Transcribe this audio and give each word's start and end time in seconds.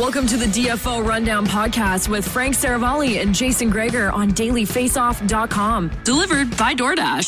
Welcome 0.00 0.26
to 0.28 0.38
the 0.38 0.46
DFO 0.46 1.06
Rundown 1.06 1.44
podcast 1.44 2.08
with 2.08 2.26
Frank 2.26 2.54
Seravalli 2.54 3.20
and 3.20 3.34
Jason 3.34 3.68
Gregor 3.68 4.10
on 4.10 4.30
dailyfaceoff.com. 4.30 5.90
Delivered 6.04 6.56
by 6.56 6.74
DoorDash. 6.74 7.26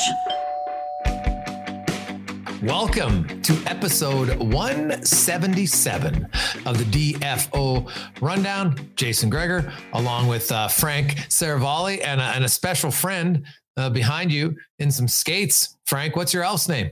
Welcome 2.62 3.42
to 3.42 3.52
episode 3.66 4.38
177 4.38 6.28
of 6.64 6.78
the 6.78 7.12
DFO 7.12 7.90
Rundown. 8.22 8.90
Jason 8.96 9.28
Gregor, 9.28 9.70
along 9.92 10.28
with 10.28 10.50
uh, 10.50 10.68
Frank 10.68 11.16
Seravalli 11.28 12.02
and 12.02 12.22
a, 12.22 12.24
and 12.24 12.42
a 12.42 12.48
special 12.48 12.90
friend 12.90 13.44
uh, 13.76 13.90
behind 13.90 14.32
you 14.32 14.56
in 14.78 14.90
some 14.90 15.08
skates. 15.08 15.76
Frank, 15.84 16.16
what's 16.16 16.32
your 16.32 16.42
elf's 16.42 16.70
name? 16.70 16.90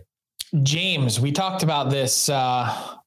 James. 0.62 1.18
We 1.18 1.32
talked 1.32 1.62
about 1.62 1.88
this 1.88 2.28
uh, 2.28 2.98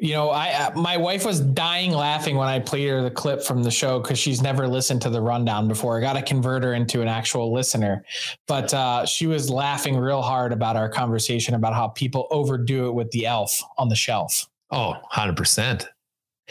you 0.00 0.14
know, 0.14 0.30
I 0.30 0.52
uh, 0.52 0.70
my 0.74 0.96
wife 0.96 1.26
was 1.26 1.40
dying 1.40 1.92
laughing 1.92 2.36
when 2.36 2.48
I 2.48 2.58
played 2.58 2.88
her 2.88 3.02
the 3.02 3.10
clip 3.10 3.42
from 3.42 3.62
the 3.62 3.70
show 3.70 4.00
because 4.00 4.18
she's 4.18 4.40
never 4.40 4.66
listened 4.66 5.02
to 5.02 5.10
the 5.10 5.20
rundown 5.20 5.68
before. 5.68 5.98
I 5.98 6.00
got 6.00 6.14
to 6.14 6.22
convert 6.22 6.64
her 6.64 6.72
into 6.72 7.02
an 7.02 7.08
actual 7.08 7.52
listener, 7.52 8.02
but 8.48 8.72
uh, 8.72 9.04
she 9.04 9.26
was 9.26 9.50
laughing 9.50 9.98
real 9.98 10.22
hard 10.22 10.52
about 10.52 10.74
our 10.74 10.88
conversation 10.88 11.54
about 11.54 11.74
how 11.74 11.88
people 11.88 12.26
overdo 12.30 12.88
it 12.88 12.92
with 12.92 13.10
the 13.10 13.26
elf 13.26 13.62
on 13.76 13.90
the 13.90 13.96
shelf. 13.96 14.48
Oh, 14.70 14.92
100 14.92 15.36
percent. 15.36 15.86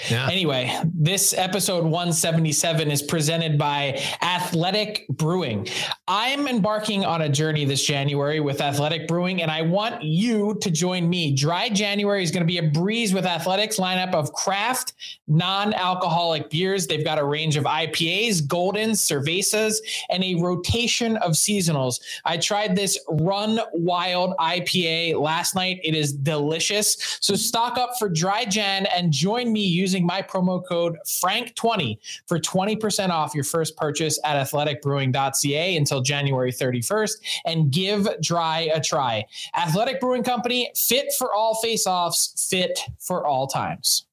Yeah. 0.10 0.28
Anyway, 0.30 0.74
this 0.86 1.34
episode 1.34 1.84
177 1.84 2.90
is 2.90 3.02
presented 3.02 3.58
by 3.58 4.02
Athletic 4.22 5.06
Brewing. 5.10 5.68
I'm 6.08 6.48
embarking 6.48 7.04
on 7.04 7.24
a 7.24 7.30
journey 7.30 7.66
this 7.66 7.86
January 7.86 8.40
with 8.40 8.62
Athletic 8.62 9.08
Brewing, 9.08 9.42
and 9.42 9.52
I 9.52 9.62
want 9.62 10.02
you 10.02 10.58
to 10.62 10.72
join 10.72 11.10
me. 11.10 11.36
Dry 11.36 11.68
January 11.70 12.24
is 12.24 12.32
going 12.32 12.44
to 12.44 12.48
be 12.48 12.60
a 12.60 12.64
breeze 12.64 13.14
with 13.14 13.26
Athletics 13.26 13.78
lineup 13.78 14.14
of 14.14 14.32
craft, 14.32 14.94
non-alcoholic 15.28 16.50
beers. 16.50 16.88
They've 16.88 17.04
got 17.04 17.20
a 17.20 17.26
range 17.26 17.58
of 17.58 17.66
IPAs, 17.66 18.42
Goldens, 18.42 19.00
Cervezas, 19.00 19.80
and 20.10 20.24
a 20.24 20.36
rotation 20.36 21.18
of 21.18 21.34
seasonals. 21.34 22.00
I 22.24 22.38
tried 22.38 22.76
this 22.76 22.98
Run 23.10 23.60
Wild 23.74 24.36
IPA 24.40 25.20
last 25.20 25.56
night. 25.56 25.82
It 25.84 25.94
is 25.94 26.14
delicious. 26.14 27.18
So 27.20 27.36
stock 27.36 27.78
up 27.78 27.92
for 28.00 28.08
Dry 28.08 28.46
Jan 28.46 28.86
and 28.96 29.12
join 29.12 29.52
me 29.52 29.66
using 29.66 29.89
using 29.90 30.06
my 30.06 30.22
promo 30.22 30.64
code 30.66 30.98
FRANK20 31.06 31.98
for 32.28 32.40
20% 32.40 33.10
off 33.10 33.34
your 33.34 33.44
first 33.44 33.76
purchase 33.76 34.20
at 34.24 34.36
athleticbrewing.ca 34.36 35.78
until 35.78 36.02
January 36.02 36.52
31st 36.52 37.14
and 37.46 37.72
give 37.72 38.08
dry 38.22 38.70
a 38.74 38.80
try. 38.80 39.26
Athletic 39.58 40.00
Brewing 40.00 40.24
Company, 40.24 40.72
fit 40.76 41.12
for 41.18 41.34
all 41.34 41.56
face-offs, 41.56 42.48
fit 42.50 42.80
for 43.00 43.26
all 43.26 43.48
times. 43.48 44.06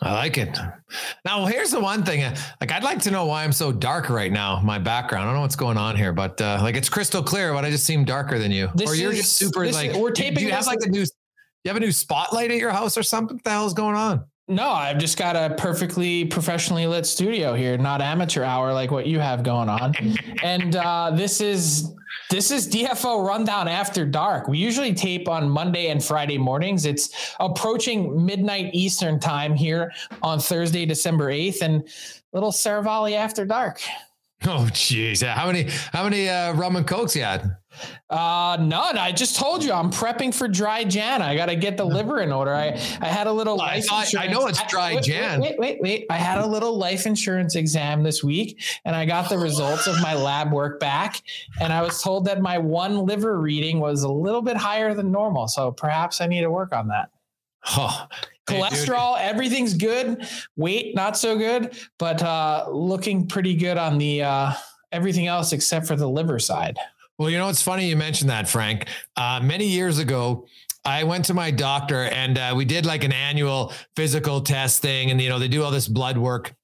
I 0.00 0.12
like 0.12 0.36
it. 0.36 0.58
Now, 1.24 1.46
here's 1.46 1.70
the 1.70 1.80
one 1.80 2.04
thing. 2.04 2.20
Like, 2.60 2.70
I'd 2.70 2.84
like 2.84 3.00
to 3.02 3.10
know 3.10 3.24
why 3.24 3.44
I'm 3.44 3.52
so 3.52 3.72
dark 3.72 4.10
right 4.10 4.30
now. 4.30 4.60
My 4.60 4.78
background. 4.78 5.22
I 5.22 5.26
don't 5.26 5.34
know 5.34 5.40
what's 5.40 5.56
going 5.56 5.78
on 5.78 5.96
here, 5.96 6.12
but 6.12 6.38
uh, 6.40 6.58
like, 6.60 6.76
it's 6.76 6.90
crystal 6.90 7.22
clear, 7.22 7.54
but 7.54 7.64
I 7.64 7.70
just 7.70 7.84
seem 7.84 8.04
darker 8.04 8.38
than 8.38 8.50
you. 8.50 8.68
This 8.74 8.90
or 8.90 8.94
you're 8.94 9.12
is, 9.12 9.18
just 9.18 9.36
super 9.36 9.70
like. 9.70 9.94
we're 9.94 10.10
taping. 10.10 10.40
Do 10.40 10.44
you 10.44 10.52
have 10.52 10.66
like 10.66 10.80
a 10.82 10.88
new? 10.88 11.00
You 11.64 11.70
have 11.70 11.76
a 11.76 11.80
new 11.80 11.92
spotlight 11.92 12.50
at 12.50 12.58
your 12.58 12.70
house 12.70 12.96
or 12.96 13.02
something? 13.02 13.38
What 13.38 13.44
the 13.44 13.50
hell's 13.50 13.74
going 13.74 13.96
on? 13.96 14.24
No, 14.48 14.68
I've 14.68 14.98
just 14.98 15.18
got 15.18 15.34
a 15.34 15.54
perfectly 15.56 16.24
professionally 16.24 16.86
lit 16.86 17.04
studio 17.04 17.54
here, 17.54 17.76
not 17.76 18.00
amateur 18.00 18.44
hour 18.44 18.72
like 18.72 18.92
what 18.92 19.06
you 19.06 19.18
have 19.18 19.42
going 19.42 19.68
on. 19.68 19.94
and 20.42 20.76
uh, 20.76 21.10
this 21.12 21.40
is 21.40 21.92
this 22.30 22.52
is 22.52 22.68
DFO 22.68 23.26
Rundown 23.26 23.66
After 23.66 24.06
Dark. 24.06 24.46
We 24.46 24.58
usually 24.58 24.94
tape 24.94 25.28
on 25.28 25.48
Monday 25.48 25.88
and 25.88 26.02
Friday 26.02 26.38
mornings. 26.38 26.86
It's 26.86 27.34
approaching 27.40 28.24
midnight 28.24 28.70
Eastern 28.72 29.18
time 29.18 29.54
here 29.54 29.92
on 30.22 30.38
Thursday, 30.38 30.86
December 30.86 31.30
8th, 31.32 31.62
and 31.62 31.88
little 32.32 32.52
Seravalli 32.52 33.14
After 33.14 33.44
Dark. 33.44 33.80
Oh, 34.44 34.68
jeez. 34.70 35.26
How 35.26 35.46
many 35.46 35.68
how 35.92 36.04
many 36.04 36.28
uh, 36.28 36.52
rum 36.52 36.76
and 36.76 36.86
cokes 36.86 37.16
you 37.16 37.22
had? 37.22 37.56
Uh, 38.08 38.56
none. 38.60 38.98
I 38.98 39.12
just 39.12 39.36
told 39.36 39.64
you 39.64 39.72
I'm 39.72 39.90
prepping 39.90 40.34
for 40.34 40.48
dry 40.48 40.84
Jan. 40.84 41.22
I 41.22 41.36
got 41.36 41.46
to 41.46 41.56
get 41.56 41.76
the 41.76 41.84
liver 41.96 42.20
in 42.20 42.32
order. 42.32 42.54
I, 42.54 42.68
I 43.00 43.06
had 43.06 43.26
a 43.26 43.32
little 43.32 43.60
I, 43.60 43.76
life 43.76 43.86
thought, 43.86 44.04
insurance. 44.04 44.28
I 44.28 44.32
know 44.32 44.46
it's 44.46 44.62
dry 44.66 44.94
wait, 44.94 45.04
Jan. 45.04 45.40
Wait, 45.40 45.58
wait, 45.58 45.80
wait, 45.80 45.82
wait. 45.82 46.06
I 46.10 46.16
had 46.16 46.38
a 46.38 46.46
little 46.46 46.76
life 46.76 47.06
insurance 47.06 47.54
exam 47.54 48.02
this 48.02 48.22
week 48.22 48.62
and 48.84 48.94
I 48.94 49.04
got 49.06 49.28
the 49.28 49.38
results 49.38 49.86
of 49.86 50.00
my 50.00 50.14
lab 50.14 50.52
work 50.52 50.80
back. 50.80 51.22
And 51.60 51.72
I 51.72 51.82
was 51.82 52.02
told 52.02 52.26
that 52.26 52.40
my 52.40 52.58
one 52.58 53.06
liver 53.06 53.40
reading 53.40 53.80
was 53.80 54.02
a 54.02 54.10
little 54.10 54.42
bit 54.42 54.56
higher 54.56 54.94
than 54.94 55.10
normal. 55.10 55.48
So 55.48 55.72
perhaps 55.72 56.20
I 56.20 56.26
need 56.26 56.42
to 56.42 56.50
work 56.50 56.72
on 56.74 56.88
that. 56.88 57.10
Oh, 57.68 58.06
cholesterol 58.46 59.16
hey, 59.16 59.24
everything's 59.24 59.74
good 59.74 60.26
weight 60.56 60.94
not 60.94 61.16
so 61.16 61.36
good 61.36 61.76
but 61.98 62.22
uh 62.22 62.66
looking 62.70 63.26
pretty 63.26 63.54
good 63.54 63.76
on 63.76 63.98
the 63.98 64.22
uh 64.22 64.52
everything 64.92 65.26
else 65.26 65.52
except 65.52 65.86
for 65.86 65.96
the 65.96 66.08
liver 66.08 66.38
side 66.38 66.78
well, 67.18 67.30
you 67.30 67.38
know, 67.38 67.48
it's 67.48 67.62
funny 67.62 67.88
you 67.88 67.96
mentioned 67.96 68.30
that, 68.30 68.48
Frank. 68.48 68.88
Uh, 69.16 69.40
many 69.42 69.66
years 69.66 69.98
ago, 69.98 70.46
I 70.84 71.04
went 71.04 71.24
to 71.26 71.34
my 71.34 71.50
doctor 71.50 72.04
and 72.04 72.38
uh, 72.38 72.54
we 72.56 72.64
did 72.64 72.86
like 72.86 73.04
an 73.04 73.12
annual 73.12 73.72
physical 73.96 74.40
test 74.40 74.82
thing. 74.82 75.10
And, 75.10 75.20
you 75.20 75.28
know, 75.28 75.38
they 75.38 75.48
do 75.48 75.62
all 75.62 75.70
this 75.70 75.88
blood 75.88 76.18
work 76.18 76.54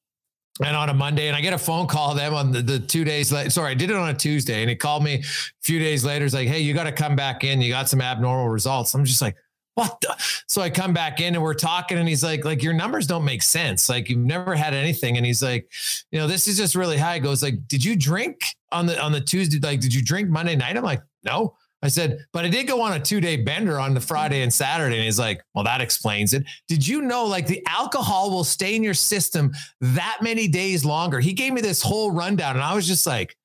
and 0.61 0.77
on 0.77 0.89
a 0.89 0.95
Monday, 0.95 1.29
and 1.29 1.37
I 1.37 1.41
get 1.41 1.55
a 1.55 1.59
phone 1.59 1.87
call 1.87 2.15
them 2.15 2.35
on 2.35 2.53
the, 2.53 2.61
the 2.61 2.79
two 2.79 3.05
days 3.05 3.33
later. 3.33 3.51
Sorry, 3.51 3.71
I 3.71 3.75
did 3.75 3.91
it 3.91 3.97
on 3.97 4.11
a 4.11 4.15
Tuesday, 4.15 4.61
and 4.61 4.69
he 4.69 4.77
called 4.77 5.03
me 5.03 5.15
a 5.15 5.23
few 5.63 5.79
days 5.79 6.05
later. 6.05 6.25
He's 6.25 6.35
like, 6.35 6.49
"Hey, 6.49 6.61
you 6.61 6.75
got 6.75 6.85
to 6.85 6.93
come 6.93 7.17
back 7.17 7.43
in. 7.43 7.61
You 7.61 7.71
got 7.71 7.89
some 7.89 8.01
abnormal 8.01 8.49
results." 8.49 8.95
I'm 8.95 9.05
just 9.05 9.23
like, 9.23 9.37
"What?" 9.75 10.01
The? 10.01 10.17
So 10.49 10.63
I 10.63 10.71
come 10.71 10.93
back 10.93 11.21
in, 11.21 11.35
and 11.35 11.43
we're 11.43 11.55
talking, 11.55 11.99
and 11.99 12.09
he's 12.09 12.23
like, 12.23 12.45
"Like 12.45 12.63
your 12.63 12.75
numbers 12.75 13.07
don't 13.07 13.25
make 13.25 13.43
sense. 13.43 13.89
Like 13.89 14.09
you've 14.09 14.19
never 14.19 14.55
had 14.55 14.75
anything." 14.75 15.17
And 15.17 15.27
he's 15.27 15.43
like, 15.43 15.71
"You 16.11 16.19
know, 16.19 16.27
this 16.27 16.49
is 16.49 16.57
just 16.57 16.75
really 16.75 16.99
high." 16.99 17.15
He 17.15 17.21
goes 17.21 17.43
like, 17.43 17.67
"Did 17.69 17.85
you 17.85 17.97
drink 17.97 18.43
on 18.71 18.87
the 18.87 19.01
on 19.01 19.13
the 19.13 19.21
Tuesday? 19.21 19.59
Like, 19.59 19.81
did 19.81 19.95
you 19.95 20.03
drink 20.03 20.29
Monday 20.29 20.57
night?" 20.57 20.77
I'm 20.77 20.85
like, 20.85 21.03
"No." 21.25 21.57
I 21.85 21.89
said, 21.89 22.25
but 22.33 22.45
I 22.45 22.49
did 22.49 22.69
go 22.69 22.81
on 22.81 22.93
a 22.93 23.01
two 23.01 23.21
day 23.21 23.37
bender 23.37 23.79
on 23.81 23.93
the 23.93 24.01
Friday 24.01 24.43
and 24.43 24.55
Saturday. 24.55 24.97
And 24.97 25.05
he's 25.05 25.19
like, 25.19 25.43
well, 25.53 25.65
that 25.65 25.81
explains 25.81 26.33
it. 26.33 26.45
Did 26.69 26.87
you 26.87 27.03
know 27.03 27.25
like 27.27 27.47
the 27.49 27.65
alcohol 27.69 28.31
will 28.31 28.45
stay 28.45 28.77
in 28.77 28.85
your 28.85 28.95
system 28.95 29.53
that 29.81 30.19
many 30.23 30.47
days 30.47 30.85
longer? 30.85 31.19
He 31.19 31.33
gave 31.33 31.53
me 31.53 31.61
this 31.61 31.83
whole 31.83 32.13
rundown 32.13 32.55
and 32.55 32.65
I 32.65 32.75
was 32.75 32.87
just 32.87 33.07
like, 33.07 33.37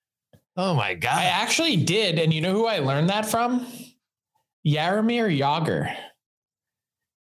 oh 0.56 0.75
my 0.75 0.94
God. 0.94 1.18
I 1.18 1.25
actually 1.25 1.77
did. 1.77 2.19
And 2.19 2.31
you 2.31 2.41
know 2.41 2.53
who 2.53 2.68
I 2.68 2.77
learned 2.77 3.09
that 3.09 3.25
from? 3.25 3.65
Jaromir 4.65 5.35
Jagr. 5.35 5.95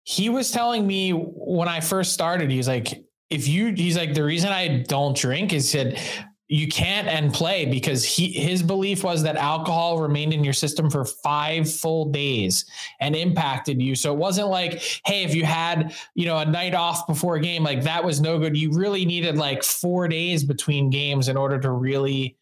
He 0.09 0.29
was 0.29 0.51
telling 0.51 0.87
me 0.87 1.11
when 1.11 1.67
I 1.67 1.81
first 1.81 2.13
started, 2.13 2.49
he's 2.49 2.67
like, 2.67 3.03
if 3.29 3.45
you, 3.45 3.73
he's 3.73 3.97
like, 3.97 4.13
the 4.13 4.23
reason 4.23 4.53
I 4.53 4.85
don't 4.87 5.17
drink 5.17 5.51
is 5.51 5.69
said, 5.69 5.99
you 6.47 6.69
can't 6.69 7.09
and 7.09 7.33
play 7.33 7.65
because 7.65 8.05
he 8.05 8.31
his 8.31 8.63
belief 8.63 9.03
was 9.03 9.21
that 9.23 9.35
alcohol 9.35 9.99
remained 9.99 10.31
in 10.31 10.45
your 10.45 10.53
system 10.53 10.89
for 10.89 11.03
five 11.03 11.69
full 11.69 12.05
days 12.05 12.63
and 13.01 13.17
impacted 13.17 13.81
you. 13.81 13.95
So 13.95 14.13
it 14.13 14.17
wasn't 14.17 14.47
like, 14.47 14.81
hey, 15.05 15.25
if 15.25 15.35
you 15.35 15.43
had, 15.43 15.93
you 16.15 16.25
know, 16.25 16.37
a 16.37 16.45
night 16.45 16.73
off 16.73 17.05
before 17.05 17.35
a 17.35 17.41
game, 17.41 17.65
like 17.65 17.83
that 17.83 18.01
was 18.01 18.21
no 18.21 18.39
good. 18.39 18.55
You 18.55 18.71
really 18.71 19.03
needed 19.03 19.37
like 19.37 19.61
four 19.61 20.07
days 20.07 20.45
between 20.45 20.89
games 20.89 21.27
in 21.27 21.35
order 21.35 21.59
to 21.59 21.71
really 21.71 22.37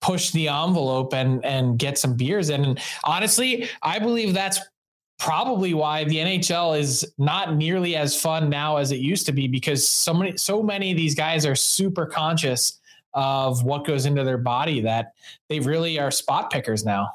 push 0.00 0.30
the 0.30 0.48
envelope 0.48 1.12
and 1.12 1.44
and 1.44 1.78
get 1.78 1.98
some 1.98 2.16
beers. 2.16 2.48
And 2.48 2.80
honestly, 3.04 3.68
I 3.82 3.98
believe 3.98 4.32
that's 4.32 4.60
probably 5.18 5.74
why 5.74 6.04
the 6.04 6.16
NHL 6.16 6.78
is 6.78 7.10
not 7.18 7.54
nearly 7.54 7.96
as 7.96 8.20
fun 8.20 8.50
now 8.50 8.76
as 8.76 8.92
it 8.92 8.98
used 8.98 9.26
to 9.26 9.32
be 9.32 9.48
because 9.48 9.86
so 9.86 10.12
many 10.12 10.36
so 10.36 10.62
many 10.62 10.90
of 10.90 10.96
these 10.96 11.14
guys 11.14 11.46
are 11.46 11.54
super 11.54 12.06
conscious 12.06 12.80
of 13.14 13.64
what 13.64 13.86
goes 13.86 14.04
into 14.04 14.22
their 14.24 14.38
body 14.38 14.80
that 14.82 15.14
they 15.48 15.58
really 15.58 15.98
are 15.98 16.10
spot 16.10 16.50
pickers 16.50 16.84
now. 16.84 17.10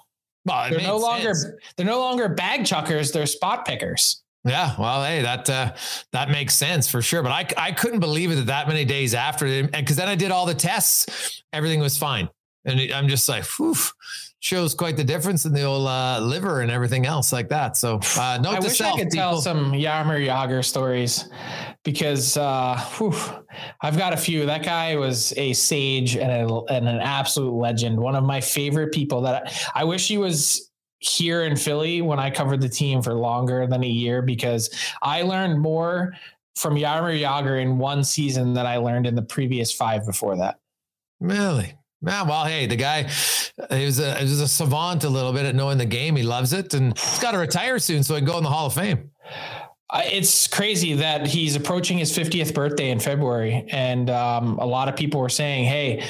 Well, 0.46 0.70
they're 0.72 0.82
no 0.82 0.98
longer 0.98 1.36
sense. 1.36 1.54
they're 1.78 1.86
no 1.86 2.00
longer 2.00 2.28
bag 2.28 2.66
chuckers, 2.66 3.12
they're 3.12 3.28
spot 3.28 3.66
pickers. 3.66 4.24
Yeah, 4.44 4.74
well, 4.80 5.04
hey, 5.04 5.22
that 5.22 5.48
uh, 5.48 5.74
that 6.14 6.32
makes 6.32 6.56
sense 6.56 6.90
for 6.90 7.04
sure. 7.04 7.22
But 7.22 7.32
I 7.32 7.68
I 7.68 7.72
couldn't 7.72 8.00
believe 8.00 8.32
it 8.32 8.36
that 8.36 8.48
that 8.48 8.68
many 8.68 8.86
days 8.86 9.14
after, 9.14 9.46
and 9.46 9.70
because 9.72 9.98
then 9.98 10.08
I 10.08 10.16
did 10.16 10.32
all 10.32 10.48
the 10.48 10.56
tests, 10.56 11.44
everything 11.54 11.80
was 11.80 11.96
fine, 11.96 12.28
and 12.66 12.80
I'm 12.94 13.08
just 13.08 13.28
like, 13.28 13.44
whew, 13.58 13.76
shows 14.40 14.74
quite 14.74 14.98
the 14.98 15.04
difference 15.04 15.46
in 15.46 15.54
the 15.54 15.64
old 15.64 15.88
uh, 15.88 16.20
liver 16.20 16.62
and 16.62 16.72
everything 16.72 17.06
else 17.06 17.32
like 17.32 17.50
that. 17.50 17.78
So, 17.78 18.00
uh, 18.18 18.40
note 18.42 18.56
I 18.56 18.60
to 18.60 18.68
wish 18.68 18.78
self, 18.78 18.96
I 18.96 19.00
could 19.00 19.10
people. 19.12 19.24
tell 19.24 19.42
some 19.42 19.72
Jaromir 19.72 20.26
Jagr 20.26 20.66
stories 20.66 21.30
because 21.84 22.38
uh, 22.38 22.80
whew, 22.98 23.14
I've 23.82 23.98
got 23.98 24.14
a 24.14 24.18
few. 24.18 24.46
That 24.46 24.64
guy 24.64 24.96
was 24.96 25.34
a 25.38 25.54
sage 25.54 26.18
and, 26.18 26.32
a, 26.32 26.56
and 26.70 26.88
an 26.90 27.00
absolute 27.00 27.54
legend. 27.54 28.00
One 28.00 28.16
of 28.16 28.24
my 28.24 28.42
favorite 28.42 28.92
people 28.92 29.22
that 29.22 29.48
I, 29.76 29.82
I 29.82 29.84
wish 29.84 30.08
he 30.08 30.18
was 30.18 30.72
here 31.00 31.44
in 31.44 31.56
Philly 31.56 32.02
when 32.02 32.20
I 32.20 32.30
covered 32.30 32.62
the 32.62 32.70
team 32.70 33.02
for 33.02 33.14
longer 33.14 33.66
than 33.66 33.84
a 33.84 33.88
year 33.88 34.22
because 34.22 34.70
I 35.02 35.24
learned 35.24 35.60
more 35.60 36.14
from 36.56 36.76
Jaromir 36.76 37.20
Jagr 37.20 37.62
in 37.62 37.78
one 37.78 38.04
season 38.04 38.54
than 38.54 38.66
I 38.66 38.78
learned 38.78 39.08
in 39.08 39.16
the 39.16 39.22
previous 39.22 39.72
five 39.72 40.06
before 40.06 40.36
that. 40.38 40.58
Really? 41.20 41.76
Yeah, 42.04 42.24
well, 42.24 42.46
hey, 42.46 42.66
the 42.66 42.76
guy, 42.76 43.04
he 43.04 43.86
was 43.86 44.00
a, 44.00 44.16
he 44.16 44.24
was 44.24 44.42
a 44.42 44.48
savant 44.48 45.04
a 45.04 45.10
little 45.10 45.34
bit 45.34 45.46
at 45.46 45.54
knowing 45.54 45.78
the 45.78 45.86
game. 45.86 46.16
He 46.16 46.24
loves 46.24 46.52
it, 46.52 46.74
and 46.74 46.98
he's 46.98 47.20
got 47.20 47.32
to 47.32 47.38
retire 47.38 47.78
soon 47.78 48.04
so 48.04 48.16
he 48.16 48.22
can 48.22 48.28
go 48.28 48.38
in 48.38 48.44
the 48.44 48.50
Hall 48.50 48.66
of 48.66 48.74
Fame. 48.74 49.12
It's 49.94 50.48
crazy 50.48 50.94
that 50.94 51.28
he's 51.28 51.56
approaching 51.56 51.98
his 51.98 52.18
50th 52.18 52.54
birthday 52.54 52.90
in 52.90 53.00
February, 53.00 53.66
and 53.70 54.10
um, 54.10 54.58
a 54.58 54.66
lot 54.66 54.88
of 54.88 54.96
people 54.96 55.20
were 55.20 55.30
saying, 55.30 55.66
"Hey, 55.66 56.04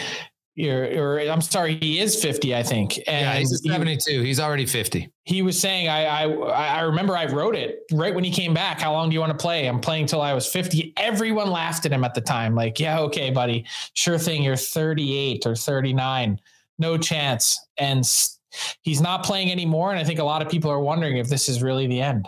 you're, 0.61 1.01
or 1.01 1.19
I'm 1.19 1.41
sorry, 1.41 1.75
he 1.75 1.99
is 1.99 2.21
50, 2.21 2.55
I 2.55 2.61
think. 2.61 2.97
And 3.07 3.25
yeah, 3.25 3.33
he's 3.33 3.61
72. 3.65 4.11
He, 4.11 4.27
he's 4.27 4.39
already 4.39 4.67
50. 4.67 5.11
He 5.23 5.41
was 5.41 5.59
saying, 5.59 5.87
I, 5.87 6.05
I, 6.05 6.25
I 6.25 6.81
remember 6.81 7.17
I 7.17 7.25
wrote 7.25 7.55
it 7.55 7.79
right 7.91 8.13
when 8.13 8.23
he 8.23 8.31
came 8.31 8.53
back. 8.53 8.79
How 8.79 8.93
long 8.93 9.09
do 9.09 9.15
you 9.15 9.19
want 9.19 9.31
to 9.31 9.41
play? 9.41 9.65
I'm 9.65 9.79
playing 9.79 10.05
till 10.05 10.21
I 10.21 10.33
was 10.33 10.45
50. 10.45 10.93
Everyone 10.97 11.49
laughed 11.49 11.87
at 11.87 11.91
him 11.91 12.03
at 12.03 12.13
the 12.13 12.21
time. 12.21 12.53
Like, 12.53 12.79
yeah, 12.79 12.99
okay, 12.99 13.31
buddy. 13.31 13.65
Sure 13.93 14.19
thing. 14.19 14.43
You're 14.43 14.55
38 14.55 15.47
or 15.47 15.55
39. 15.55 16.39
No 16.77 16.97
chance. 16.97 17.59
And 17.79 18.07
he's 18.83 19.01
not 19.01 19.23
playing 19.23 19.51
anymore. 19.51 19.89
And 19.89 19.99
I 19.99 20.03
think 20.03 20.19
a 20.19 20.23
lot 20.23 20.43
of 20.43 20.49
people 20.49 20.69
are 20.69 20.79
wondering 20.79 21.17
if 21.17 21.27
this 21.27 21.49
is 21.49 21.63
really 21.63 21.87
the 21.87 22.01
end. 22.01 22.27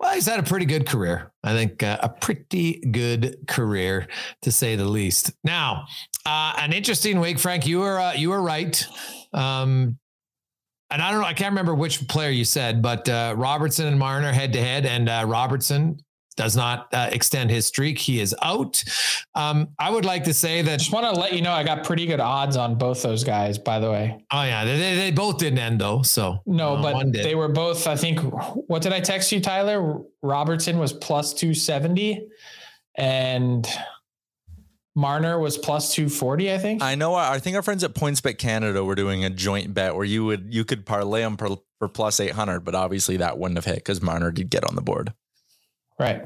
Well, 0.00 0.14
he's 0.14 0.26
had 0.26 0.38
a 0.38 0.44
pretty 0.44 0.66
good 0.66 0.86
career. 0.86 1.32
I 1.42 1.54
think 1.54 1.82
uh, 1.82 1.98
a 2.00 2.08
pretty 2.08 2.80
good 2.80 3.36
career, 3.48 4.06
to 4.42 4.52
say 4.52 4.76
the 4.76 4.84
least. 4.84 5.32
Now, 5.42 5.86
uh, 6.24 6.54
an 6.56 6.72
interesting 6.72 7.18
week, 7.18 7.38
Frank. 7.38 7.66
You 7.66 7.80
were 7.80 7.98
uh, 7.98 8.12
you 8.12 8.30
were 8.30 8.40
right. 8.40 8.86
Um, 9.32 9.98
and 10.90 11.02
I 11.02 11.10
don't 11.10 11.20
know. 11.20 11.26
I 11.26 11.34
can't 11.34 11.50
remember 11.50 11.74
which 11.74 12.06
player 12.08 12.30
you 12.30 12.44
said, 12.44 12.80
but 12.80 13.08
uh, 13.08 13.34
Robertson 13.36 13.86
and 13.86 13.98
Marner 13.98 14.32
head 14.32 14.52
to 14.54 14.60
head, 14.60 14.86
and 14.86 15.08
uh, 15.08 15.24
Robertson 15.26 15.98
does 16.38 16.56
not 16.56 16.86
uh, 16.94 17.10
extend 17.10 17.50
his 17.50 17.66
streak. 17.66 17.98
He 17.98 18.20
is 18.20 18.34
out. 18.42 18.82
Um, 19.34 19.70
I 19.78 19.90
would 19.90 20.04
like 20.04 20.24
to 20.24 20.32
say 20.32 20.62
that. 20.62 20.78
Just 20.78 20.92
want 20.92 21.12
to 21.12 21.20
let 21.20 21.34
you 21.34 21.42
know 21.42 21.50
I 21.50 21.64
got 21.64 21.82
pretty 21.82 22.06
good 22.06 22.20
odds 22.20 22.56
on 22.56 22.76
both 22.76 23.02
those 23.02 23.24
guys. 23.24 23.58
By 23.58 23.80
the 23.80 23.90
way. 23.90 24.24
Oh 24.30 24.44
yeah, 24.44 24.64
they, 24.64 24.94
they 24.94 25.10
both 25.10 25.38
didn't 25.38 25.58
end 25.58 25.80
though. 25.80 26.02
So 26.02 26.38
no, 26.46 26.76
uh, 26.76 26.82
but 26.82 27.12
they 27.12 27.34
were 27.34 27.48
both. 27.48 27.86
I 27.86 27.96
think. 27.96 28.20
What 28.68 28.82
did 28.82 28.92
I 28.92 29.00
text 29.00 29.32
you, 29.32 29.40
Tyler? 29.40 30.00
Robertson 30.22 30.78
was 30.78 30.92
plus 30.92 31.34
two 31.34 31.52
seventy, 31.52 32.28
and. 32.96 33.68
Marner 34.94 35.38
was 35.38 35.56
plus 35.56 35.94
240, 35.94 36.52
I 36.52 36.58
think. 36.58 36.82
I 36.82 36.96
know. 36.96 37.14
I 37.14 37.38
think 37.38 37.54
our 37.54 37.62
friends 37.62 37.84
at 37.84 37.94
PointsBet 37.94 38.36
Canada 38.36 38.82
were 38.82 38.96
doing 38.96 39.24
a 39.24 39.30
joint 39.30 39.72
bet 39.72 39.94
where 39.94 40.04
you 40.04 40.24
would 40.24 40.52
you 40.52 40.64
could 40.64 40.84
parlay 40.84 41.20
them 41.20 41.36
for, 41.36 41.58
for 41.78 41.86
plus 41.86 42.18
800, 42.18 42.64
but 42.64 42.74
obviously 42.74 43.18
that 43.18 43.38
wouldn't 43.38 43.58
have 43.58 43.64
hit 43.64 43.76
because 43.76 44.02
Marner 44.02 44.32
did 44.32 44.50
get 44.50 44.64
on 44.64 44.74
the 44.74 44.82
board. 44.82 45.12
Right. 45.98 46.22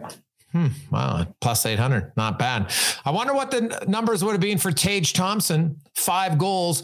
Hmm, 0.52 0.66
wow, 0.90 1.26
plus 1.40 1.64
800. 1.64 2.12
Not 2.16 2.38
bad. 2.38 2.70
I 3.06 3.10
wonder 3.10 3.32
what 3.32 3.50
the 3.50 3.84
numbers 3.88 4.22
would 4.22 4.32
have 4.32 4.40
been 4.40 4.58
for 4.58 4.70
Tage 4.70 5.14
Thompson. 5.14 5.80
Five 5.94 6.38
goals. 6.38 6.82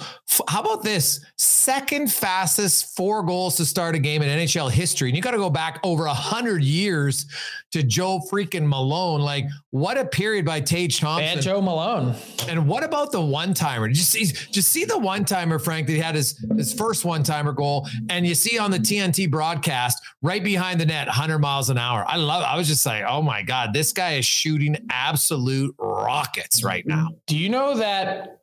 How 0.49 0.61
about 0.61 0.83
this? 0.83 1.25
Second 1.37 2.13
fastest 2.13 2.95
four 2.95 3.23
goals 3.23 3.57
to 3.57 3.65
start 3.65 3.95
a 3.95 3.99
game 3.99 4.23
in 4.23 4.29
NHL 4.29 4.71
history. 4.71 5.09
And 5.09 5.17
you 5.17 5.23
got 5.23 5.31
to 5.33 5.39
go 5.39 5.51
back 5.51 5.81
over 5.83 6.05
a 6.05 6.09
100 6.09 6.63
years 6.63 7.27
to 7.73 7.83
Joe 7.83 8.21
freaking 8.31 8.67
Malone. 8.67 9.21
Like, 9.21 9.47
what 9.71 9.99
a 9.99 10.05
period 10.05 10.45
by 10.45 10.61
Tage 10.61 11.01
Thompson. 11.01 11.29
And 11.29 11.43
Joe 11.43 11.61
Malone. 11.61 12.15
And 12.49 12.69
what 12.69 12.85
about 12.85 13.11
the 13.11 13.21
one 13.21 13.55
timer? 13.55 13.89
Just 13.89 14.11
see, 14.11 14.25
just 14.25 14.69
see 14.69 14.85
the 14.85 14.99
one 14.99 15.25
timer, 15.25 15.59
Frank, 15.59 15.87
that 15.87 15.95
he 15.95 15.99
had 15.99 16.15
his, 16.15 16.45
his 16.57 16.73
first 16.73 17.05
one 17.05 17.23
timer 17.23 17.53
goal. 17.53 17.89
And 18.11 18.27
you 18.27 18.35
see 18.35 18.59
on 18.59 18.71
the 18.71 18.79
TNT 18.79 19.31
broadcast 19.31 20.03
right 20.23 20.45
behind 20.45 20.81
the 20.81 20.87
net, 20.87 21.07
100 21.07 21.39
miles 21.39 21.71
an 21.71 21.79
hour. 21.79 22.05
I 22.07 22.17
love 22.17 22.43
it. 22.43 22.47
I 22.47 22.57
was 22.57 22.69
just 22.69 22.85
like, 22.87 23.05
oh 23.09 23.23
my 23.23 23.43
God, 23.43 23.73
this 23.73 23.93
guy 23.93 24.13
is 24.15 24.27
shooting 24.27 24.77
absolute 24.91 25.75
rockets 25.79 26.63
right 26.63 26.87
now. 26.87 27.09
Do 27.27 27.37
you 27.37 27.49
know 27.49 27.75
that? 27.77 28.41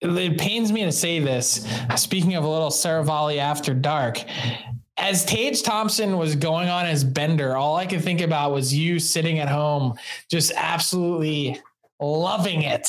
It 0.00 0.38
pains 0.38 0.72
me 0.72 0.84
to 0.84 0.92
say 0.92 1.20
this. 1.20 1.66
Speaking 1.96 2.34
of 2.34 2.44
a 2.44 2.48
little 2.48 2.70
Seravalli 2.70 3.38
after 3.38 3.74
dark, 3.74 4.22
as 4.98 5.24
Tage 5.24 5.62
Thompson 5.62 6.16
was 6.16 6.36
going 6.36 6.68
on 6.68 6.86
his 6.86 7.04
bender, 7.04 7.56
all 7.56 7.76
I 7.76 7.86
could 7.86 8.02
think 8.02 8.20
about 8.20 8.52
was 8.52 8.74
you 8.74 8.98
sitting 8.98 9.38
at 9.38 9.48
home, 9.48 9.94
just 10.28 10.52
absolutely 10.56 11.60
loving 12.00 12.62
it. 12.62 12.88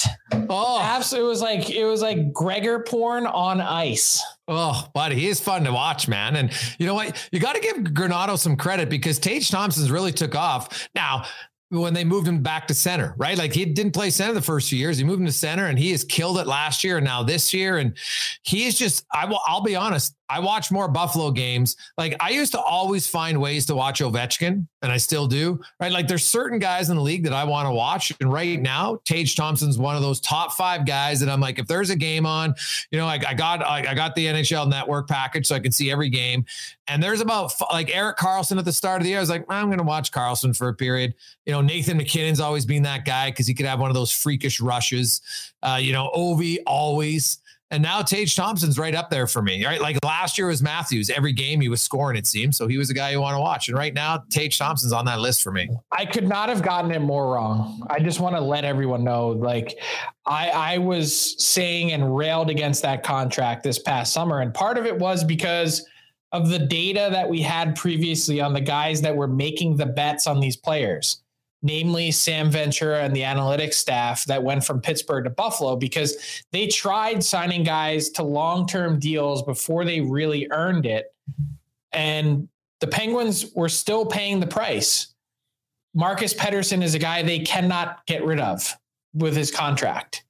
Oh, 0.49 0.79
absolutely! 0.81 1.27
It 1.27 1.29
was 1.29 1.41
like 1.41 1.69
it 1.69 1.85
was 1.85 2.01
like 2.01 2.33
Gregor 2.33 2.79
porn 2.79 3.25
on 3.25 3.61
ice. 3.61 4.23
Oh, 4.49 4.87
buddy, 4.93 5.15
he 5.15 5.27
is 5.27 5.41
fun 5.41 5.65
to 5.65 5.73
watch, 5.73 6.07
man. 6.07 6.37
And 6.37 6.51
you 6.79 6.85
know 6.85 6.93
what? 6.93 7.29
You 7.33 7.39
got 7.39 7.55
to 7.55 7.61
give 7.61 7.77
Granato 7.77 8.37
some 8.37 8.55
credit 8.55 8.89
because 8.89 9.19
Tage 9.19 9.49
Thompson's 9.49 9.91
really 9.91 10.13
took 10.13 10.35
off. 10.35 10.87
Now, 10.95 11.25
when 11.69 11.93
they 11.93 12.03
moved 12.03 12.27
him 12.27 12.41
back 12.41 12.67
to 12.67 12.73
center, 12.73 13.13
right? 13.17 13.37
Like 13.37 13.53
he 13.53 13.65
didn't 13.65 13.93
play 13.93 14.09
center 14.09 14.33
the 14.33 14.41
first 14.41 14.69
few 14.69 14.79
years. 14.79 14.97
He 14.97 15.03
moved 15.03 15.19
him 15.19 15.25
to 15.25 15.31
center 15.31 15.65
and 15.65 15.77
he 15.77 15.91
has 15.91 16.03
killed 16.03 16.39
it 16.39 16.47
last 16.47 16.83
year 16.83 16.97
and 16.97 17.05
now 17.05 17.23
this 17.23 17.53
year. 17.53 17.77
And 17.77 17.97
he 18.43 18.65
is 18.65 18.77
just, 18.77 19.05
I 19.13 19.25
will, 19.25 19.41
I'll 19.45 19.61
be 19.61 19.75
honest. 19.75 20.16
I 20.29 20.39
watch 20.39 20.71
more 20.71 20.87
Buffalo 20.87 21.31
games. 21.31 21.77
Like 21.97 22.15
I 22.19 22.29
used 22.29 22.51
to 22.51 22.59
always 22.59 23.07
find 23.07 23.39
ways 23.39 23.65
to 23.67 23.75
watch 23.75 23.99
Ovechkin, 23.99 24.67
and 24.81 24.91
I 24.91 24.97
still 24.97 25.27
do. 25.27 25.59
Right, 25.79 25.91
like 25.91 26.07
there's 26.07 26.25
certain 26.25 26.59
guys 26.59 26.89
in 26.89 26.97
the 26.97 27.01
league 27.01 27.23
that 27.23 27.33
I 27.33 27.43
want 27.43 27.67
to 27.67 27.71
watch, 27.71 28.11
and 28.19 28.31
right 28.31 28.61
now, 28.61 28.99
Tage 29.05 29.35
Thompson's 29.35 29.77
one 29.77 29.95
of 29.95 30.01
those 30.01 30.19
top 30.19 30.53
five 30.53 30.85
guys 30.85 31.19
that 31.19 31.29
I'm 31.29 31.39
like, 31.39 31.59
if 31.59 31.67
there's 31.67 31.89
a 31.89 31.95
game 31.95 32.25
on, 32.25 32.53
you 32.91 32.99
know, 32.99 33.05
like 33.05 33.25
I 33.25 33.33
got 33.33 33.65
I, 33.65 33.95
got 33.95 34.15
the 34.15 34.25
NHL 34.25 34.69
Network 34.69 35.07
package, 35.07 35.47
so 35.47 35.55
I 35.55 35.59
can 35.59 35.71
see 35.71 35.91
every 35.91 36.09
game. 36.09 36.45
And 36.87 37.01
there's 37.03 37.21
about 37.21 37.51
like 37.71 37.93
Erik 37.95 38.17
Karlsson 38.17 38.57
at 38.57 38.65
the 38.65 38.73
start 38.73 39.01
of 39.01 39.03
the 39.03 39.09
year. 39.09 39.17
I 39.17 39.21
was 39.21 39.29
like, 39.29 39.45
I'm 39.49 39.67
going 39.67 39.77
to 39.77 39.83
watch 39.83 40.11
Karlsson 40.11 40.55
for 40.55 40.69
a 40.69 40.73
period. 40.73 41.13
You 41.45 41.51
know, 41.51 41.61
Nathan 41.61 41.97
MacKinnon's 41.97 42.39
always 42.39 42.65
been 42.65 42.83
that 42.83 43.03
guy 43.03 43.29
because 43.29 43.45
he 43.45 43.53
could 43.53 43.65
have 43.65 43.79
one 43.79 43.89
of 43.89 43.95
those 43.95 44.11
freakish 44.11 44.61
rushes. 44.61 45.21
Uh, 45.61 45.79
you 45.81 45.91
know, 45.91 46.09
Ovi 46.15 46.59
always. 46.65 47.39
And 47.69 47.83
now 47.83 48.01
Tage 48.01 48.33
Thompson's 48.35 48.79
right 48.79 48.95
up 48.95 49.09
there 49.09 49.27
for 49.27 49.41
me, 49.41 49.65
right? 49.65 49.81
Like 49.81 49.97
last 50.03 50.37
year 50.37 50.47
was 50.47 50.61
Matthews. 50.61 51.09
Every 51.09 51.33
game 51.33 51.59
he 51.59 51.67
was 51.67 51.81
scoring, 51.81 52.17
it 52.17 52.25
seems. 52.25 52.55
So 52.55 52.67
he 52.67 52.77
was 52.77 52.89
a 52.89 52.93
guy 52.93 53.11
you 53.11 53.19
want 53.19 53.35
to 53.35 53.41
watch. 53.41 53.67
And 53.67 53.77
right 53.77 53.93
now, 53.93 54.23
Tage 54.29 54.57
Thompson's 54.57 54.93
on 54.93 55.03
that 55.05 55.19
list 55.19 55.43
for 55.43 55.51
me. 55.51 55.69
I 55.91 56.05
could 56.05 56.29
not 56.29 56.47
have 56.47 56.61
gotten 56.61 56.91
it 56.91 57.01
more 57.01 57.33
wrong. 57.33 57.85
I 57.89 57.99
just 57.99 58.21
want 58.21 58.35
to 58.35 58.41
let 58.41 58.63
everyone 58.63 59.03
know, 59.03 59.29
like, 59.29 59.77
I, 60.25 60.49
I 60.49 60.77
was 60.77 61.43
saying 61.43 61.91
and 61.91 62.15
railed 62.15 62.49
against 62.49 62.81
that 62.83 63.03
contract 63.03 63.63
this 63.63 63.79
past 63.79 64.13
summer. 64.13 64.39
And 64.39 64.53
part 64.53 64.77
of 64.77 64.85
it 64.85 64.97
was 64.97 65.25
because 65.25 65.85
of 66.31 66.49
the 66.49 66.59
data 66.59 67.09
that 67.11 67.29
we 67.29 67.41
had 67.41 67.75
previously 67.75 68.39
on 68.39 68.53
the 68.53 68.61
guys 68.61 69.01
that 69.01 69.15
were 69.15 69.27
making 69.27 69.75
the 69.75 69.85
bets 69.85 70.25
on 70.25 70.39
these 70.39 70.55
players 70.55 71.21
namely 71.61 72.11
Sam 72.11 72.51
Ventura 72.51 73.03
and 73.03 73.15
the 73.15 73.21
analytics 73.21 73.75
staff 73.75 74.25
that 74.25 74.43
went 74.43 74.63
from 74.63 74.81
Pittsburgh 74.81 75.23
to 75.23 75.29
Buffalo 75.29 75.75
because 75.75 76.43
they 76.51 76.67
tried 76.67 77.23
signing 77.23 77.63
guys 77.63 78.09
to 78.11 78.23
long 78.23 78.67
term 78.67 78.99
deals 78.99 79.43
before 79.43 79.83
they 79.85 80.01
really 80.01 80.47
earned 80.51 80.85
it. 80.85 81.13
And 81.91 82.47
the 82.79 82.87
Penguins 82.87 83.53
were 83.55 83.69
still 83.69 84.05
paying 84.05 84.39
the 84.39 84.47
price. 84.47 85.13
Marcus 85.95 86.33
Pettersson 86.33 86.83
is 86.83 86.93
a 86.93 86.99
guy 86.99 87.23
they 87.23 87.39
cannot 87.39 88.05
get 88.05 88.23
rid 88.23 88.39
of 88.39 88.75
with 89.15 89.35
his 89.35 89.49
contract. 89.49 90.23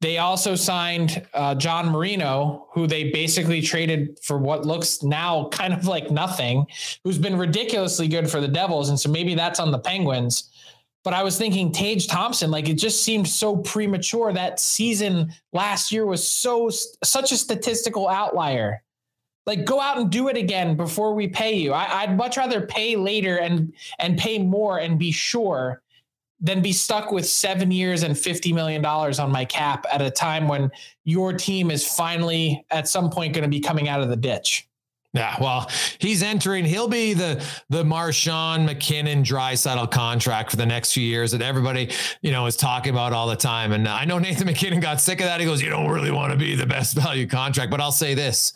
They 0.00 0.18
also 0.18 0.54
signed 0.54 1.26
uh, 1.34 1.56
John 1.56 1.90
Marino, 1.90 2.68
who 2.72 2.86
they 2.86 3.10
basically 3.10 3.60
traded 3.60 4.18
for 4.22 4.38
what 4.38 4.64
looks 4.64 5.02
now 5.02 5.48
kind 5.52 5.74
of 5.74 5.86
like 5.86 6.10
nothing, 6.10 6.66
who's 7.04 7.18
been 7.18 7.36
ridiculously 7.36 8.08
good 8.08 8.30
for 8.30 8.40
the 8.40 8.48
Devils. 8.48 8.90
And 8.90 8.98
so 8.98 9.10
maybe 9.10 9.34
that's 9.34 9.60
on 9.60 9.72
the 9.72 9.78
Penguins. 9.78 10.50
But 11.04 11.14
I 11.14 11.22
was 11.22 11.38
thinking 11.38 11.72
Tage 11.72 12.06
Thompson, 12.06 12.50
like 12.50 12.68
it 12.68 12.74
just 12.74 13.02
seemed 13.02 13.28
so 13.28 13.56
premature. 13.56 14.32
That 14.32 14.60
season 14.60 15.32
last 15.52 15.90
year 15.90 16.04
was 16.04 16.26
so 16.26 16.70
such 17.02 17.32
a 17.32 17.36
statistical 17.36 18.08
outlier. 18.08 18.82
Like 19.46 19.64
go 19.64 19.80
out 19.80 19.96
and 19.96 20.10
do 20.10 20.28
it 20.28 20.36
again 20.36 20.76
before 20.76 21.14
we 21.14 21.26
pay 21.28 21.54
you. 21.54 21.72
I, 21.72 22.02
I'd 22.02 22.16
much 22.16 22.36
rather 22.36 22.66
pay 22.66 22.96
later 22.96 23.38
and 23.38 23.72
and 23.98 24.18
pay 24.18 24.38
more 24.38 24.78
and 24.78 24.98
be 24.98 25.10
sure 25.10 25.80
than 26.40 26.62
be 26.62 26.72
stuck 26.72 27.10
with 27.10 27.26
seven 27.26 27.70
years 27.70 28.02
and 28.02 28.14
$50 28.14 28.54
million 28.54 28.84
on 28.84 29.32
my 29.32 29.44
cap 29.44 29.86
at 29.92 30.00
a 30.00 30.10
time 30.10 30.46
when 30.46 30.70
your 31.04 31.32
team 31.32 31.70
is 31.70 31.86
finally 31.86 32.64
at 32.70 32.88
some 32.88 33.10
point 33.10 33.34
going 33.34 33.42
to 33.42 33.48
be 33.48 33.60
coming 33.60 33.88
out 33.88 34.00
of 34.00 34.08
the 34.08 34.16
ditch. 34.16 34.68
Yeah, 35.14 35.36
well, 35.40 35.70
he's 35.98 36.22
entering. 36.22 36.66
He'll 36.66 36.86
be 36.86 37.14
the 37.14 37.42
the 37.70 37.82
Marshawn 37.82 38.68
McKinnon 38.68 39.24
dry 39.24 39.54
Draisaitl 39.54 39.90
contract 39.90 40.50
for 40.50 40.56
the 40.56 40.66
next 40.66 40.92
few 40.92 41.02
years 41.02 41.32
that 41.32 41.40
everybody 41.40 41.90
you 42.20 42.30
know 42.30 42.44
is 42.44 42.56
talking 42.56 42.92
about 42.92 43.14
all 43.14 43.26
the 43.26 43.34
time. 43.34 43.72
And 43.72 43.88
I 43.88 44.04
know 44.04 44.18
Nathan 44.18 44.46
MacKinnon 44.46 44.80
got 44.80 45.00
sick 45.00 45.20
of 45.20 45.26
that. 45.26 45.40
He 45.40 45.46
goes, 45.46 45.62
"You 45.62 45.70
don't 45.70 45.88
really 45.88 46.10
want 46.10 46.32
to 46.32 46.38
be 46.38 46.54
the 46.54 46.66
best 46.66 46.94
value 46.94 47.26
contract." 47.26 47.70
But 47.70 47.80
I'll 47.80 47.90
say 47.90 48.12
this: 48.12 48.52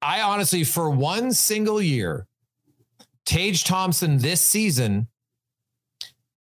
I 0.00 0.22
honestly, 0.22 0.64
for 0.64 0.88
one 0.88 1.32
single 1.32 1.82
year, 1.82 2.26
Tage 3.26 3.64
Thompson 3.64 4.18
this 4.18 4.40
season 4.40 5.08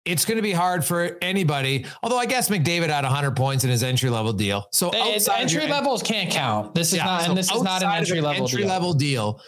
it's 0.06 0.24
going 0.24 0.36
to 0.36 0.42
be 0.42 0.52
hard 0.52 0.84
for 0.84 1.18
anybody. 1.20 1.84
Although 2.02 2.18
I 2.18 2.26
guess 2.26 2.48
McDavid 2.48 2.88
had 2.88 3.04
100 3.04 3.36
points 3.36 3.64
in 3.64 3.70
his 3.70 3.82
entry 3.82 4.08
level 4.08 4.32
deal. 4.32 4.68
So 4.70 4.90
entry 4.90 5.66
levels 5.66 6.02
can't 6.02 6.30
count. 6.30 6.74
This 6.74 6.92
is 6.92 6.98
yeah, 6.98 7.04
not, 7.04 7.22
so 7.22 7.28
and 7.30 7.38
this 7.38 7.50
is 7.52 7.62
not 7.62 7.82
an 7.82 7.90
entry 7.90 8.20
level 8.20 8.44
entry 8.44 8.62
deal. 8.62 8.68
level 8.68 8.94
deal. 8.94 9.40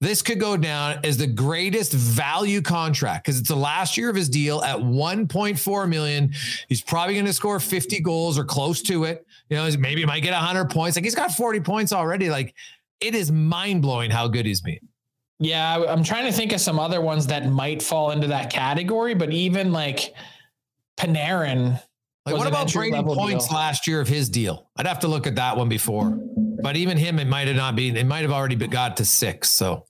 This 0.00 0.20
could 0.20 0.38
go 0.38 0.58
down 0.58 1.00
as 1.04 1.16
the 1.16 1.26
greatest 1.26 1.92
value 1.92 2.60
contract 2.60 3.24
because 3.24 3.40
it's 3.40 3.48
the 3.48 3.56
last 3.56 3.96
year 3.96 4.10
of 4.10 4.16
his 4.16 4.28
deal 4.28 4.62
at 4.62 4.76
1.4 4.76 5.88
million. 5.88 6.32
He's 6.68 6.82
probably 6.82 7.14
going 7.14 7.26
to 7.26 7.32
score 7.32 7.58
50 7.58 8.00
goals 8.00 8.38
or 8.38 8.44
close 8.44 8.82
to 8.82 9.04
it. 9.04 9.26
You 9.48 9.56
know, 9.56 9.68
maybe 9.78 10.02
he 10.02 10.06
might 10.06 10.22
get 10.22 10.32
100 10.32 10.70
points. 10.70 10.96
Like 10.96 11.04
he's 11.04 11.14
got 11.14 11.32
40 11.32 11.60
points 11.60 11.92
already. 11.94 12.28
Like 12.28 12.54
it 13.00 13.14
is 13.14 13.32
mind 13.32 13.82
blowing 13.82 14.10
how 14.10 14.28
good 14.28 14.44
he's 14.44 14.60
been. 14.60 14.86
Yeah, 15.38 15.84
I'm 15.88 16.02
trying 16.02 16.26
to 16.26 16.32
think 16.32 16.52
of 16.52 16.60
some 16.60 16.78
other 16.78 17.00
ones 17.00 17.26
that 17.26 17.48
might 17.48 17.82
fall 17.82 18.10
into 18.10 18.28
that 18.28 18.50
category, 18.50 19.14
but 19.14 19.32
even 19.32 19.72
like 19.72 20.14
Panarin. 20.96 21.80
Like 22.24 22.36
what 22.36 22.48
about 22.48 22.68
Brayden 22.68 23.04
Point's 23.04 23.48
deal. 23.48 23.56
last 23.56 23.86
year 23.86 24.00
of 24.00 24.08
his 24.08 24.28
deal? 24.28 24.68
I'd 24.76 24.86
have 24.86 25.00
to 25.00 25.08
look 25.08 25.26
at 25.26 25.36
that 25.36 25.56
one 25.56 25.68
before. 25.68 26.18
But 26.62 26.76
even 26.76 26.96
him, 26.96 27.18
it 27.18 27.28
might 27.28 27.48
have 27.48 27.56
not 27.56 27.76
been. 27.76 27.96
It 27.96 28.06
might 28.06 28.22
have 28.22 28.32
already 28.32 28.56
got 28.56 28.96
to 28.96 29.04
six. 29.04 29.50
So 29.50 29.84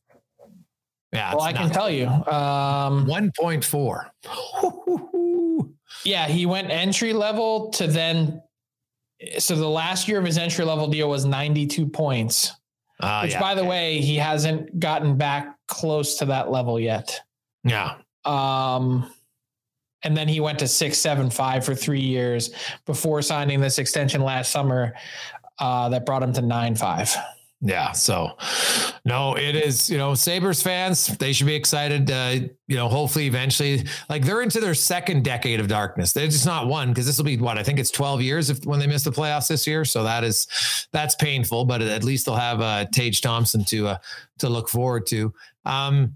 yeah. 1.12 1.34
Well, 1.34 1.44
I 1.44 1.52
can 1.52 1.70
tell 1.70 1.90
you. 1.90 2.08
Um, 2.08 3.06
1.4. 3.06 5.70
yeah, 6.04 6.26
he 6.26 6.44
went 6.44 6.70
entry 6.70 7.12
level 7.12 7.70
to 7.70 7.86
then. 7.86 8.42
So 9.38 9.56
the 9.56 9.68
last 9.68 10.08
year 10.08 10.18
of 10.18 10.26
his 10.26 10.36
entry 10.36 10.64
level 10.64 10.88
deal 10.88 11.08
was 11.08 11.24
92 11.24 11.86
points. 11.86 12.52
Uh, 13.00 13.20
Which, 13.22 13.32
yeah. 13.32 13.40
by 13.40 13.54
the 13.54 13.64
way, 13.64 14.00
he 14.00 14.16
hasn't 14.16 14.78
gotten 14.80 15.16
back 15.16 15.56
close 15.68 16.16
to 16.16 16.24
that 16.26 16.50
level 16.50 16.80
yet. 16.80 17.20
Yeah. 17.64 17.96
Um, 18.24 19.10
and 20.02 20.16
then 20.16 20.28
he 20.28 20.40
went 20.40 20.58
to 20.60 20.68
six, 20.68 20.98
seven, 20.98 21.30
five 21.30 21.64
for 21.64 21.74
three 21.74 22.00
years 22.00 22.50
before 22.86 23.22
signing 23.22 23.60
this 23.60 23.78
extension 23.78 24.22
last 24.22 24.50
summer. 24.50 24.94
Uh, 25.58 25.88
that 25.88 26.04
brought 26.04 26.22
him 26.22 26.32
to 26.34 26.42
nine, 26.42 26.74
five. 26.74 27.16
Yeah. 27.62 27.92
So, 27.92 28.36
no, 29.06 29.34
it 29.34 29.56
is, 29.56 29.88
you 29.88 29.96
know, 29.96 30.14
Sabres 30.14 30.62
fans, 30.62 31.06
they 31.18 31.32
should 31.32 31.46
be 31.46 31.54
excited. 31.54 32.10
Uh, 32.10 32.48
you 32.68 32.76
know, 32.76 32.88
hopefully 32.88 33.26
eventually, 33.26 33.86
like 34.10 34.24
they're 34.24 34.42
into 34.42 34.60
their 34.60 34.74
second 34.74 35.24
decade 35.24 35.58
of 35.58 35.66
darkness. 35.66 36.12
They're 36.12 36.26
just 36.26 36.44
not 36.44 36.66
one 36.66 36.90
because 36.90 37.06
this 37.06 37.16
will 37.16 37.24
be 37.24 37.38
what 37.38 37.56
I 37.56 37.62
think 37.62 37.78
it's 37.78 37.90
12 37.90 38.20
years 38.20 38.50
if 38.50 38.64
when 38.66 38.78
they 38.78 38.86
miss 38.86 39.04
the 39.04 39.10
playoffs 39.10 39.48
this 39.48 39.66
year. 39.66 39.86
So 39.86 40.04
that 40.04 40.22
is, 40.22 40.46
that's 40.92 41.14
painful, 41.14 41.64
but 41.64 41.80
at 41.80 42.04
least 42.04 42.26
they'll 42.26 42.36
have 42.36 42.60
uh, 42.60 42.86
Tage 42.92 43.22
Thompson 43.22 43.64
to, 43.64 43.88
uh, 43.88 43.98
to 44.38 44.50
look 44.50 44.68
forward 44.68 45.06
to. 45.06 45.32
Um, 45.64 46.14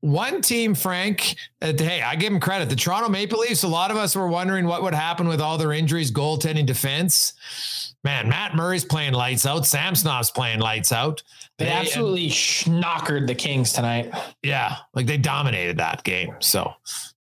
one 0.00 0.42
team, 0.42 0.74
Frank, 0.74 1.36
uh, 1.62 1.72
hey, 1.78 2.02
I 2.02 2.16
give 2.16 2.32
him 2.32 2.40
credit. 2.40 2.68
The 2.68 2.76
Toronto 2.76 3.08
Maple 3.08 3.38
Leafs, 3.38 3.62
a 3.62 3.68
lot 3.68 3.90
of 3.90 3.96
us 3.96 4.14
were 4.14 4.28
wondering 4.28 4.66
what 4.66 4.82
would 4.82 4.94
happen 4.94 5.28
with 5.28 5.40
all 5.40 5.56
their 5.56 5.72
injuries, 5.72 6.10
goaltending 6.10 6.66
defense 6.66 7.91
man, 8.04 8.28
Matt 8.28 8.54
Murray's 8.54 8.84
playing 8.84 9.12
lights 9.12 9.46
out. 9.46 9.62
Samsonov's 9.62 10.30
playing 10.30 10.60
lights 10.60 10.92
out. 10.92 11.22
They, 11.58 11.66
they 11.66 11.70
absolutely 11.70 12.24
and, 12.24 12.32
schnockered 12.32 13.26
the 13.26 13.34
Kings 13.34 13.72
tonight. 13.72 14.12
Yeah, 14.42 14.76
like 14.94 15.06
they 15.06 15.18
dominated 15.18 15.78
that 15.78 16.02
game. 16.04 16.34
So, 16.40 16.72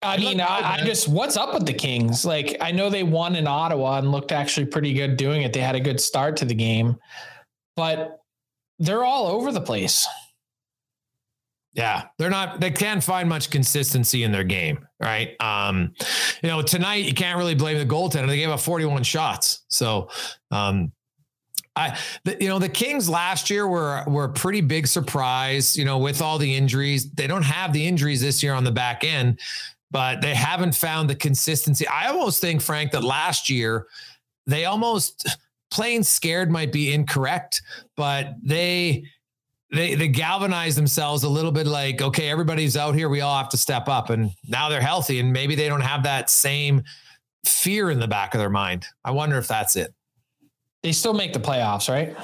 I 0.02 0.18
mean, 0.18 0.42
I, 0.42 0.78
I, 0.78 0.84
just 0.84 1.08
what's 1.08 1.38
up 1.38 1.54
with 1.54 1.66
the 1.66 1.74
Kings? 1.74 2.26
Like, 2.26 2.58
I 2.62 2.72
know 2.72 2.90
they 2.90 3.04
won 3.04 3.36
in 3.36 3.48
Ottawa 3.48 4.00
and 4.00 4.12
looked 4.12 4.32
actually 4.32 4.66
pretty 4.66 4.94
good 4.94 5.18
doing 5.18 5.44
it. 5.44 5.54
They 5.54 5.62
had 5.62 5.76
a 5.76 5.80
good 5.80 6.00
start 6.00 6.38
to 6.38 6.46
the 6.46 6.56
game, 6.56 6.98
but 7.76 8.20
they're 8.80 9.04
all 9.04 9.28
over 9.28 9.52
the 9.52 9.62
place. 9.62 10.08
Yeah, 11.74 12.04
they're 12.18 12.30
not. 12.30 12.60
They 12.60 12.72
can't 12.72 13.04
find 13.04 13.30
much 13.30 13.50
consistency 13.50 14.24
in 14.24 14.32
their 14.32 14.44
game, 14.44 14.86
right? 15.00 15.40
Um, 15.40 15.94
you 16.44 16.50
know, 16.50 16.62
tonight 16.62 17.06
you 17.06 17.14
can't 17.14 17.38
really 17.38 17.56
blame 17.56 17.78
the 17.78 17.86
goaltender. 17.86 18.28
They 18.28 18.38
gave 18.38 18.50
up 18.50 18.60
41 18.60 19.04
shots, 19.04 19.64
so 19.70 20.10
um, 20.52 20.92
I, 21.78 21.98
the, 22.26 22.38
you 22.42 22.50
know, 22.50 22.60
the 22.60 22.68
Kings 22.68 23.08
last 23.10 23.50
year 23.50 23.68
were 23.68 24.04
were 24.06 24.26
a 24.26 24.34
pretty 24.34 24.60
big 24.60 24.86
surprise. 24.86 25.78
You 25.78 25.86
know, 25.86 25.98
with 25.98 26.22
all 26.22 26.38
the 26.38 26.56
injuries, 26.56 27.10
they 27.12 27.28
don't 27.28 27.44
have 27.44 27.72
the 27.72 27.88
injuries 27.88 28.20
this 28.20 28.44
year 28.44 28.54
on 28.54 28.66
the 28.66 28.72
back 28.72 29.06
end, 29.06 29.40
but 29.92 30.22
they 30.22 30.36
haven't 30.36 30.76
found 30.76 31.10
the 31.10 31.16
consistency. 31.16 31.88
I 31.88 32.08
almost 32.08 32.42
think, 32.42 32.62
Frank, 32.62 32.92
that 32.92 33.04
last 33.04 33.50
year 33.50 33.88
they 34.46 34.66
almost 34.66 35.38
playing 35.70 36.04
scared 36.04 36.52
might 36.52 36.74
be 36.74 36.94
incorrect, 36.94 37.62
but 37.96 38.36
they 38.44 39.06
they 39.72 39.96
they 39.96 40.08
galvanize 40.08 40.76
themselves 40.76 41.24
a 41.24 41.30
little 41.30 41.52
bit 41.52 41.68
like 41.68 42.02
okay 42.02 42.30
everybody's 42.30 42.76
out 42.76 42.96
here. 42.96 43.10
We 43.10 43.22
all 43.22 43.38
have 43.38 43.50
to 43.50 43.58
step 43.58 43.88
up. 43.88 44.10
And 44.10 44.32
now 44.48 44.70
they're 44.70 44.82
healthy 44.82 45.20
and 45.20 45.32
maybe 45.32 45.56
they 45.56 45.68
don't 45.68 45.82
have 45.82 46.04
that 46.04 46.30
same 46.30 46.84
fear 47.46 47.90
in 47.90 48.00
the 48.00 48.08
back 48.08 48.34
of 48.34 48.40
their 48.40 48.50
mind. 48.50 48.86
I 49.04 49.12
wonder 49.12 49.38
if 49.38 49.48
that's 49.48 49.76
it. 49.76 49.94
They 50.84 50.92
still 50.92 51.14
make 51.14 51.34
the 51.34 51.40
playoffs 51.40 51.90
right? 51.90 52.16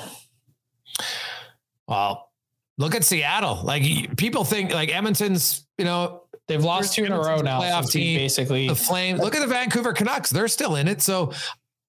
Well 1.88 2.30
look 2.78 2.96
at 2.96 3.04
seattle. 3.04 3.62
Like 3.64 4.18
people 4.18 4.44
think 4.44 4.74
like 4.74 4.94
edmonton's 4.94 5.66
you 5.78 5.86
know 5.86 6.24
they've 6.48 6.64
lost 6.64 6.94
two 6.94 7.06
in 7.06 7.12
a 7.12 7.20
row 7.20 7.42
now 7.42 7.62
playoff 7.62 7.90
team. 7.90 8.18
basically 8.18 8.68
the 8.68 8.76
flame 8.76 9.18
look 9.18 9.36
at 9.36 9.40
the 9.40 9.48
vancouver 9.48 9.94
canucks. 9.94 10.30
They're 10.30 10.48
still 10.48 10.76
in 10.76 10.88
it. 10.88 11.02
So 11.02 11.32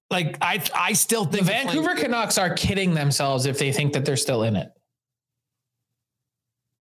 like 0.09 0.37
I 0.41 0.63
I 0.73 0.93
still 0.93 1.25
think 1.25 1.45
the 1.45 1.51
Vancouver 1.51 1.89
like, 1.89 1.99
Canucks 1.99 2.37
are 2.37 2.53
kidding 2.53 2.93
themselves 2.93 3.45
if 3.45 3.59
they 3.59 3.71
think 3.71 3.93
that 3.93 4.05
they're 4.05 4.17
still 4.17 4.43
in 4.43 4.55
it. 4.55 4.71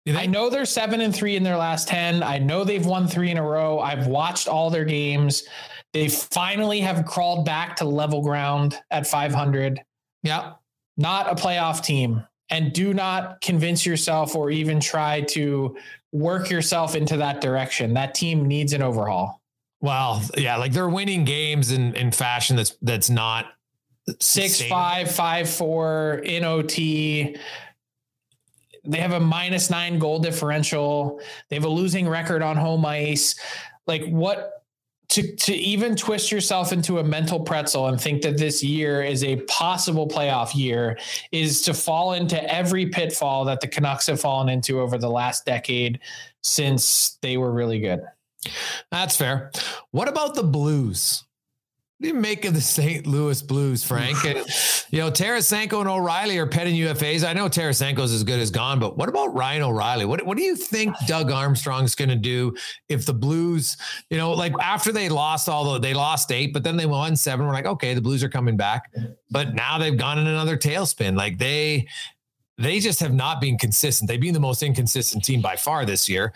I 0.07 0.27
know 0.27 0.49
they're 0.49 0.65
seven 0.65 1.01
and 1.01 1.15
three 1.15 1.35
in 1.35 1.43
their 1.43 1.57
last 1.57 1.87
10. 1.87 2.21
I 2.21 2.37
know 2.37 2.63
they've 2.63 2.85
won 2.85 3.07
three 3.07 3.31
in 3.31 3.37
a 3.37 3.43
row. 3.43 3.79
I've 3.79 4.05
watched 4.07 4.47
all 4.47 4.69
their 4.69 4.85
games. 4.85 5.45
They 5.93 6.09
finally 6.09 6.81
have 6.81 7.05
crawled 7.05 7.45
back 7.45 7.77
to 7.77 7.85
level 7.85 8.21
ground 8.21 8.79
at 8.91 9.07
500. 9.07 9.81
Yeah. 10.21 10.53
Not 10.97 11.31
a 11.31 11.35
playoff 11.35 11.83
team. 11.83 12.23
And 12.51 12.71
do 12.71 12.93
not 12.93 13.41
convince 13.41 13.85
yourself 13.85 14.35
or 14.35 14.51
even 14.51 14.79
try 14.79 15.21
to 15.21 15.75
work 16.11 16.51
yourself 16.51 16.95
into 16.95 17.17
that 17.17 17.41
direction. 17.41 17.95
That 17.95 18.13
team 18.13 18.47
needs 18.47 18.73
an 18.73 18.83
overhaul. 18.83 19.41
Well, 19.81 20.21
yeah, 20.37 20.57
like 20.57 20.71
they're 20.71 20.89
winning 20.89 21.25
games 21.25 21.71
in 21.71 21.93
in 21.95 22.11
fashion 22.11 22.55
that's 22.55 22.75
that's 22.81 23.09
not 23.09 23.47
six 24.19 24.61
five 24.61 25.11
five 25.11 25.49
four 25.49 26.21
in 26.23 26.43
OT. 26.43 27.35
They 28.85 28.99
have 28.99 29.13
a 29.13 29.19
minus 29.19 29.69
nine 29.69 29.99
goal 29.99 30.19
differential. 30.19 31.19
They 31.49 31.55
have 31.55 31.65
a 31.65 31.69
losing 31.69 32.07
record 32.07 32.41
on 32.41 32.57
home 32.57 32.85
ice. 32.85 33.39
Like 33.87 34.05
what 34.05 34.51
to 35.09 35.35
to 35.35 35.53
even 35.53 35.95
twist 35.95 36.31
yourself 36.31 36.71
into 36.71 36.99
a 36.99 37.03
mental 37.03 37.39
pretzel 37.39 37.87
and 37.87 37.99
think 37.99 38.21
that 38.23 38.37
this 38.37 38.63
year 38.63 39.03
is 39.03 39.23
a 39.23 39.37
possible 39.41 40.07
playoff 40.07 40.55
year 40.55 40.97
is 41.31 41.61
to 41.63 41.73
fall 41.73 42.13
into 42.13 42.41
every 42.53 42.87
pitfall 42.87 43.45
that 43.45 43.61
the 43.61 43.67
Canucks 43.67 44.07
have 44.07 44.19
fallen 44.19 44.49
into 44.49 44.79
over 44.79 44.97
the 44.97 45.09
last 45.09 45.45
decade 45.45 45.99
since 46.41 47.17
they 47.21 47.37
were 47.37 47.51
really 47.51 47.79
good. 47.79 48.01
That's 48.91 49.15
fair. 49.15 49.51
What 49.91 50.07
about 50.07 50.35
the 50.35 50.43
Blues? 50.43 51.24
What 51.97 52.09
do 52.09 52.13
you 52.13 52.21
make 52.21 52.43
of 52.43 52.53
the 52.53 52.59
St. 52.59 53.07
Louis 53.07 53.41
Blues, 53.41 53.81
Frank? 53.81 54.25
and, 54.25 54.39
you 54.89 54.99
know, 54.99 55.09
Tarasenko 55.09 55.79
and 55.79 55.87
O'Reilly 55.87 56.37
are 56.37 56.45
petting 56.45 56.75
UFAs. 56.75 57.25
I 57.25 57.31
know 57.31 57.47
Tarasenko's 57.47 58.11
as 58.11 58.21
good 58.25 58.41
as 58.41 58.51
gone, 58.51 58.81
but 58.81 58.97
what 58.97 59.07
about 59.07 59.33
Ryan 59.33 59.61
O'Reilly? 59.61 60.03
What, 60.03 60.25
what 60.25 60.35
do 60.35 60.43
you 60.43 60.57
think 60.57 60.93
Doug 61.07 61.31
Armstrong's 61.31 61.95
going 61.95 62.09
to 62.09 62.17
do 62.17 62.53
if 62.89 63.05
the 63.05 63.13
Blues, 63.13 63.77
you 64.09 64.17
know, 64.17 64.33
like 64.33 64.51
after 64.61 64.91
they 64.91 65.07
lost 65.07 65.47
all 65.47 65.71
the, 65.71 65.79
they 65.79 65.93
lost 65.93 66.33
eight, 66.33 66.51
but 66.51 66.65
then 66.65 66.75
they 66.75 66.85
won 66.85 67.15
seven. 67.15 67.45
We're 67.45 67.53
like, 67.53 67.65
okay, 67.65 67.93
the 67.93 68.01
Blues 68.01 68.25
are 68.25 68.29
coming 68.29 68.57
back, 68.57 68.91
but 69.31 69.55
now 69.55 69.77
they've 69.77 69.97
gone 69.97 70.19
in 70.19 70.27
another 70.27 70.57
tailspin. 70.57 71.15
Like 71.15 71.37
they, 71.37 71.87
they 72.57 72.79
just 72.79 72.99
have 73.01 73.13
not 73.13 73.41
been 73.41 73.57
consistent. 73.57 74.07
They've 74.07 74.19
been 74.19 74.33
the 74.33 74.39
most 74.39 74.63
inconsistent 74.63 75.23
team 75.23 75.41
by 75.41 75.57
far 75.57 75.85
this 75.85 76.07
year. 76.07 76.33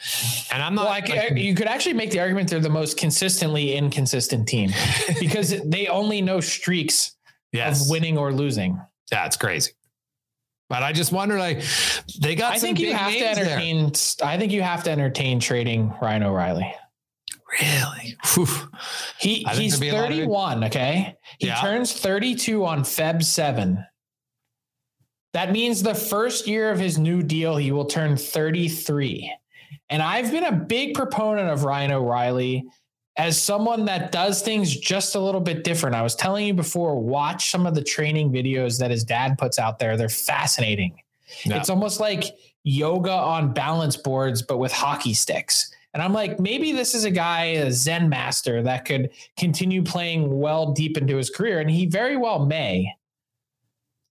And 0.52 0.62
I'm 0.62 0.76
not 0.76 0.86
well, 0.86 0.92
like, 0.92 1.38
you 1.38 1.56
could 1.56 1.68
actually 1.68 1.94
make 1.94 2.12
the 2.12 2.20
argument 2.20 2.50
they're 2.50 2.60
the 2.60 2.70
most 2.70 2.98
consistently 2.98 3.74
inconsistent 3.74 4.48
team 4.48 4.72
because 5.20 5.62
they 5.66 5.88
only 5.88 6.22
know 6.22 6.42
streaks 6.42 7.16
yes. 7.54 7.84
of 7.84 7.90
winning 7.90 8.18
or 8.18 8.34
losing. 8.34 8.82
Yeah, 9.12 9.26
it's 9.26 9.38
crazy. 9.38 9.72
But 10.68 10.84
I 10.84 10.92
just 10.94 11.12
wonder, 11.12 11.40
like, 11.40 11.64
they 12.22 12.36
got. 12.36 12.54
I 12.54 12.60
think 12.60 12.80
you 12.80 12.94
have 12.94 13.12
to 13.12 13.28
entertain. 13.28 13.92
There. 13.92 14.28
I 14.28 14.38
think 14.38 14.52
you 14.52 14.62
have 14.62 14.84
to 14.84 14.92
entertain 14.92 15.40
trading 15.40 15.92
Ryan 16.00 16.24
O'Reilly. 16.24 16.76
Really? 17.60 18.16
Whew. 18.34 18.48
He 19.20 19.46
he's 19.54 19.80
31. 19.80 20.66
Okay, 20.66 21.16
he 21.40 21.48
yeah. 21.48 21.60
turns 21.62 21.94
32 21.94 22.64
on 22.64 22.82
Feb 22.82 23.24
7. 23.24 23.84
That 25.34 25.52
means 25.52 25.84
the 25.84 25.96
first 25.96 26.48
year 26.48 26.72
of 26.72 26.80
his 26.80 26.98
new 26.98 27.22
deal, 27.22 27.56
he 27.56 27.72
will 27.72 27.86
turn 27.86 28.18
33. 28.18 29.32
And 29.90 30.02
I've 30.02 30.32
been 30.32 30.46
a 30.46 30.52
big 30.52 30.96
proponent 30.96 31.50
of 31.50 31.64
Ryan 31.64 31.92
O'Reilly 31.92 32.66
as 33.18 33.42
someone 33.42 33.86
that 33.86 34.12
does 34.12 34.42
things 34.42 34.76
just 34.76 35.16
a 35.16 35.20
little 35.20 35.42
bit 35.42 35.64
different. 35.64 35.96
I 35.96 36.02
was 36.02 36.16
telling 36.16 36.48
you 36.48 36.54
before, 36.54 37.00
watch 37.00 37.52
some 37.52 37.68
of 37.68 37.76
the 37.76 37.84
training 37.84 38.32
videos 38.32 38.80
that 38.80 38.92
his 38.92 39.04
dad 39.04 39.38
puts 39.38 39.60
out 39.60 39.78
there. 39.78 39.98
They're 39.98 40.10
fascinating. 40.10 40.96
No. 41.46 41.58
It's 41.58 41.70
almost 41.70 42.00
like 42.00 42.24
yoga 42.64 43.12
on 43.12 43.54
balance 43.54 43.98
boards, 43.98 44.42
but 44.42 44.58
with 44.58 44.72
hockey 44.72 45.14
sticks. 45.14 45.72
And 45.94 46.04
I'm 46.04 46.14
like, 46.14 46.40
maybe 46.40 46.72
this 46.72 46.94
is 46.94 47.04
a 47.04 47.12
guy, 47.12 47.46
a 47.46 47.72
Zen 47.72 48.10
master 48.10 48.62
that 48.62 48.86
could 48.86 49.10
continue 49.38 49.84
playing 49.84 50.40
well 50.40 50.72
deep 50.72 50.98
into 50.98 51.18
his 51.18 51.30
career. 51.30 51.60
And 51.60 51.70
he 51.70 51.88
very 51.88 52.16
well 52.16 52.46
may. 52.46 52.94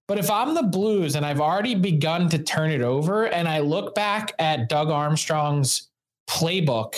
But 0.09 0.19
if 0.19 0.31
I'm 0.31 0.55
the 0.55 0.63
Blues 0.63 1.15
and 1.15 1.25
I've 1.25 1.41
already 1.41 1.75
begun 1.75 2.31
to 2.31 2.39
turn 2.39 2.71
it 2.71 2.81
over 2.81 3.27
and 3.27 3.47
I 3.47 3.61
look 3.61 3.95
back 3.95 4.33
at 4.39 4.71
Doug 4.71 4.89
Armstrong's 4.89 5.91
playbook, 6.27 6.95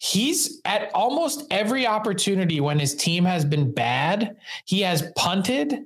he's 0.00 0.60
at 0.64 0.90
almost 0.94 1.46
every 1.50 1.86
opportunity 1.86 2.60
when 2.60 2.80
his 2.80 2.96
team 2.96 3.24
has 3.24 3.44
been 3.44 3.70
bad, 3.70 4.36
he 4.64 4.80
has 4.80 5.12
punted 5.16 5.84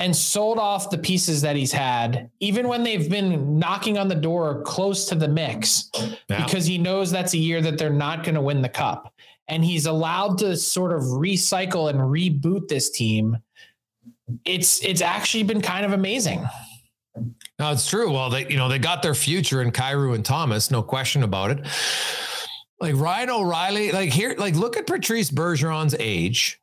and 0.00 0.16
sold 0.16 0.58
off 0.58 0.90
the 0.90 0.98
pieces 0.98 1.42
that 1.42 1.54
he's 1.54 1.72
had, 1.72 2.28
even 2.40 2.66
when 2.66 2.82
they've 2.82 3.08
been 3.08 3.58
knocking 3.58 3.96
on 3.96 4.08
the 4.08 4.14
door 4.14 4.62
close 4.62 5.04
to 5.04 5.14
the 5.14 5.28
mix, 5.28 5.90
yeah. 5.94 6.44
because 6.44 6.64
he 6.64 6.78
knows 6.78 7.10
that's 7.10 7.34
a 7.34 7.38
year 7.38 7.60
that 7.60 7.78
they're 7.78 7.90
not 7.90 8.24
going 8.24 8.34
to 8.34 8.40
win 8.40 8.62
the 8.62 8.68
cup. 8.68 9.14
And 9.46 9.64
he's 9.64 9.86
allowed 9.86 10.38
to 10.38 10.56
sort 10.56 10.92
of 10.92 11.02
recycle 11.02 11.90
and 11.90 11.98
reboot 11.98 12.66
this 12.68 12.88
team 12.90 13.36
it's 14.44 14.84
it's 14.84 15.00
actually 15.00 15.42
been 15.44 15.60
kind 15.60 15.84
of 15.84 15.92
amazing. 15.92 16.46
No, 17.58 17.72
it's 17.72 17.88
true. 17.88 18.10
Well, 18.12 18.30
they 18.30 18.48
you 18.48 18.56
know 18.56 18.68
they 18.68 18.78
got 18.78 19.02
their 19.02 19.14
future 19.14 19.62
in 19.62 19.72
Kyrou 19.72 20.14
and 20.14 20.24
Thomas, 20.24 20.70
no 20.70 20.82
question 20.82 21.22
about 21.22 21.50
it. 21.50 21.66
Like 22.80 22.96
Ryan 22.96 23.30
O'Reilly, 23.30 23.92
like 23.92 24.10
here, 24.10 24.34
like 24.38 24.54
look 24.54 24.76
at 24.76 24.86
Patrice 24.86 25.30
Bergeron's 25.30 25.94
age. 25.98 26.60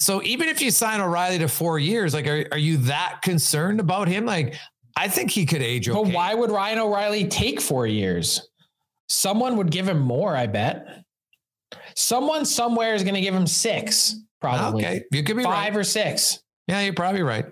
So 0.00 0.20
even 0.24 0.48
if 0.48 0.60
you 0.60 0.72
sign 0.72 1.00
O'Reilly 1.00 1.38
to 1.38 1.48
four 1.48 1.78
years, 1.78 2.12
like 2.12 2.26
are, 2.26 2.44
are 2.50 2.58
you 2.58 2.78
that 2.78 3.20
concerned 3.22 3.78
about 3.78 4.08
him? 4.08 4.26
Like 4.26 4.56
I 4.96 5.08
think 5.08 5.30
he 5.30 5.46
could 5.46 5.62
age 5.62 5.88
okay. 5.88 6.02
But 6.02 6.12
why 6.12 6.34
would 6.34 6.50
Ryan 6.50 6.80
O'Reilly 6.80 7.28
take 7.28 7.60
four 7.60 7.86
years? 7.86 8.48
Someone 9.08 9.56
would 9.58 9.70
give 9.70 9.88
him 9.88 10.00
more, 10.00 10.36
I 10.36 10.46
bet. 10.46 11.04
Someone 11.94 12.44
somewhere 12.44 12.94
is 12.94 13.02
going 13.02 13.14
to 13.14 13.20
give 13.20 13.34
him 13.34 13.46
six, 13.46 14.16
probably. 14.40 14.84
Okay, 14.84 15.04
you 15.12 15.22
could 15.22 15.36
be 15.36 15.44
five 15.44 15.74
right. 15.74 15.80
or 15.80 15.84
six. 15.84 16.41
Yeah, 16.68 16.80
you're 16.80 16.94
probably 16.94 17.22
right. 17.22 17.46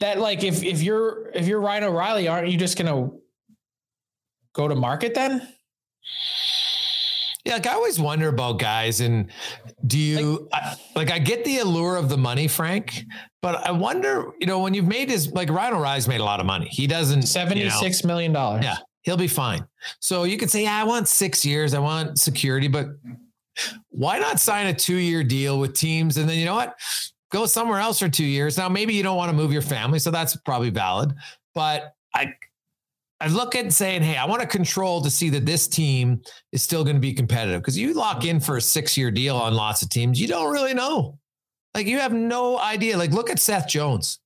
That 0.00 0.18
like 0.18 0.42
if 0.42 0.62
if 0.62 0.82
you're 0.82 1.30
if 1.34 1.46
you're 1.46 1.60
Ryan 1.60 1.84
O'Reilly, 1.84 2.28
aren't 2.28 2.48
you 2.48 2.58
just 2.58 2.76
gonna 2.76 3.10
go 4.54 4.68
to 4.68 4.74
market 4.74 5.14
then? 5.14 5.46
Yeah, 7.44 7.54
like 7.54 7.66
I 7.66 7.74
always 7.74 8.00
wonder 8.00 8.28
about 8.28 8.58
guys, 8.58 9.00
and 9.00 9.30
do 9.86 9.98
you 9.98 10.48
like 10.50 10.62
I, 10.64 10.76
like 10.96 11.10
I 11.10 11.18
get 11.18 11.44
the 11.44 11.58
allure 11.58 11.96
of 11.96 12.08
the 12.08 12.16
money, 12.16 12.48
Frank, 12.48 13.04
but 13.42 13.56
I 13.66 13.70
wonder, 13.70 14.32
you 14.40 14.46
know, 14.46 14.60
when 14.60 14.72
you've 14.72 14.86
made 14.86 15.10
his 15.10 15.30
like 15.32 15.50
Ryan 15.50 15.74
O'Reilly's 15.74 16.08
made 16.08 16.20
a 16.20 16.24
lot 16.24 16.40
of 16.40 16.46
money. 16.46 16.68
He 16.70 16.86
doesn't 16.86 17.22
seventy 17.22 17.68
six 17.68 18.00
you 18.00 18.08
know, 18.08 18.14
million 18.14 18.32
dollars. 18.32 18.64
Yeah, 18.64 18.76
he'll 19.02 19.18
be 19.18 19.28
fine. 19.28 19.66
So 20.00 20.24
you 20.24 20.38
could 20.38 20.50
say, 20.50 20.62
yeah, 20.62 20.80
I 20.80 20.84
want 20.84 21.06
six 21.06 21.44
years, 21.44 21.74
I 21.74 21.80
want 21.80 22.18
security, 22.18 22.66
but 22.66 22.88
why 23.90 24.18
not 24.18 24.40
sign 24.40 24.66
a 24.66 24.74
two 24.74 24.96
year 24.96 25.22
deal 25.22 25.60
with 25.60 25.74
teams? 25.74 26.16
And 26.16 26.28
then 26.28 26.38
you 26.38 26.46
know 26.46 26.54
what? 26.54 26.74
Go 27.34 27.46
somewhere 27.46 27.80
else 27.80 27.98
for 27.98 28.08
two 28.08 28.24
years. 28.24 28.56
Now, 28.56 28.68
maybe 28.68 28.94
you 28.94 29.02
don't 29.02 29.16
want 29.16 29.28
to 29.30 29.36
move 29.36 29.52
your 29.52 29.60
family, 29.60 29.98
so 29.98 30.12
that's 30.12 30.36
probably 30.36 30.70
valid. 30.70 31.12
But 31.52 31.92
I, 32.14 32.32
I 33.20 33.26
look 33.26 33.56
at 33.56 33.72
saying, 33.72 34.02
hey, 34.02 34.16
I 34.16 34.24
want 34.24 34.40
to 34.40 34.46
control 34.46 35.02
to 35.02 35.10
see 35.10 35.30
that 35.30 35.44
this 35.44 35.66
team 35.66 36.22
is 36.52 36.62
still 36.62 36.84
going 36.84 36.94
to 36.94 37.00
be 37.00 37.12
competitive. 37.12 37.60
Because 37.60 37.76
you 37.76 37.92
lock 37.92 38.24
in 38.24 38.38
for 38.38 38.56
a 38.56 38.60
six-year 38.60 39.10
deal 39.10 39.36
on 39.36 39.54
lots 39.54 39.82
of 39.82 39.88
teams, 39.88 40.20
you 40.20 40.28
don't 40.28 40.52
really 40.52 40.74
know. 40.74 41.18
Like 41.74 41.88
you 41.88 41.98
have 41.98 42.12
no 42.12 42.56
idea. 42.58 42.96
Like 42.96 43.10
look 43.10 43.30
at 43.30 43.40
Seth 43.40 43.66
Jones. 43.66 44.20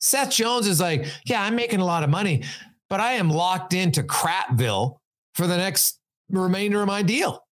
Seth 0.00 0.30
Jones 0.30 0.66
is 0.66 0.80
like, 0.80 1.06
yeah, 1.24 1.42
I'm 1.42 1.56
making 1.56 1.80
a 1.80 1.84
lot 1.84 2.04
of 2.04 2.10
money, 2.10 2.44
but 2.90 3.00
I 3.00 3.12
am 3.12 3.30
locked 3.30 3.72
into 3.72 4.02
Crapville 4.02 4.98
for 5.34 5.46
the 5.46 5.56
next 5.56 5.98
remainder 6.28 6.82
of 6.82 6.88
my 6.88 7.00
deal. 7.00 7.42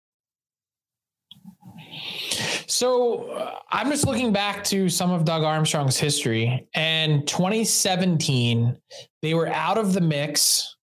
So 2.67 3.29
uh, 3.29 3.55
I'm 3.71 3.89
just 3.89 4.05
looking 4.05 4.31
back 4.31 4.63
to 4.65 4.89
some 4.89 5.11
of 5.11 5.25
Doug 5.25 5.43
Armstrong's 5.43 5.97
history. 5.97 6.67
And 6.73 7.27
2017, 7.27 8.77
they 9.21 9.33
were 9.33 9.47
out 9.47 9.77
of 9.77 9.93
the 9.93 10.01
mix 10.01 10.75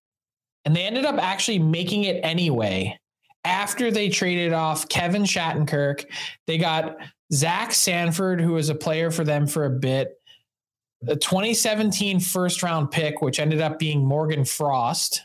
and 0.64 0.74
they 0.74 0.82
ended 0.82 1.04
up 1.04 1.16
actually 1.18 1.60
making 1.60 2.04
it 2.04 2.20
anyway. 2.24 2.98
After 3.44 3.92
they 3.92 4.08
traded 4.08 4.52
off 4.52 4.88
Kevin 4.88 5.22
Shattenkirk, 5.22 6.04
they 6.48 6.58
got 6.58 6.96
Zach 7.32 7.72
Sanford, 7.72 8.40
who 8.40 8.54
was 8.54 8.68
a 8.68 8.74
player 8.74 9.12
for 9.12 9.22
them 9.22 9.46
for 9.46 9.64
a 9.66 9.70
bit. 9.70 10.20
The 11.02 11.14
2017 11.14 12.18
first 12.18 12.64
round 12.64 12.90
pick, 12.90 13.22
which 13.22 13.38
ended 13.38 13.60
up 13.60 13.78
being 13.78 14.04
Morgan 14.04 14.44
Frost, 14.44 15.22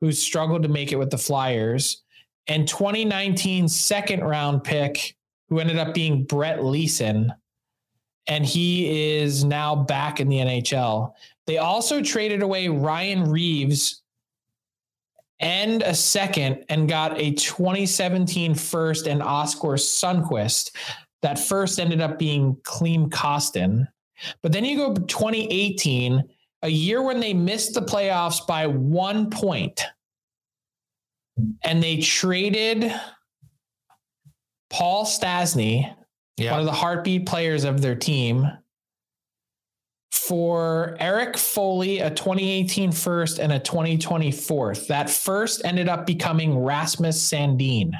who 0.00 0.10
struggled 0.12 0.62
to 0.62 0.68
make 0.68 0.92
it 0.92 0.98
with 0.98 1.10
the 1.10 1.18
Flyers, 1.18 2.02
and 2.46 2.66
2019 2.66 3.68
second 3.68 4.20
round 4.24 4.64
pick, 4.64 5.16
who 5.48 5.58
ended 5.58 5.78
up 5.78 5.94
being 5.94 6.24
Brett 6.24 6.64
Leason. 6.64 7.32
And 8.26 8.46
he 8.46 9.16
is 9.16 9.44
now 9.44 9.74
back 9.74 10.20
in 10.20 10.28
the 10.28 10.36
NHL. 10.36 11.12
They 11.46 11.58
also 11.58 12.00
traded 12.00 12.42
away 12.42 12.68
Ryan 12.68 13.28
Reaves 13.28 14.02
and 15.40 15.82
a 15.82 15.94
second 15.94 16.64
and 16.68 16.88
got 16.88 17.18
a 17.18 17.32
2017 17.32 18.54
first 18.54 19.08
and 19.08 19.22
Oskar 19.22 19.74
Sundqvist. 19.74 20.70
That 21.22 21.38
first 21.38 21.80
ended 21.80 22.00
up 22.00 22.18
being 22.18 22.56
Klim 22.62 23.10
Kostin. 23.10 23.86
But 24.42 24.52
then 24.52 24.64
you 24.64 24.76
go 24.76 24.94
2018, 24.94 26.22
a 26.62 26.68
year 26.68 27.02
when 27.02 27.18
they 27.18 27.34
missed 27.34 27.74
the 27.74 27.82
playoffs 27.82 28.46
by 28.46 28.68
one 28.68 29.30
point, 29.30 29.84
and 31.64 31.82
they 31.82 31.96
traded 31.98 32.92
Paul 34.72 35.04
Stastny, 35.04 35.94
one 36.38 36.60
of 36.60 36.64
the 36.64 36.72
heartbeat 36.72 37.26
players 37.26 37.64
of 37.64 37.82
their 37.82 37.94
team, 37.94 38.50
for 40.10 40.96
Erik 40.98 41.36
Foley, 41.36 41.98
a 41.98 42.10
2018 42.10 42.90
first 42.92 43.38
and 43.38 43.52
a 43.52 43.58
2020 43.58 44.32
fourth. 44.32 44.88
That 44.88 45.10
first 45.10 45.62
ended 45.64 45.88
up 45.88 46.06
becoming 46.06 46.58
Rasmus 46.58 47.20
Sandin. 47.20 47.92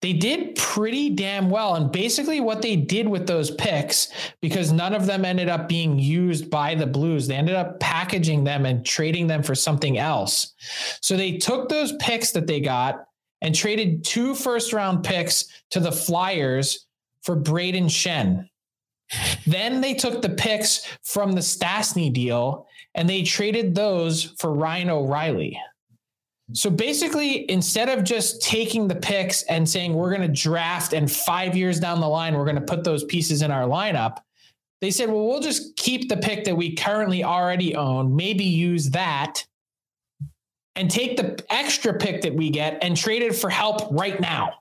They 0.00 0.12
did 0.12 0.54
pretty 0.56 1.10
damn 1.10 1.48
well. 1.48 1.76
And 1.76 1.90
basically, 1.90 2.38
what 2.38 2.60
they 2.60 2.76
did 2.76 3.08
with 3.08 3.26
those 3.26 3.50
picks, 3.52 4.08
because 4.42 4.70
none 4.70 4.92
of 4.92 5.06
them 5.06 5.24
ended 5.24 5.48
up 5.48 5.66
being 5.66 5.98
used 5.98 6.50
by 6.50 6.74
the 6.74 6.86
Blues, 6.86 7.26
they 7.26 7.36
ended 7.36 7.56
up 7.56 7.80
packaging 7.80 8.44
them 8.44 8.66
and 8.66 8.84
trading 8.84 9.28
them 9.28 9.42
for 9.42 9.54
something 9.54 9.96
else. 9.98 10.52
So 11.00 11.16
they 11.16 11.38
took 11.38 11.70
those 11.70 11.94
picks 12.00 12.32
that 12.32 12.46
they 12.46 12.60
got 12.60 13.06
and 13.42 13.54
traded 13.54 14.04
two 14.04 14.34
first 14.34 14.72
round 14.72 15.04
picks 15.04 15.46
to 15.70 15.80
the 15.80 15.92
Flyers 15.92 16.86
for 17.22 17.36
Brayden 17.36 17.86
Schenn. 17.86 18.48
Then 19.46 19.80
they 19.80 19.94
took 19.94 20.22
the 20.22 20.30
picks 20.30 20.86
from 21.02 21.32
the 21.32 21.40
Stastny 21.40 22.12
deal 22.12 22.66
and 22.94 23.08
they 23.08 23.22
traded 23.22 23.74
those 23.74 24.24
for 24.38 24.52
Ryan 24.52 24.90
O'Reilly. 24.90 25.60
So 26.52 26.68
basically, 26.68 27.50
instead 27.50 27.88
of 27.88 28.04
just 28.04 28.42
taking 28.42 28.86
the 28.86 28.94
picks 28.94 29.42
and 29.44 29.68
saying 29.68 29.94
we're 29.94 30.14
going 30.14 30.28
to 30.28 30.42
draft 30.42 30.92
and 30.92 31.10
five 31.10 31.56
years 31.56 31.80
down 31.80 32.00
the 32.00 32.08
line, 32.08 32.34
we're 32.34 32.44
going 32.44 32.54
to 32.56 32.60
put 32.60 32.84
those 32.84 33.04
pieces 33.04 33.40
in 33.40 33.50
our 33.50 33.66
lineup, 33.66 34.18
they 34.80 34.90
said, 34.90 35.08
well, 35.08 35.26
we'll 35.26 35.40
just 35.40 35.74
keep 35.76 36.10
the 36.10 36.16
pick 36.16 36.44
that 36.44 36.56
we 36.56 36.74
currently 36.74 37.24
already 37.24 37.74
own, 37.74 38.14
maybe 38.14 38.44
use 38.44 38.90
that 38.90 39.44
and 40.76 40.90
take 40.90 41.16
the 41.16 41.44
extra 41.50 41.94
pick 41.94 42.22
that 42.22 42.34
we 42.34 42.50
get 42.50 42.82
and 42.82 42.96
trade 42.96 43.22
it 43.22 43.34
for 43.34 43.50
help 43.50 43.92
right 43.92 44.20
now. 44.20 44.52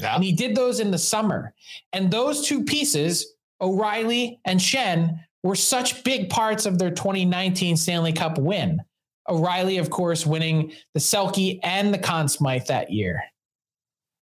Yeah. 0.00 0.14
And 0.14 0.24
he 0.24 0.32
did 0.32 0.54
those 0.54 0.80
in 0.80 0.90
the 0.90 0.98
summer. 0.98 1.54
And 1.92 2.10
those 2.10 2.46
two 2.46 2.64
pieces 2.64 3.34
O'Reilly 3.60 4.40
and 4.44 4.60
Schenn, 4.60 5.20
were 5.42 5.54
such 5.54 6.02
big 6.04 6.30
parts 6.30 6.66
of 6.66 6.78
their 6.78 6.90
2019 6.90 7.76
Stanley 7.76 8.12
Cup 8.12 8.38
win. 8.38 8.82
O'Reilly, 9.28 9.78
of 9.78 9.90
course, 9.90 10.26
winning 10.26 10.72
the 10.94 11.00
Selke 11.00 11.60
and 11.62 11.92
the 11.92 11.98
Conn 11.98 12.28
Smythe 12.28 12.66
that 12.66 12.90
year. 12.90 13.22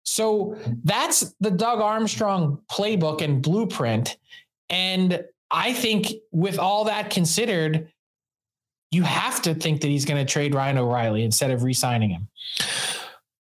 So 0.06 0.58
that's 0.84 1.34
the 1.40 1.52
Doug 1.52 1.80
Armstrong 1.80 2.60
playbook 2.72 3.22
and 3.22 3.42
blueprint. 3.42 4.18
And 4.70 5.24
I 5.52 5.74
think, 5.74 6.14
with 6.32 6.58
all 6.58 6.86
that 6.86 7.10
considered, 7.10 7.92
you 8.94 9.04
have 9.04 9.42
to 9.44 9.54
think 9.54 9.82
that 9.82 9.88
he's 9.88 10.06
going 10.06 10.24
to 10.24 10.32
trade 10.32 10.54
Ryan 10.54 10.78
O'Reilly 10.78 11.24
instead 11.24 11.52
of 11.52 11.64
re 11.64 11.74
signing 11.74 12.10
him. 12.10 12.28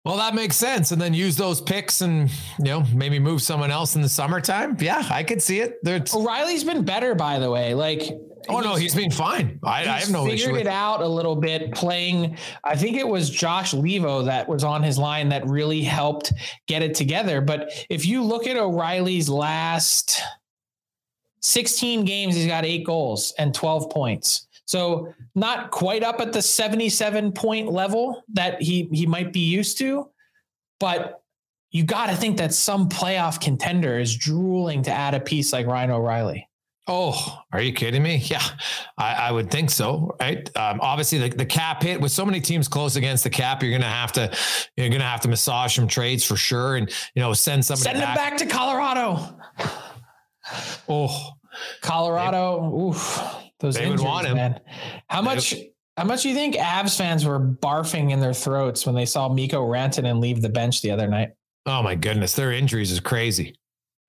Well, 0.05 0.17
that 0.17 0.33
makes 0.33 0.55
sense. 0.55 0.91
And 0.91 1.01
then 1.01 1.13
use 1.13 1.35
those 1.35 1.59
picks 1.59 2.01
and, 2.01 2.31
you 2.57 2.65
know, 2.65 2.83
maybe 2.95 3.19
move 3.19 3.41
someone 3.41 3.69
else 3.69 3.95
in 3.95 4.01
the 4.01 4.09
summertime. 4.09 4.77
Yeah, 4.79 5.05
I 5.09 5.23
could 5.23 5.41
see 5.41 5.59
it. 5.59 5.77
There's... 5.83 6.15
O'Reilly's 6.15 6.63
been 6.63 6.85
better, 6.85 7.15
by 7.15 7.37
the 7.37 7.51
way. 7.51 7.73
Like, 7.73 8.03
oh, 8.47 8.61
no, 8.61 8.75
he's 8.75 8.95
been 8.95 9.11
fine. 9.11 9.59
I, 9.61 9.81
I 9.81 9.99
have 9.99 10.09
no 10.09 10.23
figured 10.23 10.39
issue. 10.39 10.45
Figured 10.47 10.67
it 10.67 10.69
out 10.69 11.01
a 11.01 11.07
little 11.07 11.35
bit 11.35 11.73
playing. 11.73 12.37
I 12.63 12.77
think 12.77 12.95
it 12.95 13.07
was 13.07 13.29
Josh 13.29 13.73
Leivo 13.73 14.25
that 14.25 14.47
was 14.47 14.63
on 14.63 14.83
his 14.83 14.97
line 14.97 15.29
that 15.29 15.45
really 15.45 15.81
helped 15.81 16.31
get 16.65 16.81
it 16.81 16.95
together. 16.95 17.41
But 17.41 17.85
if 17.89 18.05
you 18.05 18.23
look 18.23 18.47
at 18.47 18.55
O'Reilly's 18.55 19.27
last 19.27 20.21
16 21.41 22.05
games, 22.05 22.35
he's 22.35 22.47
got 22.47 22.65
eight 22.65 22.85
goals 22.85 23.33
and 23.37 23.53
12 23.53 23.89
points. 23.89 24.47
So 24.69 25.11
not 25.33 25.71
quite 25.71 26.03
up 26.03 26.21
at 26.21 26.31
the 26.31 26.43
77 26.43 27.31
point 27.31 27.71
level 27.71 28.23
that 28.33 28.61
he 28.61 28.87
he 28.91 29.07
might 29.07 29.33
be 29.33 29.39
used 29.39 29.79
to, 29.79 30.11
but 30.79 31.23
you 31.71 31.83
got 31.83 32.11
to 32.11 32.15
think 32.15 32.37
that 32.37 32.53
some 32.53 32.87
playoff 32.87 33.41
contender 33.41 33.97
is 33.97 34.15
drooling 34.15 34.83
to 34.83 34.91
add 34.91 35.15
a 35.15 35.19
piece 35.19 35.51
like 35.53 35.65
Ryan 35.65 35.89
O'Reilly. 35.89 36.47
Oh, 36.87 37.39
are 37.51 37.61
you 37.61 37.73
kidding 37.73 38.03
me? 38.03 38.17
Yeah, 38.25 38.43
I, 38.95 39.13
I 39.13 39.31
would 39.31 39.49
think 39.49 39.71
so. 39.71 40.15
Right. 40.21 40.55
Um, 40.55 40.79
obviously, 40.83 41.17
the, 41.17 41.29
the 41.29 41.47
cap 41.47 41.81
hit 41.81 41.99
with 41.99 42.11
so 42.11 42.23
many 42.23 42.39
teams 42.39 42.67
close 42.67 42.95
against 42.95 43.23
the 43.23 43.31
cap, 43.31 43.63
you're 43.63 43.71
going 43.71 43.81
to 43.81 43.87
have 43.87 44.11
to 44.13 44.31
you're 44.77 44.89
going 44.89 45.01
to 45.01 45.07
have 45.07 45.21
to 45.21 45.29
massage 45.29 45.75
some 45.75 45.87
trades 45.87 46.23
for 46.23 46.35
sure, 46.35 46.75
and 46.75 46.91
you 47.15 47.23
know 47.23 47.33
send 47.33 47.65
somebody 47.65 47.85
send 47.85 48.01
back. 48.01 48.15
back 48.15 48.37
to 48.37 48.45
Colorado. 48.45 49.35
Oh, 50.87 51.31
Colorado. 51.81 52.69
They, 52.69 52.97
oof. 52.97 53.48
Those 53.59 53.75
they 53.75 53.83
injuries, 53.83 54.01
would 54.01 54.07
want 54.07 54.27
him. 54.27 54.35
man. 54.35 54.59
How 55.09 55.21
much? 55.21 55.55
How 55.97 56.05
much 56.05 56.23
do 56.23 56.29
you 56.29 56.35
think 56.35 56.55
Avs 56.55 56.97
fans 56.97 57.25
were 57.25 57.41
barfing 57.41 58.11
in 58.11 58.21
their 58.21 58.33
throats 58.33 58.85
when 58.85 58.95
they 58.95 59.05
saw 59.05 59.27
Mikko 59.27 59.65
Rantanen 59.65 60.21
leave 60.21 60.41
the 60.41 60.47
bench 60.47 60.81
the 60.81 60.91
other 60.91 61.09
night? 61.09 61.31
Oh 61.65 61.83
my 61.83 61.95
goodness, 61.95 62.33
their 62.35 62.53
injuries 62.53 62.89
is 62.89 63.01
crazy. 63.01 63.58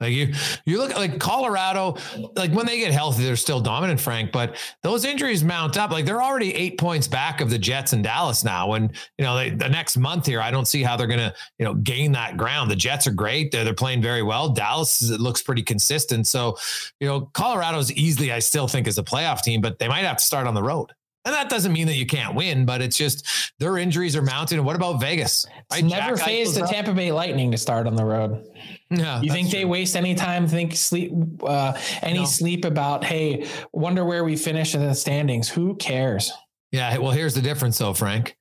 Like 0.01 0.13
you, 0.13 0.33
you 0.65 0.79
look 0.79 0.97
like 0.97 1.19
Colorado, 1.19 1.97
like 2.35 2.53
when 2.53 2.67
they 2.67 2.79
get 2.79 2.93
healthy, 2.93 3.25
they're 3.25 3.37
still 3.37 3.61
dominant, 3.61 4.01
Frank. 4.01 4.33
But 4.33 4.57
those 4.83 5.05
injuries 5.05 5.45
mount 5.45 5.77
up. 5.77 5.91
Like 5.91 6.07
they're 6.07 6.23
already 6.23 6.55
eight 6.55 6.79
points 6.79 7.07
back 7.07 7.41
of 7.41 7.51
the 7.51 7.59
Jets 7.59 7.93
and 7.93 8.03
Dallas 8.03 8.43
now. 8.43 8.73
And 8.73 8.93
you 9.19 9.25
know, 9.25 9.37
they, 9.37 9.51
the 9.51 9.69
next 9.69 9.97
month 9.97 10.27
here, 10.27 10.41
I 10.41 10.51
don't 10.51 10.67
see 10.67 10.83
how 10.83 10.97
they're 10.97 11.07
going 11.07 11.21
to, 11.21 11.35
you 11.59 11.65
know, 11.65 11.75
gain 11.75 12.13
that 12.13 12.37
ground. 12.37 12.71
The 12.71 12.77
Jets 12.77 13.07
are 13.07 13.13
great; 13.13 13.53
they're, 13.53 13.65
they're 13.65 13.75
playing 13.75 14.01
very 14.01 14.23
well. 14.23 14.49
Dallas 14.49 15.03
it 15.03 15.21
looks 15.21 15.43
pretty 15.43 15.63
consistent. 15.63 16.27
So, 16.27 16.57
you 16.99 17.07
know, 17.07 17.23
Colorado's 17.33 17.93
easily, 17.93 18.33
I 18.33 18.39
still 18.39 18.69
think, 18.69 18.87
is 18.87 18.99
a 18.99 19.03
playoff 19.03 19.43
team, 19.43 19.61
but 19.61 19.79
they 19.79 19.89
might 19.89 20.05
have 20.05 20.17
to 20.17 20.25
start 20.25 20.47
on 20.47 20.55
the 20.55 20.63
road. 20.63 20.93
And 21.27 21.35
that 21.35 21.51
doesn't 21.51 21.73
mean 21.73 21.87
that 21.87 21.97
you 21.97 22.07
can't 22.07 22.35
win, 22.35 22.65
but 22.65 22.81
it's 22.81 22.97
just 22.97 23.53
their 23.59 23.77
injuries 23.77 24.17
are 24.17 24.23
mounting. 24.23 24.57
And 24.57 24.67
what 24.67 24.75
about 24.75 25.01
Vegas? 25.01 25.47
Right? 25.71 25.85
Never 25.85 26.17
phased 26.17 26.57
the 26.57 26.67
Tampa 26.67 26.95
Bay 26.95 27.13
Lightning 27.13 27.51
to 27.51 27.59
start 27.59 27.87
on 27.87 27.95
the 27.95 28.05
road. 28.05 28.43
Yeah, 28.91 29.21
you 29.21 29.31
think 29.31 29.51
true. 29.51 29.61
they 29.61 29.65
waste 29.65 29.95
any 29.95 30.15
time? 30.15 30.49
Think 30.49 30.75
sleep, 30.75 31.13
uh, 31.45 31.79
any 32.03 32.21
no. 32.21 32.25
sleep 32.25 32.65
about? 32.65 33.05
Hey, 33.05 33.47
wonder 33.73 34.05
where 34.05 34.25
we 34.25 34.37
finish 34.37 34.75
in 34.75 34.81
the 34.81 34.95
standings. 34.95 35.49
Who 35.49 35.77
cares? 35.77 36.33
Yeah. 36.73 36.99
Well, 36.99 37.13
here's 37.13 37.35
the 37.35 37.43
difference, 37.43 37.79
though, 37.79 37.95
Frank. 37.95 38.37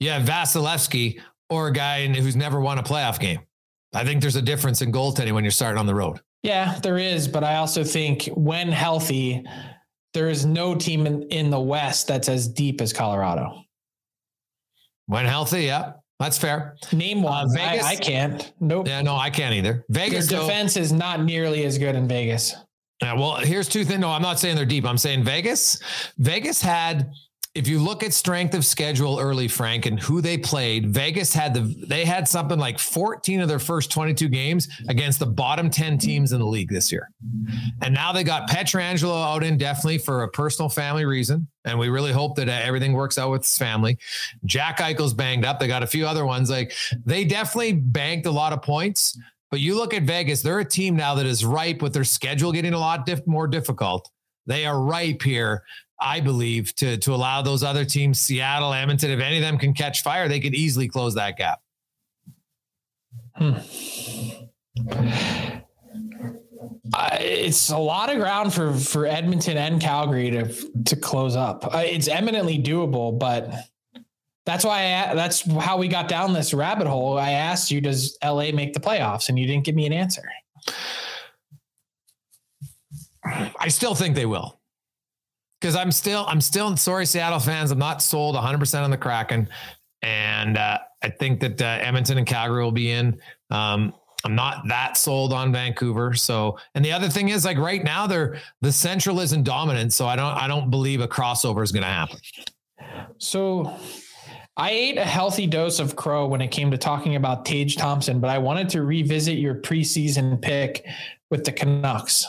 You 0.00 0.10
have 0.10 0.22
Vasilevskiy 0.22 1.20
or 1.48 1.68
a 1.68 1.72
guy 1.72 2.06
who's 2.06 2.36
never 2.36 2.60
won 2.60 2.78
a 2.78 2.82
playoff 2.82 3.18
game. 3.18 3.40
I 3.94 4.04
think 4.04 4.20
there's 4.20 4.36
a 4.36 4.42
difference 4.42 4.82
in 4.82 4.92
goaltending 4.92 5.32
when 5.32 5.44
you're 5.44 5.50
starting 5.50 5.78
on 5.78 5.86
the 5.86 5.94
road. 5.94 6.20
Yeah, 6.42 6.78
there 6.82 6.98
is, 6.98 7.26
but 7.26 7.44
I 7.44 7.56
also 7.56 7.84
think 7.84 8.24
when 8.34 8.68
healthy, 8.68 9.44
there 10.12 10.28
is 10.28 10.44
no 10.44 10.74
team 10.74 11.06
in, 11.06 11.22
in 11.30 11.50
the 11.50 11.60
West 11.60 12.08
that's 12.08 12.28
as 12.28 12.46
deep 12.46 12.80
as 12.82 12.92
Colorado. 12.92 13.62
When 15.06 15.24
healthy, 15.24 15.62
yeah. 15.62 15.92
That's 16.20 16.38
fair. 16.38 16.76
Name 16.92 17.22
one. 17.22 17.46
Uh, 17.46 17.54
Vegas, 17.54 17.84
I, 17.84 17.90
I, 17.90 17.96
can't. 17.96 18.52
Nope. 18.60 18.86
Yeah, 18.86 19.02
no, 19.02 19.16
I 19.16 19.30
can't 19.30 19.54
either. 19.54 19.84
Vegas 19.88 20.28
Their 20.28 20.40
defense 20.40 20.74
though, 20.74 20.80
is 20.80 20.92
not 20.92 21.22
nearly 21.22 21.64
as 21.64 21.76
good 21.76 21.96
in 21.96 22.06
Vegas. 22.06 22.54
Yeah, 23.02 23.14
well, 23.14 23.36
here's 23.36 23.68
two 23.68 23.84
things. 23.84 24.00
No, 24.00 24.10
I'm 24.10 24.22
not 24.22 24.38
saying 24.38 24.56
they're 24.56 24.64
deep. 24.64 24.84
I'm 24.84 24.98
saying 24.98 25.24
Vegas. 25.24 25.80
Vegas 26.18 26.62
had 26.62 27.10
if 27.54 27.68
you 27.68 27.78
look 27.78 28.02
at 28.02 28.12
strength 28.12 28.52
of 28.54 28.66
schedule 28.66 29.20
early, 29.20 29.46
Frank, 29.46 29.86
and 29.86 30.00
who 30.00 30.20
they 30.20 30.36
played, 30.36 30.92
Vegas 30.92 31.32
had 31.32 31.54
the 31.54 31.60
they 31.86 32.04
had 32.04 32.26
something 32.26 32.58
like 32.58 32.80
14 32.80 33.40
of 33.40 33.48
their 33.48 33.60
first 33.60 33.92
22 33.92 34.28
games 34.28 34.68
against 34.88 35.20
the 35.20 35.26
bottom 35.26 35.70
10 35.70 35.96
teams 35.98 36.32
in 36.32 36.40
the 36.40 36.46
league 36.46 36.68
this 36.68 36.90
year. 36.90 37.10
And 37.80 37.94
now 37.94 38.12
they 38.12 38.24
got 38.24 38.48
Pietrangelo 38.48 39.24
out 39.24 39.44
indefinitely 39.44 39.98
for 39.98 40.24
a 40.24 40.28
personal 40.28 40.68
family 40.68 41.04
reason. 41.04 41.46
And 41.64 41.78
we 41.78 41.88
really 41.90 42.12
hope 42.12 42.34
that 42.36 42.48
uh, 42.48 42.52
everything 42.52 42.92
works 42.92 43.18
out 43.18 43.30
with 43.30 43.42
his 43.42 43.56
family. 43.56 43.98
Jack 44.44 44.78
Eichel's 44.78 45.14
banged 45.14 45.44
up. 45.44 45.60
They 45.60 45.68
got 45.68 45.84
a 45.84 45.86
few 45.86 46.08
other 46.08 46.26
ones. 46.26 46.50
Like 46.50 46.72
they 47.06 47.24
definitely 47.24 47.74
banked 47.74 48.26
a 48.26 48.32
lot 48.32 48.52
of 48.52 48.62
points. 48.62 49.16
But 49.52 49.60
you 49.60 49.76
look 49.76 49.94
at 49.94 50.02
Vegas, 50.02 50.42
they're 50.42 50.58
a 50.58 50.64
team 50.64 50.96
now 50.96 51.14
that 51.14 51.26
is 51.26 51.44
ripe 51.44 51.80
with 51.82 51.94
their 51.94 52.02
schedule 52.02 52.50
getting 52.50 52.74
a 52.74 52.78
lot 52.78 53.06
diff- 53.06 53.26
more 53.28 53.46
difficult. 53.46 54.10
They 54.46 54.66
are 54.66 54.80
ripe 54.80 55.22
here 55.22 55.62
I 56.00 56.20
believe, 56.20 56.74
to 56.76 56.96
to 56.98 57.14
allow 57.14 57.42
those 57.42 57.62
other 57.62 57.84
teams, 57.84 58.18
Seattle, 58.18 58.72
Edmonton, 58.72 59.10
if 59.10 59.20
any 59.20 59.36
of 59.36 59.42
them 59.42 59.58
can 59.58 59.72
catch 59.74 60.02
fire, 60.02 60.28
they 60.28 60.40
could 60.40 60.54
easily 60.54 60.88
close 60.88 61.14
that 61.14 61.36
gap. 61.36 61.60
Hmm. 63.36 63.54
Uh, 66.92 67.08
it's 67.20 67.70
a 67.70 67.78
lot 67.78 68.10
of 68.10 68.18
ground 68.18 68.52
for 68.52 68.74
for 68.74 69.06
Edmonton 69.06 69.56
and 69.56 69.80
Calgary 69.80 70.30
to 70.30 70.52
to 70.84 70.96
close 70.96 71.36
up. 71.36 71.74
Uh, 71.74 71.82
it's 71.84 72.08
eminently 72.08 72.58
doable, 72.58 73.18
but 73.18 73.52
that's 74.44 74.64
why 74.64 74.82
I, 74.94 75.14
that's 75.14 75.40
how 75.58 75.78
we 75.78 75.88
got 75.88 76.08
down 76.08 76.32
this 76.32 76.52
rabbit 76.52 76.86
hole. 76.86 77.18
I 77.18 77.30
asked 77.30 77.70
you, 77.70 77.80
"Does 77.80 78.18
LA 78.22 78.52
make 78.52 78.74
the 78.74 78.80
playoffs?" 78.80 79.28
and 79.28 79.38
you 79.38 79.46
didn't 79.46 79.64
give 79.64 79.74
me 79.74 79.86
an 79.86 79.92
answer. 79.92 80.22
I 83.24 83.68
still 83.68 83.94
think 83.94 84.14
they 84.14 84.26
will 84.26 84.60
because 85.64 85.76
I'm 85.76 85.90
still 85.90 86.26
I'm 86.28 86.42
still 86.42 86.76
sorry 86.76 87.06
Seattle 87.06 87.38
fans. 87.38 87.70
I'm 87.70 87.78
not 87.78 88.02
sold 88.02 88.34
100 88.34 88.58
percent 88.58 88.84
on 88.84 88.90
the 88.90 88.98
Kraken, 88.98 89.48
and 90.02 90.58
uh, 90.58 90.78
I 91.02 91.08
think 91.08 91.40
that 91.40 91.62
uh, 91.62 91.78
Edmonton 91.80 92.18
and 92.18 92.26
Calgary 92.26 92.62
will 92.62 92.70
be 92.70 92.90
in. 92.90 93.18
Um, 93.48 93.94
I'm 94.26 94.34
not 94.34 94.68
that 94.68 94.98
sold 94.98 95.32
on 95.32 95.52
Vancouver. 95.52 96.12
So, 96.12 96.58
and 96.74 96.84
the 96.84 96.92
other 96.92 97.08
thing 97.08 97.30
is 97.30 97.46
like 97.46 97.56
right 97.56 97.82
now 97.82 98.06
they're 98.06 98.42
the 98.60 98.72
central 98.72 99.20
isn't 99.20 99.44
dominant. 99.44 99.94
So 99.94 100.06
I 100.06 100.16
don't, 100.16 100.34
I 100.34 100.48
don't 100.48 100.70
believe 100.70 101.00
a 101.00 101.08
crossover 101.08 101.62
is 101.62 101.72
going 101.72 101.82
to 101.82 101.88
happen. 101.88 102.18
So 103.16 103.74
I 104.58 104.70
ate 104.70 104.98
a 104.98 105.04
healthy 105.04 105.46
dose 105.46 105.78
of 105.78 105.96
crow 105.96 106.26
when 106.26 106.42
it 106.42 106.48
came 106.48 106.70
to 106.72 106.78
talking 106.78 107.16
about 107.16 107.46
Tage 107.46 107.76
Thompson, 107.76 108.20
but 108.20 108.28
I 108.28 108.36
wanted 108.36 108.68
to 108.70 108.82
revisit 108.82 109.38
your 109.38 109.54
preseason 109.54 110.42
pick 110.42 110.84
with 111.30 111.44
the 111.44 111.52
Canucks. 111.52 112.26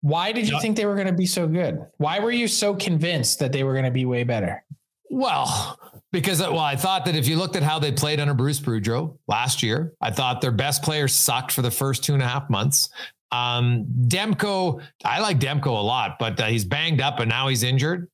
Why 0.00 0.32
did 0.32 0.48
you 0.48 0.60
think 0.60 0.76
they 0.76 0.86
were 0.86 0.94
going 0.94 1.08
to 1.08 1.12
be 1.12 1.26
so 1.26 1.48
good? 1.48 1.84
Why 1.96 2.20
were 2.20 2.30
you 2.30 2.46
so 2.46 2.74
convinced 2.74 3.40
that 3.40 3.52
they 3.52 3.64
were 3.64 3.72
going 3.72 3.84
to 3.84 3.90
be 3.90 4.04
way 4.04 4.22
better? 4.22 4.64
Well, 5.10 5.78
because 6.12 6.40
well, 6.40 6.58
I 6.58 6.76
thought 6.76 7.04
that 7.06 7.16
if 7.16 7.26
you 7.26 7.36
looked 7.36 7.56
at 7.56 7.62
how 7.62 7.78
they 7.78 7.92
played 7.92 8.20
under 8.20 8.34
Bruce 8.34 8.60
Boudreau 8.60 9.16
last 9.26 9.62
year, 9.62 9.94
I 10.00 10.10
thought 10.10 10.40
their 10.40 10.52
best 10.52 10.82
players 10.82 11.14
sucked 11.14 11.52
for 11.52 11.62
the 11.62 11.70
first 11.70 12.04
two 12.04 12.14
and 12.14 12.22
a 12.22 12.28
half 12.28 12.48
months. 12.48 12.90
Um, 13.32 13.86
Demko, 14.06 14.82
I 15.04 15.20
like 15.20 15.38
Demko 15.38 15.66
a 15.66 15.70
lot, 15.70 16.18
but 16.18 16.38
uh, 16.40 16.46
he's 16.46 16.64
banged 16.64 17.00
up 17.00 17.20
and 17.20 17.28
now 17.28 17.48
he's 17.48 17.62
injured. 17.62 18.08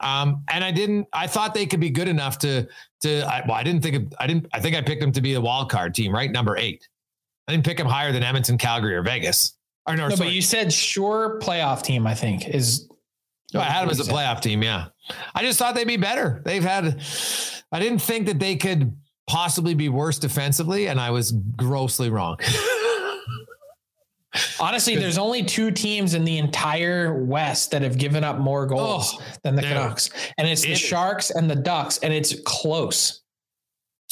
Um, 0.00 0.44
and 0.48 0.64
I 0.64 0.70
didn't. 0.70 1.06
I 1.12 1.26
thought 1.26 1.54
they 1.54 1.66
could 1.66 1.80
be 1.80 1.90
good 1.90 2.08
enough 2.08 2.38
to 2.38 2.66
to. 3.02 3.20
I, 3.22 3.42
well, 3.46 3.56
I 3.56 3.62
didn't 3.62 3.82
think. 3.82 3.96
Of, 3.96 4.14
I 4.18 4.26
didn't. 4.26 4.46
I 4.52 4.60
think 4.60 4.74
I 4.74 4.80
picked 4.80 5.00
them 5.00 5.12
to 5.12 5.20
be 5.20 5.34
the 5.34 5.40
wild 5.40 5.70
card 5.70 5.94
team, 5.94 6.12
right? 6.12 6.30
Number 6.30 6.56
eight. 6.56 6.88
I 7.46 7.52
didn't 7.52 7.66
pick 7.66 7.76
them 7.76 7.86
higher 7.86 8.12
than 8.12 8.22
Edmonton, 8.22 8.56
Calgary, 8.56 8.94
or 8.94 9.02
Vegas. 9.02 9.58
Or 9.90 9.96
no, 9.96 10.08
no 10.08 10.16
but 10.16 10.32
you 10.32 10.42
said 10.42 10.72
sure 10.72 11.38
playoff 11.40 11.82
team. 11.82 12.06
I 12.06 12.14
think 12.14 12.48
is. 12.48 12.88
No, 13.52 13.60
I 13.60 13.64
had 13.64 13.82
them 13.82 13.90
as 13.90 14.06
a 14.06 14.10
playoff 14.10 14.40
team. 14.40 14.62
Yeah, 14.62 14.86
I 15.34 15.42
just 15.42 15.58
thought 15.58 15.74
they'd 15.74 15.86
be 15.86 15.96
better. 15.96 16.40
They've 16.44 16.62
had. 16.62 17.02
I 17.72 17.80
didn't 17.80 18.00
think 18.00 18.26
that 18.26 18.38
they 18.38 18.56
could 18.56 18.96
possibly 19.26 19.74
be 19.74 19.88
worse 19.88 20.18
defensively, 20.18 20.86
and 20.86 21.00
I 21.00 21.10
was 21.10 21.32
grossly 21.32 22.10
wrong. 22.10 22.38
Honestly, 24.60 24.94
there's 24.94 25.18
only 25.18 25.42
two 25.42 25.72
teams 25.72 26.14
in 26.14 26.24
the 26.24 26.38
entire 26.38 27.24
West 27.24 27.72
that 27.72 27.82
have 27.82 27.98
given 27.98 28.22
up 28.22 28.38
more 28.38 28.66
goals 28.66 29.16
oh, 29.18 29.24
than 29.42 29.56
the 29.56 29.62
Canucks, 29.62 30.10
and 30.38 30.48
it's 30.48 30.62
the 30.62 30.76
Sharks 30.76 31.30
and 31.30 31.50
the 31.50 31.56
Ducks, 31.56 31.98
and 31.98 32.12
it's 32.12 32.40
close. 32.44 33.22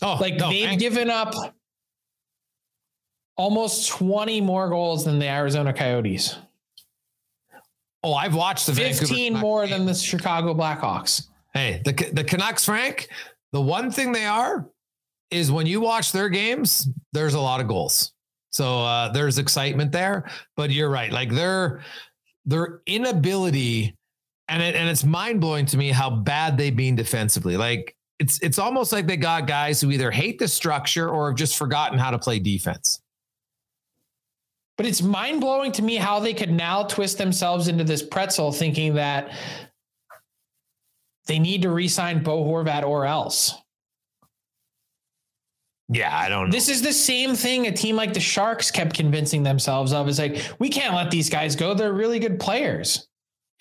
Oh, 0.03 0.17
like 0.21 0.35
no, 0.37 0.51
they've 0.51 0.67
man. 0.67 0.79
given 0.79 1.11
up 1.11 1.35
almost 3.39 3.89
20 3.91 4.43
more 4.43 4.69
goals 4.69 5.05
than 5.05 5.19
the 5.19 5.29
Arizona 5.29 5.73
Coyotes. 5.73 6.37
Oh, 8.03 8.13
I've 8.13 8.35
watched 8.35 8.67
the 8.67 8.75
15 8.75 9.35
more 9.35 9.67
than 9.67 9.87
the 9.87 9.95
Chicago 9.95 10.55
Blackhawks. 10.55 11.29
Hey, 11.55 11.81
the 11.85 11.93
the 12.13 12.23
Canucks, 12.23 12.65
Frank. 12.65 13.09
The 13.53 13.61
one 13.61 13.91
thing 13.91 14.13
they 14.13 14.27
are 14.27 14.69
is 15.31 15.51
when 15.51 15.67
you 15.67 15.81
watch 15.81 16.13
their 16.13 16.29
games, 16.29 16.89
there's 17.13 17.35
a 17.35 17.41
lot 17.41 17.61
of 17.61 17.67
goals. 17.67 18.13
So 18.51 18.83
uh, 18.83 19.11
there's 19.13 19.39
excitement 19.39 19.93
there, 19.93 20.31
but 20.57 20.71
you're 20.71 20.91
right. 20.91 21.11
Like 21.11 21.31
their 21.31 21.83
their 22.45 22.83
inability, 22.87 23.97
and 24.49 24.63
it, 24.63 24.77
and 24.77 24.89
it's 24.89 25.05
mind 25.05 25.41
blowing 25.41 25.67
to 25.67 25.77
me 25.77 25.91
how 25.91 26.09
bad 26.09 26.57
they've 26.57 26.75
been 26.75 26.95
defensively. 26.95 27.57
Like 27.57 27.97
it's 28.21 28.41
it's 28.43 28.59
almost 28.59 28.93
like 28.93 29.07
they 29.07 29.17
got 29.17 29.47
guys 29.47 29.81
who 29.81 29.91
either 29.91 30.11
hate 30.11 30.39
the 30.39 30.49
structure 30.49 31.09
or 31.09 31.31
have 31.31 31.37
just 31.37 31.57
forgotten 31.57 31.99
how 31.99 32.11
to 32.11 32.19
play 32.19 32.39
defense. 32.39 33.01
But 34.79 34.87
it's 34.87 35.03
mind 35.03 35.41
blowing 35.41 35.73
to 35.73 35.83
me 35.83 35.97
how 35.97 36.21
they 36.21 36.33
could 36.33 36.53
now 36.53 36.85
twist 36.85 37.19
themselves 37.19 37.67
into 37.69 37.85
this 37.85 38.03
pretzel, 38.03 38.53
thinking 38.53 38.95
that 38.95 39.33
they 41.27 41.41
need 41.41 41.63
to 41.63 41.71
re-sign 41.71 42.23
Bo 42.23 42.45
Horvat 42.45 42.85
or 42.85 43.05
else. 43.05 43.55
Yeah, 45.91 46.17
I 46.17 46.29
don't 46.29 46.47
know. 46.47 46.53
This 46.53 46.69
is 46.69 46.81
the 46.81 46.93
same 46.93 47.35
thing 47.35 47.67
a 47.67 47.73
team 47.73 47.97
like 47.97 48.15
the 48.15 48.21
Sharks 48.21 48.71
kept 48.71 48.95
convincing 48.95 49.43
themselves 49.43 49.93
of. 49.93 50.09
Is 50.09 50.19
like, 50.19 50.43
we 50.59 50.69
can't 50.69 50.95
let 50.95 51.11
these 51.11 51.29
guys 51.29 51.57
go. 51.57 51.75
They're 51.75 51.93
really 51.93 52.19
good 52.19 52.39
players. 52.39 53.09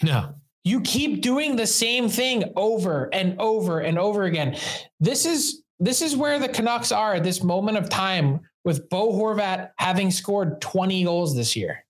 No. 0.03 0.35
You 0.63 0.81
keep 0.81 1.21
doing 1.21 1.55
the 1.55 1.65
same 1.65 2.09
thing 2.09 2.43
over 2.55 3.09
and 3.13 3.39
over 3.39 3.79
and 3.79 3.97
over 3.97 4.25
again. 4.25 4.57
This 4.99 5.25
is 5.25 5.63
this 5.79 6.01
is 6.01 6.15
where 6.15 6.37
the 6.37 6.49
Canucks 6.49 6.91
are 6.91 7.15
at 7.15 7.23
this 7.23 7.43
moment 7.43 7.77
of 7.77 7.89
time 7.89 8.41
with 8.67 8.89
Bo 8.89 9.13
Horvat 9.13 9.71
having 9.77 10.11
scored 10.11 10.59
20 10.59 11.05
goals 11.05 11.33
this 11.33 11.55
year. 11.55 11.85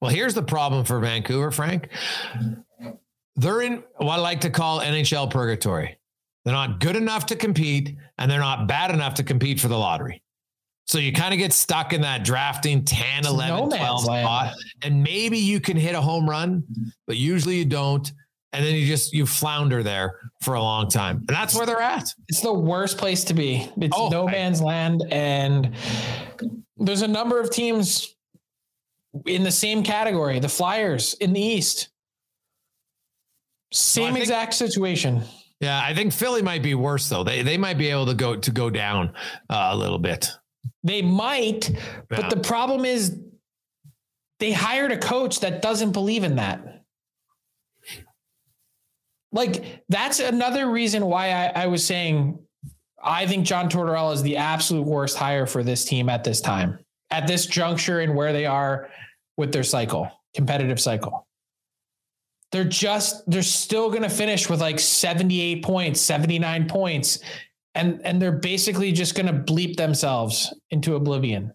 Well, 0.00 0.10
here's 0.10 0.34
the 0.34 0.42
problem 0.42 0.84
for 0.84 0.98
Vancouver, 0.98 1.52
Frank. 1.52 1.88
They're 3.36 3.60
in 3.62 3.84
what 3.98 4.14
I 4.14 4.16
like 4.16 4.40
to 4.40 4.50
call 4.50 4.80
NHL 4.80 5.30
purgatory. 5.30 5.96
They're 6.44 6.52
not 6.52 6.80
good 6.80 6.96
enough 6.96 7.26
to 7.26 7.36
compete, 7.36 7.96
and 8.18 8.28
they're 8.28 8.40
not 8.40 8.66
bad 8.66 8.90
enough 8.90 9.14
to 9.14 9.22
compete 9.22 9.60
for 9.60 9.68
the 9.68 9.78
lottery. 9.78 10.20
So 10.88 10.98
you 10.98 11.12
kind 11.12 11.32
of 11.32 11.38
get 11.38 11.52
stuck 11.52 11.92
in 11.92 12.00
that 12.00 12.24
drafting 12.24 12.84
10, 12.84 13.24
11, 13.24 13.56
no 13.56 13.68
12 13.68 14.00
spot. 14.00 14.54
And 14.82 15.00
maybe 15.00 15.38
you 15.38 15.60
can 15.60 15.76
hit 15.76 15.94
a 15.94 16.00
home 16.00 16.28
run, 16.28 16.64
but 17.06 17.16
usually 17.16 17.58
you 17.58 17.66
don't. 17.66 18.10
And 18.56 18.64
then 18.64 18.74
you 18.74 18.86
just 18.86 19.12
you 19.12 19.26
flounder 19.26 19.82
there 19.82 20.18
for 20.40 20.54
a 20.54 20.60
long 20.60 20.88
time. 20.88 21.18
And 21.28 21.36
that's 21.36 21.54
where 21.54 21.66
they're 21.66 21.82
at. 21.82 22.10
It's 22.28 22.40
the 22.40 22.54
worst 22.54 22.96
place 22.96 23.22
to 23.24 23.34
be. 23.34 23.70
It's 23.76 23.94
oh, 23.96 24.08
no 24.08 24.26
man's 24.26 24.62
I, 24.62 24.64
land. 24.64 25.04
And 25.10 25.76
there's 26.78 27.02
a 27.02 27.08
number 27.08 27.38
of 27.38 27.50
teams 27.50 28.16
in 29.26 29.42
the 29.42 29.50
same 29.50 29.82
category. 29.82 30.38
The 30.38 30.48
Flyers 30.48 31.14
in 31.14 31.34
the 31.34 31.40
East. 31.40 31.90
Same 33.74 34.14
so 34.14 34.20
exact 34.20 34.54
situation. 34.54 35.22
Yeah, 35.60 35.78
I 35.82 35.94
think 35.94 36.14
Philly 36.14 36.40
might 36.40 36.62
be 36.62 36.74
worse 36.74 37.08
though. 37.10 37.24
They 37.24 37.42
they 37.42 37.58
might 37.58 37.76
be 37.76 37.88
able 37.88 38.06
to 38.06 38.14
go 38.14 38.36
to 38.36 38.50
go 38.50 38.70
down 38.70 39.12
uh, 39.50 39.68
a 39.72 39.76
little 39.76 39.98
bit. 39.98 40.30
They 40.82 41.02
might, 41.02 41.68
yeah. 41.68 41.76
but 42.08 42.30
the 42.30 42.38
problem 42.38 42.84
is 42.84 43.20
they 44.38 44.52
hired 44.52 44.92
a 44.92 44.98
coach 44.98 45.40
that 45.40 45.62
doesn't 45.62 45.92
believe 45.92 46.24
in 46.24 46.36
that. 46.36 46.75
Like 49.36 49.84
that's 49.90 50.18
another 50.18 50.70
reason 50.70 51.04
why 51.04 51.30
I, 51.30 51.64
I 51.64 51.66
was 51.66 51.84
saying 51.84 52.38
I 53.04 53.26
think 53.26 53.44
John 53.44 53.68
Tortorella 53.68 54.14
is 54.14 54.22
the 54.22 54.38
absolute 54.38 54.86
worst 54.86 55.18
hire 55.18 55.46
for 55.46 55.62
this 55.62 55.84
team 55.84 56.08
at 56.08 56.24
this 56.24 56.40
time, 56.40 56.78
at 57.10 57.26
this 57.26 57.44
juncture 57.44 58.00
and 58.00 58.16
where 58.16 58.32
they 58.32 58.46
are 58.46 58.88
with 59.36 59.52
their 59.52 59.62
cycle, 59.62 60.10
competitive 60.34 60.80
cycle. 60.80 61.26
They're 62.50 62.64
just 62.64 63.30
they're 63.30 63.42
still 63.42 63.90
going 63.90 64.04
to 64.04 64.08
finish 64.08 64.48
with 64.48 64.62
like 64.62 64.80
78 64.80 65.62
points 65.62 66.00
79 66.00 66.66
points 66.68 67.18
and 67.74 68.00
and 68.04 68.22
they're 68.22 68.32
basically 68.32 68.90
just 68.90 69.14
going 69.14 69.26
to 69.26 69.52
bleep 69.52 69.76
themselves 69.76 70.54
into 70.70 70.94
oblivion 70.94 71.52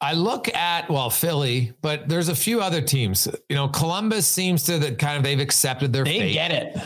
I 0.00 0.12
look 0.12 0.52
at 0.54 0.88
well 0.88 1.10
Philly, 1.10 1.72
but 1.82 2.08
there's 2.08 2.28
a 2.28 2.34
few 2.34 2.60
other 2.60 2.80
teams. 2.80 3.26
You 3.48 3.56
know, 3.56 3.68
Columbus 3.68 4.26
seems 4.26 4.62
to 4.64 4.78
that 4.78 4.98
kind 4.98 5.16
of 5.16 5.24
they've 5.24 5.40
accepted 5.40 5.92
their 5.92 6.04
they 6.04 6.18
fate. 6.18 6.32
get 6.32 6.50
it. 6.52 6.76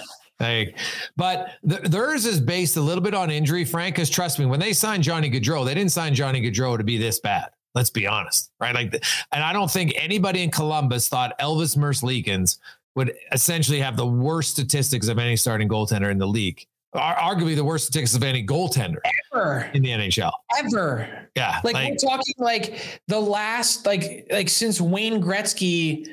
Like, 0.41 0.77
but 1.17 1.51
th- 1.69 1.83
theirs 1.83 2.27
is 2.27 2.41
based 2.41 2.77
a 2.77 2.81
little 2.81 3.03
bit 3.03 3.15
on 3.15 3.31
injury, 3.31 3.65
Frank. 3.65 3.95
Because 3.95 4.11
trust 4.11 4.39
me, 4.39 4.47
when 4.47 4.59
they 4.59 4.73
signed 4.73 5.03
Johnny 5.03 5.31
Gaudreau, 5.31 5.65
they 5.65 5.75
didn't 5.75 5.93
sign 5.93 6.15
Johnny 6.15 6.43
Gaudreau 6.43 6.77
to 6.79 6.85
be 6.85 6.99
this 6.99 7.21
bad. 7.21 7.51
Let's 7.75 7.91
be 7.91 8.07
honest, 8.07 8.51
right? 8.61 8.75
Like, 8.75 8.93
and 9.33 9.43
I 9.43 9.53
don't 9.53 9.71
think 9.71 9.95
anybody 9.97 10.43
in 10.43 10.51
Columbus 10.51 11.09
thought 11.09 11.39
Elvis 11.39 11.77
Merzlikins 11.77 12.59
would 12.95 13.15
essentially 13.31 13.81
have 13.81 13.97
the 13.97 14.07
worst 14.07 14.51
statistics 14.51 15.09
of 15.09 15.19
any 15.19 15.37
starting 15.37 15.69
goaltender 15.69 16.11
in 16.11 16.19
the 16.19 16.27
league. 16.27 16.67
Arguably 16.95 17.57
the 17.57 17.65
worst 17.65 17.87
statistics 17.87 18.15
of 18.15 18.23
any 18.23 18.45
goaltender 18.45 18.99
ever 19.33 19.71
in 19.73 19.83
the 19.83 19.89
NHL. 19.91 20.31
Ever. 20.59 21.29
Yeah. 21.35 21.61
Like, 21.65 21.75
like 21.75 21.91
we're 21.91 21.97
talking 21.97 22.35
like 22.39 23.01
the 23.09 23.19
last, 23.19 23.87
like, 23.87 24.27
like 24.31 24.49
since 24.51 24.81
Wayne 24.81 25.23
Gretzky 25.23 26.07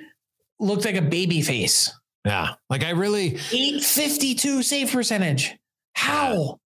looked 0.59 0.85
like 0.85 0.95
a 0.95 1.01
baby 1.01 1.41
face. 1.41 1.93
Yeah. 2.25 2.53
Like 2.69 2.83
I 2.83 2.91
really 2.91 3.35
852 3.51 4.63
save 4.63 4.91
percentage. 4.91 5.57
How? 5.93 6.59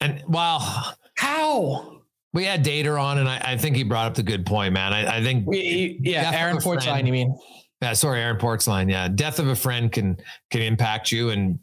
And 0.00 0.22
wow. 0.28 0.92
How? 1.16 2.02
We 2.34 2.44
had 2.44 2.62
Dater 2.62 3.00
on, 3.00 3.16
and 3.16 3.26
I, 3.26 3.40
I, 3.42 3.56
think 3.56 3.76
he 3.76 3.82
brought 3.82 4.08
up 4.08 4.14
the 4.14 4.22
good 4.22 4.44
point, 4.44 4.74
man. 4.74 4.92
I, 4.92 5.16
I 5.16 5.22
think, 5.22 5.46
yeah, 5.50 6.30
Aaron 6.34 6.58
Portzline, 6.58 7.06
you 7.06 7.12
mean? 7.12 7.34
Yeah, 7.82 7.92
sorry, 7.92 8.20
Aaron 8.20 8.38
Portzline. 8.38 8.90
Yeah, 8.90 9.06
death 9.08 9.38
of 9.38 9.48
a 9.48 9.56
friend 9.56 9.92
can 9.92 10.16
can 10.50 10.62
impact 10.62 11.12
you, 11.12 11.28
and 11.28 11.58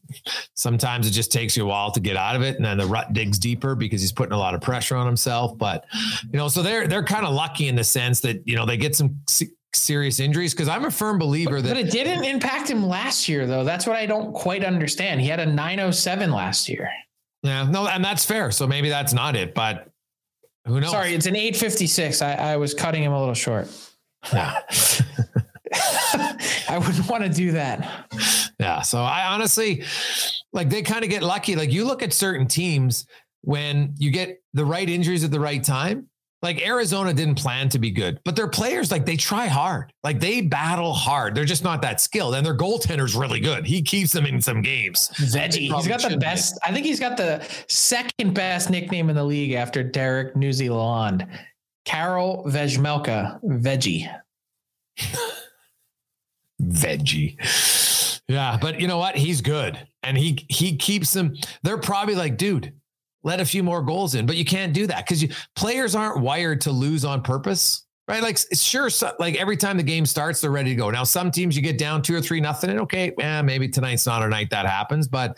sometimes 0.53 1.07
it 1.07 1.11
just 1.11 1.31
takes 1.31 1.57
you 1.57 1.63
a 1.63 1.67
while 1.67 1.91
to 1.91 1.99
get 1.99 2.15
out 2.15 2.35
of 2.35 2.43
it, 2.43 2.55
and 2.55 2.63
then 2.63 2.77
the 2.77 2.85
rut 2.85 3.13
digs 3.13 3.39
deeper 3.39 3.73
because 3.73 3.99
he's 3.99 4.11
putting 4.11 4.33
a 4.33 4.37
lot 4.37 4.53
of 4.53 4.61
pressure 4.61 4.95
on 4.95 5.07
himself. 5.07 5.57
But 5.57 5.85
you 6.31 6.37
know, 6.37 6.49
so 6.49 6.61
they're 6.61 6.87
they're 6.87 7.03
kind 7.03 7.25
of 7.25 7.33
lucky 7.33 7.67
in 7.67 7.75
the 7.75 7.83
sense 7.83 8.19
that 8.21 8.47
you 8.47 8.55
know 8.55 8.65
they 8.65 8.77
get 8.77 8.95
some 8.95 9.19
serious 9.73 10.19
injuries 10.19 10.53
because 10.53 10.67
I'm 10.67 10.85
a 10.85 10.91
firm 10.91 11.17
believer 11.17 11.55
but, 11.55 11.63
that. 11.63 11.69
But 11.69 11.77
it 11.77 11.91
didn't 11.91 12.23
impact 12.25 12.69
him 12.69 12.85
last 12.85 13.27
year, 13.27 13.47
though. 13.47 13.63
That's 13.63 13.87
what 13.87 13.95
I 13.95 14.05
don't 14.05 14.33
quite 14.33 14.63
understand. 14.63 15.19
He 15.19 15.27
had 15.27 15.39
a 15.39 15.45
907 15.45 16.31
last 16.31 16.69
year. 16.69 16.89
Yeah, 17.41 17.63
no, 17.63 17.87
and 17.87 18.05
that's 18.05 18.23
fair. 18.23 18.51
So 18.51 18.67
maybe 18.67 18.89
that's 18.89 19.13
not 19.13 19.35
it, 19.35 19.53
but 19.53 19.89
who 20.65 20.79
knows? 20.79 20.91
Sorry, 20.91 21.13
it's 21.13 21.25
an 21.25 21.35
856. 21.35 22.21
I, 22.21 22.33
I 22.33 22.57
was 22.57 22.73
cutting 22.73 23.03
him 23.03 23.11
a 23.11 23.19
little 23.19 23.33
short. 23.33 23.67
Yeah. 24.31 24.59
I 26.69 26.77
wouldn't 26.77 27.09
want 27.09 27.23
to 27.23 27.29
do 27.29 27.51
that. 27.51 28.09
Yeah. 28.59 28.81
So 28.81 28.99
I 29.01 29.25
honestly, 29.27 29.83
Like 30.53 30.69
they 30.69 30.81
kind 30.83 31.03
of 31.03 31.09
get 31.09 31.23
lucky. 31.23 31.55
Like 31.55 31.71
you 31.71 31.83
look 31.85 32.03
at 32.03 32.13
certain 32.13 32.47
teams 32.47 33.05
when 33.41 33.93
you 33.97 34.11
get 34.11 34.41
the 34.53 34.63
right 34.65 34.87
injuries 34.87 35.23
at 35.23 35.31
the 35.31 35.39
right 35.39 35.63
time. 35.63 36.07
Like 36.43 36.61
Arizona 36.61 37.13
didn't 37.13 37.35
plan 37.35 37.69
to 37.69 37.79
be 37.79 37.89
good, 37.89 38.19
but 38.25 38.35
their 38.35 38.49
players, 38.49 38.91
like 38.91 39.05
they 39.05 39.15
try 39.15 39.47
hard. 39.47 39.93
Like 40.03 40.19
they 40.19 40.41
battle 40.41 40.91
hard. 40.93 41.35
They're 41.35 41.45
just 41.45 41.63
not 41.63 41.81
that 41.83 42.01
skilled. 42.01 42.35
And 42.35 42.45
their 42.45 42.55
goaltender's 42.55 43.15
really 43.15 43.39
good. 43.39 43.65
He 43.65 43.81
keeps 43.81 44.11
them 44.11 44.25
in 44.25 44.41
some 44.41 44.61
games. 44.61 45.09
Veggie. 45.15 45.73
He's 45.73 45.87
got 45.87 46.01
the 46.01 46.17
best. 46.17 46.59
I 46.61 46.73
think 46.73 46.85
he's 46.85 46.99
got 46.99 47.15
the 47.15 47.47
second 47.69 48.33
best 48.33 48.69
nickname 48.69 49.09
in 49.09 49.15
the 49.15 49.23
league 49.23 49.53
after 49.53 49.83
Derek 49.83 50.35
Newsy 50.35 50.67
Lalonde. 50.67 51.25
Karel 51.85 52.43
Vejmelka. 52.47 53.41
Veggie. 53.43 54.13
Veggie. 56.69 58.21
Yeah, 58.27 58.57
but 58.61 58.79
you 58.79 58.87
know 58.87 58.97
what? 58.97 59.15
He's 59.15 59.41
good. 59.41 59.77
And 60.01 60.17
he 60.17 60.45
he 60.49 60.75
keeps 60.77 61.13
them. 61.13 61.35
They're 61.61 61.77
probably 61.77 62.15
like, 62.15 62.37
dude, 62.37 62.73
let 63.23 63.39
a 63.39 63.45
few 63.45 63.63
more 63.63 63.81
goals 63.81 64.15
in, 64.15 64.25
but 64.25 64.35
you 64.35 64.45
can't 64.45 64.73
do 64.73 64.87
that 64.87 65.07
because 65.07 65.25
players 65.55 65.95
aren't 65.95 66.19
wired 66.19 66.61
to 66.61 66.71
lose 66.71 67.05
on 67.05 67.21
purpose, 67.21 67.85
right? 68.07 68.21
Like, 68.21 68.37
sure, 68.53 68.89
so, 68.89 69.13
like 69.19 69.35
every 69.35 69.57
time 69.57 69.77
the 69.77 69.83
game 69.83 70.05
starts, 70.05 70.41
they're 70.41 70.51
ready 70.51 70.71
to 70.71 70.75
go. 70.75 70.89
Now, 70.89 71.03
some 71.03 71.31
teams 71.31 71.55
you 71.55 71.61
get 71.61 71.77
down 71.77 72.01
two 72.01 72.15
or 72.15 72.21
three 72.21 72.41
nothing, 72.41 72.69
and 72.69 72.79
okay, 72.81 73.13
eh, 73.19 73.41
maybe 73.41 73.69
tonight's 73.69 74.05
not 74.05 74.23
a 74.23 74.27
night 74.27 74.49
that 74.49 74.65
happens, 74.65 75.07
but 75.07 75.37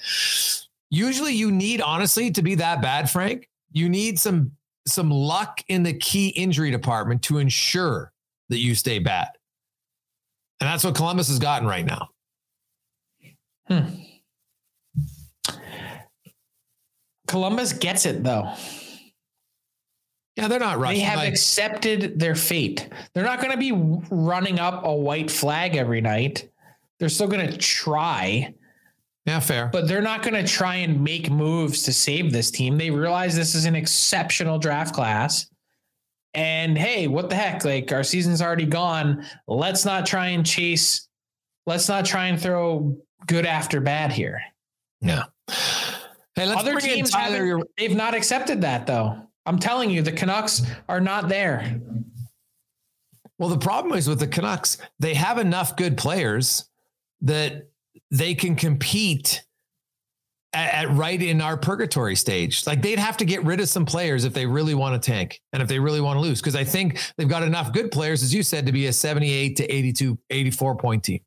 usually 0.89 1.33
you 1.33 1.51
need 1.51 1.81
honestly 1.81 2.31
to 2.31 2.41
be 2.41 2.55
that 2.55 2.81
bad, 2.81 3.09
Frank. 3.09 3.47
You 3.71 3.89
need 3.89 4.19
some 4.19 4.51
some 4.87 5.09
luck 5.09 5.61
in 5.67 5.83
the 5.83 5.93
key 5.93 6.29
injury 6.29 6.71
department 6.71 7.21
to 7.23 7.39
ensure 7.39 8.11
that 8.49 8.59
you 8.59 8.75
stay 8.75 8.99
bad, 8.99 9.29
and 10.59 10.67
that's 10.69 10.83
what 10.83 10.95
Columbus 10.95 11.27
has 11.27 11.39
gotten 11.39 11.67
right 11.67 11.85
now. 11.85 12.09
Hmm. 13.67 13.95
Columbus 17.27 17.73
gets 17.73 18.05
it 18.05 18.23
though. 18.23 18.53
Yeah, 20.35 20.49
they're 20.49 20.59
not 20.59 20.79
rushing. 20.79 20.99
They 20.99 21.03
have 21.05 21.19
like, 21.19 21.29
accepted 21.29 22.19
their 22.19 22.35
fate. 22.35 22.89
They're 23.13 23.23
not 23.23 23.39
going 23.39 23.51
to 23.51 23.57
be 23.57 23.71
running 24.11 24.59
up 24.59 24.85
a 24.85 24.93
white 24.93 25.31
flag 25.31 25.75
every 25.77 26.01
night. 26.01 26.49
They're 26.99 27.09
still 27.09 27.27
going 27.27 27.49
to 27.49 27.57
try. 27.57 28.53
Yeah, 29.25 29.39
fair. 29.39 29.69
But 29.71 29.87
they're 29.87 30.01
not 30.01 30.23
going 30.23 30.33
to 30.33 30.47
try 30.47 30.75
and 30.75 31.01
make 31.03 31.31
moves 31.31 31.83
to 31.83 31.93
save 31.93 32.31
this 32.33 32.51
team. 32.51 32.77
They 32.77 32.91
realize 32.91 33.35
this 33.35 33.55
is 33.55 33.65
an 33.65 33.75
exceptional 33.75 34.59
draft 34.59 34.93
class. 34.93 35.47
And 36.35 36.77
hey, 36.77 37.07
what 37.07 37.29
the 37.29 37.35
heck? 37.35 37.63
Like 37.63 37.91
our 37.91 38.03
season's 38.03 38.41
already 38.41 38.65
gone. 38.65 39.25
Let's 39.47 39.85
not 39.85 40.05
try 40.05 40.27
and 40.27 40.45
chase. 40.45 41.07
Let's 41.65 41.87
not 41.87 42.05
try 42.05 42.27
and 42.27 42.39
throw 42.39 42.97
good 43.25 43.45
after 43.45 43.79
bad 43.81 44.11
here. 44.11 44.41
Yeah. 45.01 45.23
Hey, 46.35 46.51
Other 46.51 46.79
teams 46.79 47.13
haven't, 47.13 47.63
they've 47.77 47.95
not 47.95 48.13
accepted 48.13 48.61
that 48.61 48.85
though. 48.85 49.17
I'm 49.45 49.59
telling 49.59 49.89
you, 49.89 50.01
the 50.01 50.11
Canucks 50.11 50.63
are 50.89 50.99
not 50.99 51.29
there. 51.29 51.79
Well, 53.37 53.49
the 53.49 53.57
problem 53.57 53.97
is 53.97 54.07
with 54.07 54.19
the 54.19 54.27
Canucks, 54.27 54.77
they 54.99 55.13
have 55.13 55.37
enough 55.37 55.75
good 55.75 55.97
players 55.97 56.69
that 57.21 57.69
they 58.11 58.35
can 58.35 58.55
compete 58.55 59.44
at, 60.55 60.73
at, 60.73 60.95
right 60.95 61.21
in 61.21 61.41
our 61.41 61.57
purgatory 61.57 62.15
stage. 62.15 62.65
Like 62.65 62.81
they'd 62.81 62.99
have 62.99 63.17
to 63.17 63.25
get 63.25 63.43
rid 63.43 63.59
of 63.59 63.69
some 63.69 63.85
players 63.85 64.23
if 64.23 64.33
they 64.33 64.45
really 64.45 64.73
want 64.73 65.01
to 65.01 65.11
tank 65.11 65.41
and 65.53 65.61
if 65.61 65.67
they 65.67 65.79
really 65.79 66.01
want 66.01 66.17
to 66.17 66.21
lose. 66.21 66.41
Cause 66.41 66.55
I 66.55 66.63
think 66.63 66.99
they've 67.17 67.29
got 67.29 67.43
enough 67.43 67.73
good 67.73 67.91
players, 67.91 68.23
as 68.23 68.33
you 68.33 68.41
said, 68.41 68.65
to 68.65 68.71
be 68.71 68.87
a 68.87 68.93
78 68.93 69.57
to 69.57 69.65
82, 69.65 70.17
84 70.29 70.75
point 70.77 71.03
team. 71.03 71.19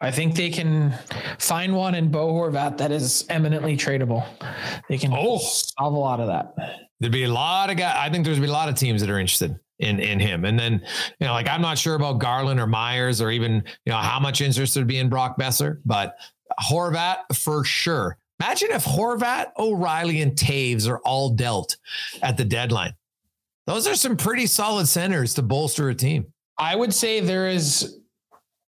I 0.00 0.10
think 0.10 0.34
they 0.34 0.50
can 0.50 0.92
find 1.38 1.76
one 1.76 1.94
in 1.94 2.10
Bo 2.10 2.32
Horvat 2.32 2.76
that 2.78 2.90
is 2.90 3.24
eminently 3.28 3.76
tradable. 3.76 4.26
They 4.88 4.98
can 4.98 5.12
oh. 5.14 5.38
solve 5.38 5.94
a 5.94 5.98
lot 5.98 6.18
of 6.18 6.26
that. 6.26 6.54
There'd 6.98 7.12
be 7.12 7.22
a 7.22 7.32
lot 7.32 7.70
of 7.70 7.76
guys. 7.76 7.96
I 7.96 8.10
think 8.10 8.24
there's 8.24 8.40
be 8.40 8.46
a 8.46 8.52
lot 8.52 8.68
of 8.68 8.74
teams 8.74 9.00
that 9.00 9.10
are 9.10 9.20
interested 9.20 9.58
in 9.78 10.00
in 10.00 10.18
him. 10.18 10.44
And 10.44 10.58
then, 10.58 10.82
you 11.20 11.26
know, 11.26 11.32
like 11.32 11.48
I'm 11.48 11.62
not 11.62 11.78
sure 11.78 11.94
about 11.94 12.18
Garland 12.18 12.58
or 12.58 12.66
Myers 12.66 13.20
or 13.20 13.30
even, 13.30 13.62
you 13.86 13.92
know, 13.92 13.98
how 13.98 14.18
much 14.18 14.40
interest 14.40 14.74
there'd 14.74 14.88
be 14.88 14.98
in 14.98 15.08
Brock 15.08 15.38
Boeser, 15.38 15.80
but 15.84 16.16
Horvat 16.60 17.18
for 17.34 17.64
sure. 17.64 18.18
Imagine 18.42 18.72
if 18.72 18.84
Horvat, 18.84 19.52
O'Reilly, 19.56 20.20
and 20.20 20.32
Toews 20.32 20.88
are 20.88 20.98
all 21.04 21.30
dealt 21.30 21.76
at 22.22 22.36
the 22.36 22.44
deadline. 22.44 22.92
Those 23.68 23.86
are 23.86 23.94
some 23.94 24.16
pretty 24.16 24.48
solid 24.48 24.88
centers 24.88 25.34
to 25.34 25.42
bolster 25.42 25.90
a 25.90 25.94
team. 25.94 26.26
I 26.58 26.74
would 26.74 26.92
say 26.92 27.20
there 27.20 27.48
is 27.48 28.00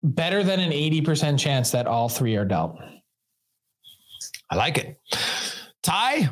better 0.02 0.42
than 0.42 0.60
an 0.60 0.72
80% 0.72 1.38
chance 1.38 1.70
that 1.70 1.86
all 1.86 2.10
three 2.10 2.36
are 2.36 2.44
dealt. 2.44 2.76
I 4.50 4.56
like 4.56 4.76
it. 4.76 5.00
Ty, 5.82 6.28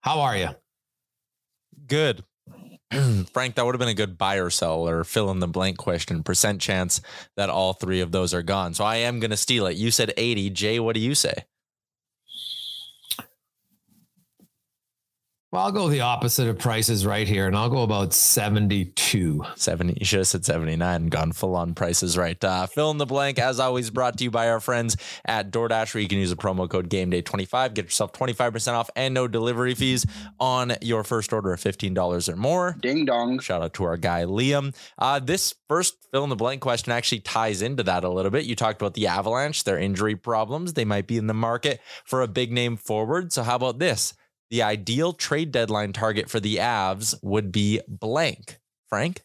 how 0.00 0.20
are 0.20 0.38
you? 0.38 0.48
Good. 1.86 2.24
Frank, 3.34 3.56
that 3.56 3.66
would 3.66 3.74
have 3.74 3.80
been 3.80 3.88
a 3.88 3.94
good 3.94 4.16
buy 4.16 4.36
or 4.36 4.48
sell 4.48 4.88
or 4.88 5.04
fill 5.04 5.30
in 5.30 5.40
the 5.40 5.46
blank 5.46 5.76
question. 5.76 6.22
Percent 6.22 6.58
chance 6.62 7.02
that 7.36 7.50
all 7.50 7.74
three 7.74 8.00
of 8.00 8.12
those 8.12 8.32
are 8.32 8.42
gone. 8.42 8.72
So 8.72 8.82
I 8.82 8.96
am 8.96 9.20
going 9.20 9.30
to 9.30 9.36
steal 9.36 9.66
it. 9.66 9.76
You 9.76 9.90
said 9.90 10.14
80. 10.16 10.48
Jay, 10.48 10.80
what 10.80 10.94
do 10.94 11.00
you 11.00 11.14
say? 11.14 11.44
Well, 15.50 15.62
I'll 15.62 15.72
go 15.72 15.88
the 15.88 16.02
opposite 16.02 16.46
of 16.46 16.58
prices 16.58 17.06
right 17.06 17.26
here, 17.26 17.46
and 17.46 17.56
I'll 17.56 17.70
go 17.70 17.82
about 17.82 18.12
72. 18.12 19.42
70. 19.56 19.94
You 19.98 20.04
should 20.04 20.18
have 20.18 20.26
said 20.26 20.44
79 20.44 21.06
gone 21.06 21.32
full 21.32 21.56
on 21.56 21.72
prices 21.72 22.18
right. 22.18 22.42
Uh, 22.44 22.66
fill 22.66 22.90
in 22.90 22.98
the 22.98 23.06
blank, 23.06 23.38
as 23.38 23.58
always, 23.58 23.88
brought 23.88 24.18
to 24.18 24.24
you 24.24 24.30
by 24.30 24.50
our 24.50 24.60
friends 24.60 24.98
at 25.24 25.50
DoorDash, 25.50 25.94
where 25.94 26.02
you 26.02 26.08
can 26.08 26.18
use 26.18 26.30
a 26.30 26.36
promo 26.36 26.68
code 26.68 26.90
GameDay25. 26.90 27.72
Get 27.72 27.86
yourself 27.86 28.12
25% 28.12 28.74
off 28.74 28.90
and 28.94 29.14
no 29.14 29.26
delivery 29.26 29.74
fees 29.74 30.04
on 30.38 30.74
your 30.82 31.02
first 31.02 31.32
order 31.32 31.54
of 31.54 31.60
$15 31.62 32.28
or 32.28 32.36
more. 32.36 32.76
Ding 32.82 33.06
dong. 33.06 33.38
Shout 33.38 33.62
out 33.62 33.72
to 33.74 33.84
our 33.84 33.96
guy, 33.96 34.24
Liam. 34.24 34.76
Uh, 34.98 35.18
this 35.18 35.54
first 35.66 35.96
fill 36.10 36.24
in 36.24 36.30
the 36.30 36.36
blank 36.36 36.60
question 36.60 36.92
actually 36.92 37.20
ties 37.20 37.62
into 37.62 37.82
that 37.84 38.04
a 38.04 38.10
little 38.10 38.30
bit. 38.30 38.44
You 38.44 38.54
talked 38.54 38.82
about 38.82 38.92
the 38.92 39.06
Avalanche, 39.06 39.64
their 39.64 39.78
injury 39.78 40.14
problems. 40.14 40.74
They 40.74 40.84
might 40.84 41.06
be 41.06 41.16
in 41.16 41.26
the 41.26 41.32
market 41.32 41.80
for 42.04 42.20
a 42.20 42.28
big 42.28 42.52
name 42.52 42.76
forward. 42.76 43.32
So, 43.32 43.42
how 43.44 43.56
about 43.56 43.78
this? 43.78 44.12
The 44.50 44.62
ideal 44.62 45.12
trade 45.12 45.52
deadline 45.52 45.92
target 45.92 46.30
for 46.30 46.40
the 46.40 46.56
Avs 46.56 47.14
would 47.22 47.52
be 47.52 47.80
blank. 47.86 48.58
Frank? 48.88 49.22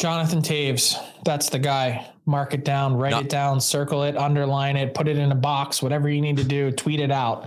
Jonathan 0.00 0.40
Toews. 0.40 0.96
That's 1.24 1.50
the 1.50 1.58
guy. 1.58 2.10
Mark 2.26 2.54
it 2.54 2.64
down, 2.64 2.96
write 2.96 3.10
no. 3.10 3.20
it 3.20 3.28
down, 3.28 3.60
circle 3.60 4.04
it, 4.04 4.16
underline 4.16 4.76
it, 4.76 4.94
put 4.94 5.08
it 5.08 5.18
in 5.18 5.30
a 5.30 5.36
box, 5.36 5.82
whatever 5.82 6.08
you 6.08 6.20
need 6.20 6.36
to 6.38 6.44
do, 6.44 6.70
tweet 6.70 7.00
it 7.00 7.10
out. 7.10 7.46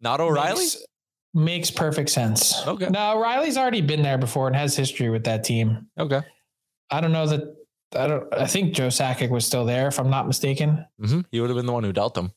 Not 0.00 0.20
O'Reilly? 0.20 0.60
Makes, 0.60 0.86
makes 1.34 1.70
perfect 1.70 2.10
sense. 2.10 2.66
Okay. 2.66 2.88
Now 2.88 3.16
O'Reilly's 3.16 3.56
already 3.56 3.80
been 3.80 4.02
there 4.02 4.18
before 4.18 4.46
and 4.46 4.56
has 4.56 4.76
history 4.76 5.10
with 5.10 5.24
that 5.24 5.44
team. 5.44 5.88
Okay. 5.98 6.20
I 6.90 7.00
don't 7.00 7.12
know 7.12 7.26
that 7.26 7.56
I 7.94 8.06
don't 8.06 8.32
I 8.32 8.46
think 8.46 8.74
Joe 8.74 8.88
Sakic 8.88 9.30
was 9.30 9.44
still 9.44 9.64
there, 9.64 9.88
if 9.88 9.98
I'm 9.98 10.10
not 10.10 10.26
mistaken. 10.26 10.86
Mm-hmm. 11.00 11.20
He 11.30 11.40
would 11.40 11.50
have 11.50 11.56
been 11.56 11.66
the 11.66 11.72
one 11.72 11.84
who 11.84 11.92
dealt 11.92 12.14
them. 12.14 12.32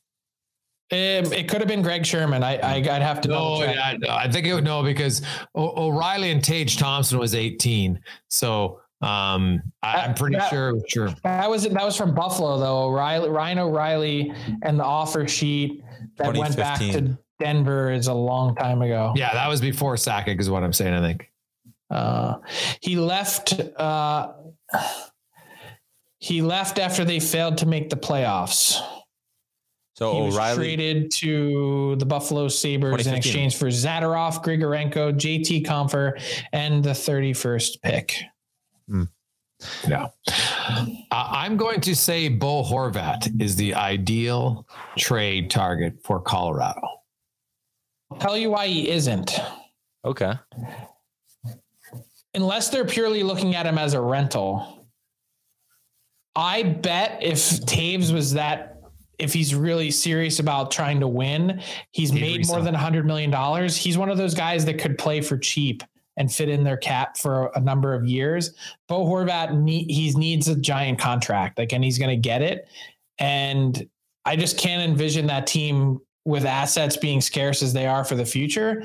Um, 0.92 1.32
it 1.32 1.48
could 1.48 1.60
have 1.60 1.68
been 1.68 1.82
Greg 1.82 2.04
Sherman. 2.04 2.42
I, 2.42 2.56
I 2.56 2.78
would 2.78 2.86
have 2.86 3.20
to. 3.20 3.28
No, 3.28 3.62
yeah, 3.62 3.96
I 4.08 4.28
think 4.28 4.46
it 4.46 4.54
would 4.54 4.64
no 4.64 4.82
because 4.82 5.22
o- 5.54 5.86
O'Reilly 5.86 6.32
and 6.32 6.42
Tage 6.42 6.78
Thompson 6.78 7.18
was 7.18 7.34
18. 7.34 8.00
So 8.28 8.80
um, 9.00 9.62
I, 9.82 10.04
am 10.04 10.14
pretty 10.14 10.36
that, 10.36 10.50
sure. 10.50 10.74
Sure. 10.88 11.14
That 11.22 11.48
was 11.48 11.62
that 11.62 11.84
was 11.84 11.96
from 11.96 12.12
Buffalo 12.14 12.58
though. 12.58 12.88
O'Reilly, 12.88 13.28
Ryan 13.28 13.58
O'Reilly, 13.60 14.32
and 14.62 14.80
the 14.80 14.84
offer 14.84 15.28
sheet 15.28 15.84
that 16.16 16.36
went 16.36 16.56
back 16.56 16.80
to 16.80 17.16
Denver 17.38 17.92
is 17.92 18.08
a 18.08 18.14
long 18.14 18.56
time 18.56 18.82
ago. 18.82 19.12
Yeah, 19.14 19.32
that 19.32 19.48
was 19.48 19.60
before 19.60 19.94
Sakic, 19.94 20.40
is 20.40 20.50
what 20.50 20.64
I'm 20.64 20.72
saying. 20.72 20.94
I 20.94 21.00
think. 21.00 21.30
Uh, 21.88 22.38
he 22.82 22.96
left. 22.96 23.58
Uh, 23.76 24.32
he 26.18 26.42
left 26.42 26.78
after 26.78 27.04
they 27.04 27.20
failed 27.20 27.58
to 27.58 27.66
make 27.66 27.90
the 27.90 27.96
playoffs. 27.96 28.78
So 30.00 30.14
he 30.14 30.20
was 30.22 30.34
O'Reilly 30.34 30.56
traded 30.56 31.10
to 31.10 31.94
the 31.96 32.06
Buffalo 32.06 32.48
Sabres 32.48 33.06
in 33.06 33.14
exchange 33.14 33.56
for 33.56 33.66
Zadorov, 33.66 34.42
Grigorenko, 34.42 35.12
JT 35.12 35.66
Compher, 35.66 36.18
and 36.54 36.82
the 36.82 36.90
31st 36.90 37.82
pick. 37.82 38.16
Mm. 38.88 39.08
Yeah. 39.86 40.08
Uh, 40.26 40.86
I'm 41.10 41.58
going 41.58 41.82
to 41.82 41.94
say 41.94 42.28
Bo 42.28 42.62
Horvat 42.62 43.42
is 43.42 43.56
the 43.56 43.74
ideal 43.74 44.66
trade 44.96 45.50
target 45.50 45.98
for 46.02 46.18
Colorado. 46.18 46.80
I'll 48.10 48.18
tell 48.18 48.38
you 48.38 48.48
why 48.48 48.68
he 48.68 48.88
isn't. 48.88 49.38
Okay. 50.02 50.32
Unless 52.32 52.70
they're 52.70 52.86
purely 52.86 53.22
looking 53.22 53.54
at 53.54 53.66
him 53.66 53.76
as 53.76 53.92
a 53.92 54.00
rental. 54.00 54.88
I 56.34 56.62
bet 56.62 57.18
if 57.20 57.36
Toews 57.36 58.14
was 58.14 58.32
that 58.32 58.79
if 59.20 59.32
he's 59.32 59.54
really 59.54 59.90
serious 59.90 60.38
about 60.38 60.70
trying 60.70 61.00
to 61.00 61.08
win, 61.08 61.62
he's 61.92 62.12
made 62.12 62.46
more 62.48 62.62
than 62.62 62.74
$100 62.74 63.04
million. 63.04 63.68
He's 63.68 63.98
one 63.98 64.08
of 64.08 64.18
those 64.18 64.34
guys 64.34 64.64
that 64.64 64.78
could 64.78 64.98
play 64.98 65.20
for 65.20 65.36
cheap 65.36 65.82
and 66.16 66.32
fit 66.32 66.48
in 66.48 66.64
their 66.64 66.76
cap 66.76 67.16
for 67.16 67.50
a 67.54 67.60
number 67.60 67.94
of 67.94 68.06
years. 68.06 68.54
Bo 68.88 69.04
Horvat, 69.04 69.68
he 69.68 70.12
needs 70.12 70.48
a 70.48 70.56
giant 70.56 70.98
contract, 70.98 71.58
like, 71.58 71.72
and 71.72 71.84
he's 71.84 71.98
going 71.98 72.10
to 72.10 72.16
get 72.16 72.42
it. 72.42 72.68
And 73.18 73.88
I 74.24 74.36
just 74.36 74.58
can't 74.58 74.82
envision 74.82 75.26
that 75.28 75.46
team 75.46 76.00
with 76.24 76.44
assets 76.44 76.96
being 76.96 77.20
scarce 77.20 77.62
as 77.62 77.72
they 77.72 77.86
are 77.86 78.04
for 78.04 78.16
the 78.16 78.26
future, 78.26 78.84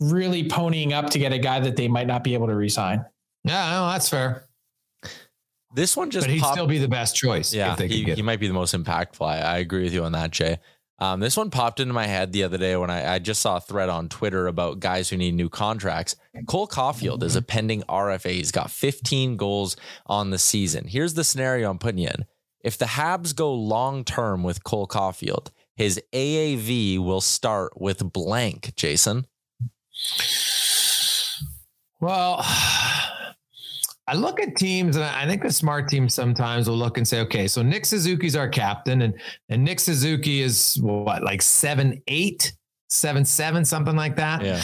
really 0.00 0.48
ponying 0.48 0.92
up 0.92 1.10
to 1.10 1.18
get 1.18 1.32
a 1.32 1.38
guy 1.38 1.60
that 1.60 1.76
they 1.76 1.88
might 1.88 2.06
not 2.06 2.24
be 2.24 2.34
able 2.34 2.46
to 2.48 2.54
resign. 2.54 3.04
Yeah, 3.44 3.70
no, 3.70 3.88
that's 3.88 4.08
fair. 4.08 4.47
This 5.74 5.96
one 5.96 6.10
just 6.10 6.26
but 6.26 6.32
he'd 6.32 6.40
popped- 6.40 6.54
still 6.54 6.66
be 6.66 6.78
the 6.78 6.88
best 6.88 7.14
choice. 7.16 7.52
Yeah, 7.52 7.72
if 7.72 7.78
they 7.78 7.88
he, 7.88 8.04
get 8.04 8.16
he 8.16 8.22
might 8.22 8.40
be 8.40 8.48
the 8.48 8.54
most 8.54 8.74
impactful. 8.74 9.26
I, 9.26 9.38
I 9.40 9.58
agree 9.58 9.82
with 9.84 9.92
you 9.92 10.04
on 10.04 10.12
that, 10.12 10.30
Jay. 10.30 10.58
Um, 11.00 11.20
this 11.20 11.36
one 11.36 11.50
popped 11.50 11.78
into 11.78 11.94
my 11.94 12.06
head 12.06 12.32
the 12.32 12.42
other 12.42 12.58
day 12.58 12.76
when 12.76 12.90
I, 12.90 13.14
I 13.14 13.18
just 13.20 13.40
saw 13.40 13.58
a 13.58 13.60
thread 13.60 13.88
on 13.88 14.08
Twitter 14.08 14.48
about 14.48 14.80
guys 14.80 15.08
who 15.08 15.16
need 15.16 15.34
new 15.34 15.48
contracts. 15.48 16.16
Cole 16.48 16.66
Caufield 16.66 17.22
is 17.22 17.36
a 17.36 17.42
pending 17.42 17.82
RFA. 17.82 18.30
He's 18.30 18.50
got 18.50 18.70
15 18.70 19.36
goals 19.36 19.76
on 20.06 20.30
the 20.30 20.38
season. 20.38 20.88
Here's 20.88 21.14
the 21.14 21.22
scenario 21.22 21.70
I'm 21.70 21.78
putting 21.78 22.00
you 22.00 22.08
in. 22.08 22.24
If 22.64 22.78
the 22.78 22.86
Habs 22.86 23.36
go 23.36 23.54
long 23.54 24.04
term 24.04 24.42
with 24.42 24.64
Cole 24.64 24.88
Caufield, 24.88 25.50
his 25.76 26.00
AAV 26.12 26.98
will 26.98 27.20
start 27.20 27.80
with 27.80 28.12
blank, 28.12 28.74
Jason. 28.74 29.26
Well, 32.00 32.44
I 34.08 34.14
look 34.14 34.40
at 34.40 34.56
teams, 34.56 34.96
and 34.96 35.04
I 35.04 35.26
think 35.26 35.42
the 35.42 35.52
smart 35.52 35.88
teams 35.88 36.14
sometimes 36.14 36.66
will 36.66 36.78
look 36.78 36.96
and 36.96 37.06
say, 37.06 37.20
okay, 37.20 37.46
so 37.46 37.62
Nick 37.62 37.84
Suzuki's 37.84 38.34
our 38.36 38.48
captain, 38.48 39.02
and 39.02 39.14
and 39.50 39.62
Nick 39.62 39.80
Suzuki 39.80 40.40
is 40.40 40.78
what, 40.80 41.22
like 41.22 41.42
seven, 41.42 42.00
eight, 42.08 42.54
seven, 42.88 43.24
seven, 43.24 43.66
something 43.66 43.96
like 43.96 44.16
that. 44.16 44.42
Yeah. 44.42 44.62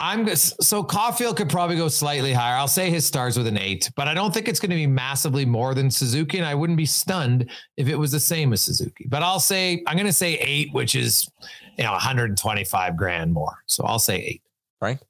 I'm 0.00 0.24
good. 0.24 0.38
So 0.38 0.82
Caufield 0.82 1.36
could 1.36 1.48
probably 1.48 1.76
go 1.76 1.88
slightly 1.88 2.32
higher. 2.32 2.56
I'll 2.56 2.68
say 2.68 2.88
his 2.90 3.04
stars 3.06 3.36
with 3.36 3.48
an 3.48 3.58
eight, 3.58 3.90
but 3.96 4.06
I 4.06 4.14
don't 4.14 4.32
think 4.32 4.48
it's 4.48 4.60
going 4.60 4.70
to 4.70 4.76
be 4.76 4.86
massively 4.86 5.44
more 5.44 5.74
than 5.74 5.90
Suzuki. 5.90 6.38
And 6.38 6.46
I 6.46 6.54
wouldn't 6.54 6.76
be 6.76 6.86
stunned 6.86 7.50
if 7.76 7.88
it 7.88 7.96
was 7.96 8.12
the 8.12 8.20
same 8.20 8.52
as 8.52 8.62
Suzuki. 8.62 9.06
But 9.08 9.22
I'll 9.22 9.40
say 9.40 9.82
I'm 9.86 9.96
going 9.96 10.06
to 10.06 10.12
say 10.12 10.34
eight, 10.34 10.72
which 10.72 10.94
is 10.94 11.28
you 11.76 11.84
know 11.84 11.92
125 11.92 12.96
grand 12.96 13.32
more. 13.32 13.58
So 13.66 13.84
I'll 13.84 13.98
say 13.98 14.18
eight. 14.18 14.42
Frank? 14.78 15.00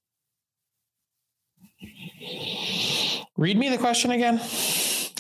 Read 3.38 3.56
me 3.56 3.68
the 3.68 3.78
question 3.78 4.10
again. 4.10 4.40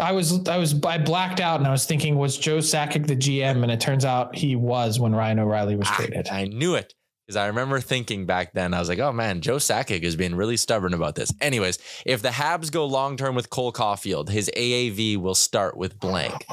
I 0.00 0.12
was 0.12 0.46
I 0.48 0.58
was 0.58 0.74
I 0.84 0.98
blacked 0.98 1.40
out 1.40 1.60
and 1.60 1.66
I 1.66 1.70
was 1.70 1.86
thinking 1.86 2.16
was 2.16 2.36
Joe 2.36 2.58
Sakic 2.58 3.06
the 3.06 3.16
GM 3.16 3.62
and 3.62 3.70
it 3.70 3.80
turns 3.80 4.04
out 4.04 4.36
he 4.36 4.56
was 4.56 4.98
when 5.00 5.14
Ryan 5.14 5.38
O'Reilly 5.38 5.76
was 5.76 5.88
traded. 5.88 6.28
I 6.28 6.44
knew 6.44 6.74
it 6.74 6.94
because 7.26 7.36
I 7.36 7.46
remember 7.46 7.78
thinking 7.78 8.26
back 8.26 8.54
then, 8.54 8.74
I 8.74 8.80
was 8.80 8.88
like, 8.88 8.98
oh 8.98 9.12
man, 9.12 9.40
Joe 9.40 9.56
Sakic 9.56 10.02
is 10.02 10.16
being 10.16 10.34
really 10.34 10.56
stubborn 10.56 10.94
about 10.94 11.14
this. 11.14 11.32
Anyways, 11.40 11.78
if 12.06 12.22
the 12.22 12.30
Habs 12.30 12.72
go 12.72 12.86
long 12.86 13.16
term 13.16 13.34
with 13.34 13.50
Cole 13.50 13.72
Caufield, 13.72 14.30
his 14.30 14.50
AAV 14.56 15.16
will 15.18 15.34
start 15.34 15.76
with 15.76 16.00
blank. 16.00 16.44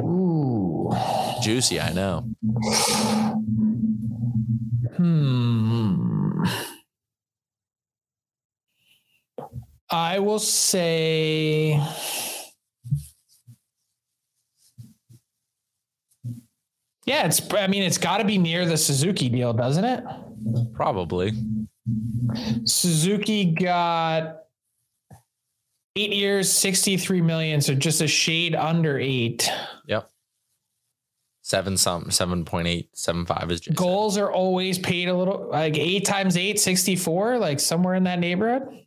Ooh. 0.00 0.90
Juicy, 1.42 1.80
I 1.80 1.92
know. 1.92 2.20
Hmm. 4.96 5.71
I 9.92 10.18
will 10.18 10.38
say 10.38 11.80
Yeah, 17.04 17.26
it's 17.26 17.52
I 17.52 17.66
mean 17.66 17.82
it's 17.82 17.98
got 17.98 18.18
to 18.18 18.24
be 18.24 18.38
near 18.38 18.64
the 18.64 18.76
Suzuki 18.76 19.28
deal, 19.28 19.52
doesn't 19.52 19.84
it? 19.84 20.04
Probably. 20.72 21.32
Suzuki 22.64 23.46
got 23.46 24.44
8 25.96 26.10
years, 26.10 26.50
63 26.50 27.20
million, 27.20 27.60
so 27.60 27.74
just 27.74 28.00
a 28.00 28.08
shade 28.08 28.54
under 28.54 28.98
8. 28.98 29.50
Yep. 29.88 30.10
Seven 31.42 31.76
something, 31.76 32.10
7.8, 32.10 32.86
7.5 32.94 33.50
is 33.50 33.60
Jason. 33.60 33.74
Goals 33.74 34.16
are 34.16 34.30
always 34.30 34.78
paid 34.78 35.08
a 35.08 35.14
little 35.14 35.48
like 35.50 35.76
8 35.76 36.04
times 36.04 36.36
8 36.36 36.58
64, 36.58 37.38
like 37.38 37.58
somewhere 37.58 37.94
in 37.94 38.04
that 38.04 38.20
neighborhood. 38.20 38.81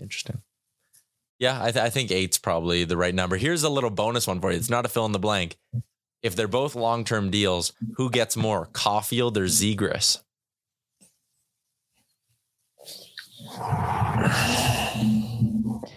Interesting. 0.00 0.42
Yeah, 1.38 1.62
I, 1.62 1.70
th- 1.70 1.84
I 1.84 1.90
think 1.90 2.10
eight's 2.10 2.38
probably 2.38 2.84
the 2.84 2.96
right 2.96 3.14
number. 3.14 3.36
Here's 3.36 3.62
a 3.62 3.68
little 3.68 3.90
bonus 3.90 4.26
one 4.26 4.40
for 4.40 4.50
you. 4.50 4.56
It's 4.58 4.70
not 4.70 4.84
a 4.84 4.88
fill 4.88 5.06
in 5.06 5.12
the 5.12 5.18
blank. 5.18 5.56
If 6.22 6.34
they're 6.34 6.48
both 6.48 6.74
long 6.74 7.04
term 7.04 7.30
deals, 7.30 7.72
who 7.96 8.10
gets 8.10 8.36
more, 8.36 8.66
Caufield 8.72 9.36
or 9.36 9.44
Zegras? 9.44 10.18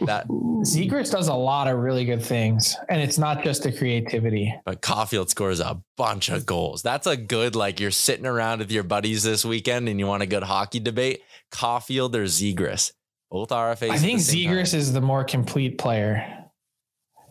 That, 0.01 0.27
Zegras 0.27 1.11
does 1.11 1.27
a 1.27 1.33
lot 1.33 1.67
of 1.67 1.77
really 1.77 2.05
good 2.05 2.23
things, 2.23 2.75
and 2.89 2.99
it's 3.01 3.17
not 3.19 3.43
just 3.43 3.63
the 3.63 3.71
creativity. 3.71 4.53
but 4.65 4.81
Caufield 4.81 5.29
scores 5.29 5.59
a 5.59 5.79
bunch 5.95 6.29
of 6.29 6.45
goals. 6.45 6.81
That's 6.81 7.05
a 7.05 7.15
good 7.15 7.55
like 7.55 7.79
you're 7.79 7.91
sitting 7.91 8.25
around 8.25 8.59
with 8.59 8.71
your 8.71 8.83
buddies 8.83 9.23
this 9.23 9.45
weekend 9.45 9.87
and 9.89 9.99
you 9.99 10.07
want 10.07 10.23
a 10.23 10.27
good 10.27 10.43
hockey 10.43 10.79
debate. 10.79 11.21
Caufield 11.51 12.15
or 12.15 12.23
Zegras, 12.23 12.93
both 13.31 13.49
RFAs. 13.49 13.89
I 13.91 13.97
think 13.97 14.19
the. 14.19 14.45
Zegras 14.45 14.73
is 14.73 14.91
the 14.93 15.01
more 15.01 15.23
complete 15.23 15.77
player. 15.77 16.45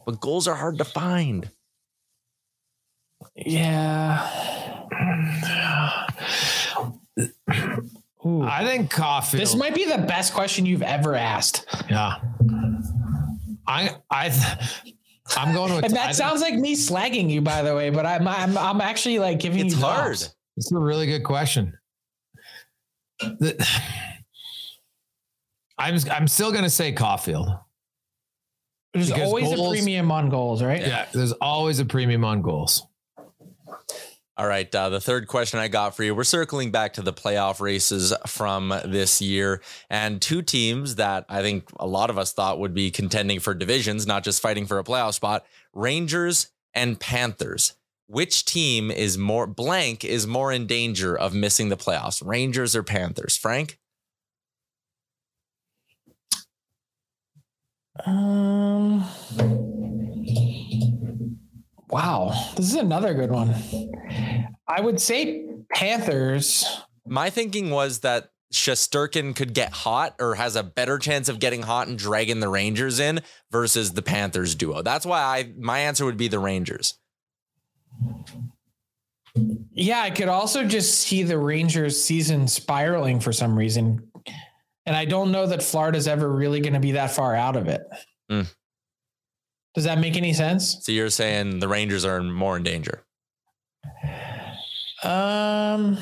but 0.06 0.18
goals 0.20 0.48
are 0.48 0.54
hard 0.56 0.78
to 0.78 0.84
find. 0.84 1.50
Yeah. 3.36 4.26
Ooh. 8.26 8.42
I 8.42 8.64
think 8.66 8.92
Caufield. 8.92 9.38
This 9.38 9.54
might 9.54 9.74
be 9.74 9.84
the 9.84 9.98
best 9.98 10.34
question 10.34 10.66
you've 10.66 10.82
ever 10.82 11.14
asked. 11.14 11.64
Yeah. 11.88 12.16
I 13.66 13.96
I 14.10 14.30
I'm 15.36 15.54
going 15.54 15.74
with 15.74 15.84
And 15.86 15.92
I 15.94 15.96
that 15.96 16.04
think 16.06 16.16
sounds 16.16 16.40
like 16.40 16.54
me 16.54 16.74
slagging 16.76 17.30
you, 17.30 17.40
by 17.40 17.62
the 17.62 17.74
way, 17.74 17.90
but 17.90 18.04
I'm 18.06 18.26
I'm, 18.28 18.58
I'm 18.58 18.80
actually 18.80 19.18
like 19.18 19.38
giving 19.40 19.66
It's 19.66 19.74
you 19.76 19.80
hard. 19.82 20.16
props. 20.18 20.34
It's 20.56 20.72
a 20.72 20.78
really 20.78 21.06
good 21.06 21.24
question. 21.24 21.78
The- 23.20 23.66
I'm 25.80 25.98
I'm 26.10 26.28
still 26.28 26.52
gonna 26.52 26.70
say 26.70 26.92
Caufield. 26.92 27.60
There's 28.94 29.08
Because 29.08 29.22
always 29.26 29.44
goals- 29.54 29.68
a 29.68 29.70
premium 29.72 30.10
on 30.10 30.28
goals, 30.30 30.62
right? 30.62 30.80
Yeah, 30.80 31.06
there's 31.12 31.32
always 31.32 31.78
a 31.78 31.84
premium 31.84 32.24
on 32.24 32.42
goals. 32.42 32.86
All 34.36 34.46
right. 34.46 34.74
Uh, 34.74 34.88
the 34.88 35.00
third 35.02 35.26
question 35.26 35.58
I 35.58 35.68
got 35.68 35.94
for 35.94 36.02
you 36.02 36.14
we're 36.14 36.24
circling 36.24 36.70
back 36.70 36.94
to 36.94 37.02
the 37.02 37.12
playoff 37.12 37.60
races 37.60 38.14
from 38.26 38.72
this 38.86 39.20
year 39.20 39.60
and 39.90 40.20
two 40.20 40.40
teams 40.40 40.94
that 40.94 41.26
I 41.28 41.42
think 41.42 41.68
a 41.78 41.86
lot 41.86 42.08
of 42.08 42.16
us 42.18 42.32
thought 42.32 42.58
would 42.58 42.72
be 42.72 42.90
contending 42.90 43.38
for 43.38 43.52
divisions, 43.54 44.06
not 44.06 44.24
just 44.24 44.40
fighting 44.40 44.66
for 44.66 44.78
a 44.78 44.84
playoff 44.84 45.14
spot 45.14 45.44
Rangers 45.74 46.48
and 46.74 46.98
Panthers. 46.98 47.74
Which 48.06 48.44
team 48.44 48.90
is 48.90 49.16
more 49.18 49.46
blank 49.46 50.04
is 50.04 50.26
more 50.26 50.50
in 50.50 50.66
danger 50.66 51.16
of 51.16 51.32
missing 51.34 51.68
the 51.68 51.76
playoffs, 51.76 52.26
Rangers 52.26 52.74
or 52.74 52.82
Panthers? 52.82 53.36
Frank? 53.36 53.78
Um. 58.06 59.04
Wow, 61.88 62.32
this 62.56 62.66
is 62.66 62.74
another 62.74 63.14
good 63.14 63.30
one. 63.30 63.54
I 64.68 64.80
would 64.80 65.00
say 65.00 65.44
Panthers. 65.72 66.64
My 67.06 67.30
thinking 67.30 67.70
was 67.70 68.00
that 68.00 68.30
Shesterkin 68.52 69.34
could 69.34 69.54
get 69.54 69.72
hot 69.72 70.14
or 70.20 70.34
has 70.34 70.56
a 70.56 70.62
better 70.62 70.98
chance 70.98 71.28
of 71.28 71.38
getting 71.38 71.62
hot 71.62 71.88
and 71.88 71.98
dragging 71.98 72.40
the 72.40 72.48
Rangers 72.48 73.00
in 73.00 73.20
versus 73.50 73.92
the 73.92 74.02
Panthers 74.02 74.54
duo. 74.54 74.82
That's 74.82 75.06
why 75.06 75.20
I 75.20 75.52
my 75.58 75.80
answer 75.80 76.04
would 76.04 76.16
be 76.16 76.28
the 76.28 76.38
Rangers. 76.38 76.98
Yeah, 79.72 80.00
I 80.00 80.10
could 80.10 80.28
also 80.28 80.64
just 80.64 81.00
see 81.00 81.22
the 81.22 81.38
Rangers 81.38 82.02
season 82.02 82.48
spiraling 82.48 83.20
for 83.20 83.32
some 83.32 83.56
reason. 83.56 84.09
And 84.86 84.96
I 84.96 85.04
don't 85.04 85.30
know 85.30 85.46
that 85.46 85.62
Florida's 85.62 86.08
ever 86.08 86.28
really 86.28 86.60
going 86.60 86.72
to 86.72 86.80
be 86.80 86.92
that 86.92 87.10
far 87.10 87.34
out 87.34 87.56
of 87.56 87.68
it. 87.68 87.82
Mm. 88.30 88.52
Does 89.74 89.84
that 89.84 89.98
make 89.98 90.16
any 90.16 90.32
sense? 90.32 90.78
So 90.82 90.92
you're 90.92 91.10
saying 91.10 91.60
the 91.60 91.68
Rangers 91.68 92.04
are 92.04 92.22
more 92.22 92.56
in 92.56 92.62
danger. 92.62 93.04
Um 95.02 95.98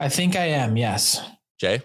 I 0.00 0.08
think 0.08 0.36
I 0.36 0.46
am, 0.46 0.76
yes. 0.76 1.22
Jay? 1.58 1.82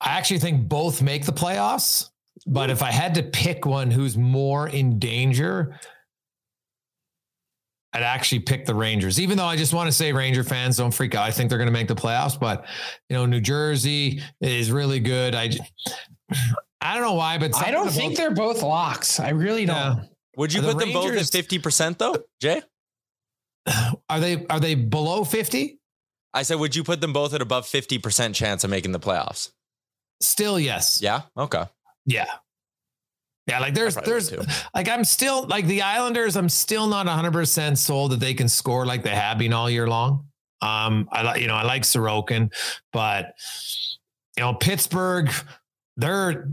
I 0.00 0.16
actually 0.16 0.38
think 0.40 0.68
both 0.68 1.02
make 1.02 1.26
the 1.26 1.32
playoffs, 1.32 2.08
but 2.46 2.70
if 2.70 2.82
I 2.82 2.90
had 2.90 3.14
to 3.16 3.22
pick 3.22 3.66
one 3.66 3.90
who's 3.90 4.16
more 4.16 4.66
in 4.66 4.98
danger, 4.98 5.78
I'd 7.92 8.02
actually 8.02 8.40
pick 8.40 8.66
the 8.66 8.74
Rangers. 8.74 9.18
Even 9.20 9.36
though 9.36 9.46
I 9.46 9.56
just 9.56 9.74
want 9.74 9.88
to 9.88 9.92
say 9.92 10.12
Ranger 10.12 10.44
fans 10.44 10.76
don't 10.76 10.92
freak 10.92 11.14
out. 11.14 11.24
I 11.26 11.30
think 11.32 11.48
they're 11.48 11.58
going 11.58 11.66
to 11.68 11.72
make 11.72 11.88
the 11.88 11.96
playoffs, 11.96 12.38
but 12.38 12.66
you 13.08 13.16
know, 13.16 13.26
New 13.26 13.40
Jersey 13.40 14.22
is 14.40 14.70
really 14.70 15.00
good. 15.00 15.34
I, 15.34 15.50
I 16.80 16.94
don't 16.94 17.02
know 17.02 17.14
why, 17.14 17.38
but 17.38 17.54
I 17.56 17.70
don't 17.70 17.90
think 17.90 18.14
about- 18.14 18.16
they're 18.16 18.34
both 18.34 18.62
locks. 18.62 19.18
I 19.20 19.30
really 19.30 19.66
don't. 19.66 19.76
Yeah. 19.76 20.04
Would 20.36 20.52
you 20.52 20.60
Are 20.60 20.66
the 20.66 20.72
put 20.72 20.78
them 20.78 20.92
both 20.92 21.12
at 21.16 21.24
50% 21.24 21.98
though? 21.98 22.16
Jay? 22.40 22.62
are 24.08 24.20
they 24.20 24.46
are 24.46 24.60
they 24.60 24.74
below 24.74 25.24
50? 25.24 25.78
I 26.32 26.42
said, 26.42 26.60
would 26.60 26.76
you 26.76 26.84
put 26.84 27.00
them 27.00 27.12
both 27.12 27.34
at 27.34 27.42
above 27.42 27.66
50% 27.66 28.34
chance 28.34 28.62
of 28.62 28.70
making 28.70 28.92
the 28.92 29.00
playoffs? 29.00 29.50
Still 30.20 30.60
yes. 30.60 31.00
Yeah. 31.02 31.22
Okay. 31.36 31.64
Yeah. 32.06 32.26
Yeah, 33.46 33.58
like 33.58 33.74
there's 33.74 33.96
there's 33.96 34.32
like 34.74 34.88
I'm 34.88 35.04
still 35.04 35.46
like 35.46 35.66
the 35.66 35.82
Islanders. 35.82 36.36
I'm 36.36 36.48
still 36.48 36.86
not 36.86 37.06
100 37.06 37.32
percent 37.32 37.78
sold 37.78 38.12
that 38.12 38.20
they 38.20 38.34
can 38.34 38.48
score 38.48 38.86
like 38.86 39.02
they 39.02 39.14
have 39.14 39.38
been 39.38 39.52
all 39.52 39.68
year 39.68 39.88
long. 39.88 40.26
Um, 40.62 41.08
I 41.10 41.22
like 41.22 41.40
you 41.40 41.46
know 41.46 41.54
I 41.54 41.62
like 41.64 41.82
Sorokin, 41.82 42.52
but 42.92 43.34
you 44.36 44.44
know 44.44 44.54
Pittsburgh. 44.54 45.30
They're 45.96 46.48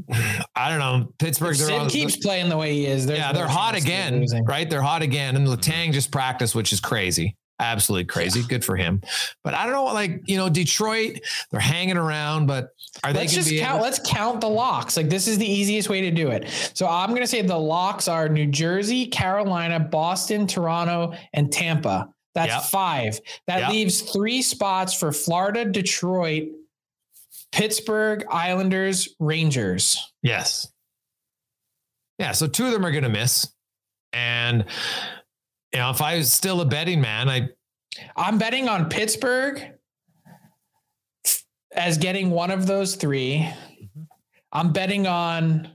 I 0.56 0.70
don't 0.70 0.80
know 0.80 1.14
Pittsburgh. 1.20 1.52
If 1.52 1.58
Sid 1.58 1.74
on, 1.74 1.90
keeps 1.90 2.18
playing 2.18 2.50
the 2.50 2.58
way 2.58 2.74
he 2.74 2.86
is. 2.88 3.06
Yeah, 3.06 3.32
they're 3.32 3.48
hot 3.48 3.76
again, 3.76 4.26
right? 4.46 4.70
They're 4.70 4.82
hot 4.82 5.02
again, 5.02 5.36
and 5.36 5.48
Letang 5.48 5.94
just 5.94 6.12
practiced, 6.12 6.56
which 6.56 6.74
is 6.74 6.80
crazy 6.80 7.36
absolutely 7.60 8.06
crazy. 8.06 8.44
Good 8.44 8.64
for 8.64 8.76
him. 8.76 9.02
But 9.44 9.54
I 9.54 9.66
don't 9.66 9.74
know, 9.74 9.86
like 9.86 10.22
you 10.26 10.38
know, 10.38 10.50
Detroit, 10.50 11.22
they're 11.52 11.60
hanging 11.60 11.98
around, 11.98 12.48
but 12.48 12.70
are 13.04 13.14
let's 13.14 13.32
they? 13.32 13.42
Just 13.42 13.56
count. 13.56 13.82
let's 13.82 14.00
count 14.00 14.42
the 14.42 14.50
locks. 14.50 14.98
Like 14.98 15.10
this 15.10 15.28
is 15.28 15.38
the 15.38 15.50
easiest 15.50 15.90
way 15.90 16.02
to 16.02 16.12
do 16.12 16.30
it. 16.30 16.50
So 16.74 16.88
I'm 16.88 17.10
going 17.10 17.22
to 17.22 17.28
say 17.28 17.42
the 17.42 17.58
locks 17.58 18.08
are 18.08 18.30
New 18.30 18.48
Jersey, 18.48 19.08
Carolina, 19.08 19.80
Boston, 19.80 20.48
Toronto, 20.48 21.14
and 21.34 21.52
Tampa. 21.52 22.10
That's 22.34 22.54
yep. 22.54 22.64
five. 22.64 23.20
That 23.48 23.62
yep. 23.62 23.70
leaves 23.72 24.02
three 24.02 24.42
spots 24.42 24.94
for 24.94 25.12
Florida, 25.12 25.66
Detroit, 25.66 26.50
Pittsburgh, 27.52 28.26
Islanders, 28.30 29.16
Rangers. 29.20 29.98
Yes. 30.22 30.68
Yeah. 32.20 32.34
So 32.34 32.48
two 32.48 32.66
of 32.66 32.74
them 32.74 32.86
are 32.86 32.92
going 32.92 33.04
to 33.04 33.10
miss, 33.10 33.52
and 34.14 34.66
you 35.78 35.84
know, 35.84 35.92
if 35.92 36.02
I 36.02 36.18
was 36.18 36.34
still 36.34 36.62
a 36.62 36.66
betting 36.66 37.02
man, 37.02 37.30
I 37.30 37.50
I'm 38.16 38.40
betting 38.40 38.68
on 38.68 38.90
Pittsburgh 38.90 39.74
as 41.72 42.00
getting 42.00 42.32
one 42.32 42.50
of 42.50 42.66
those 42.66 42.96
3 42.96 43.38
mm-hmm. 43.38 44.02
I'm 44.52 44.74
betting 44.74 45.06
on 45.06 45.70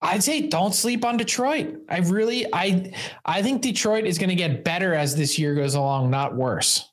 I'd 0.00 0.22
say 0.22 0.42
don't 0.46 0.72
sleep 0.72 1.04
on 1.04 1.16
Detroit. 1.16 1.80
I 1.88 1.98
really 1.98 2.46
I 2.52 2.92
I 3.24 3.42
think 3.42 3.62
Detroit 3.62 4.04
is 4.04 4.18
going 4.18 4.28
to 4.28 4.36
get 4.36 4.62
better 4.62 4.94
as 4.94 5.16
this 5.16 5.36
year 5.36 5.56
goes 5.56 5.74
along, 5.74 6.10
not 6.10 6.36
worse. 6.36 6.88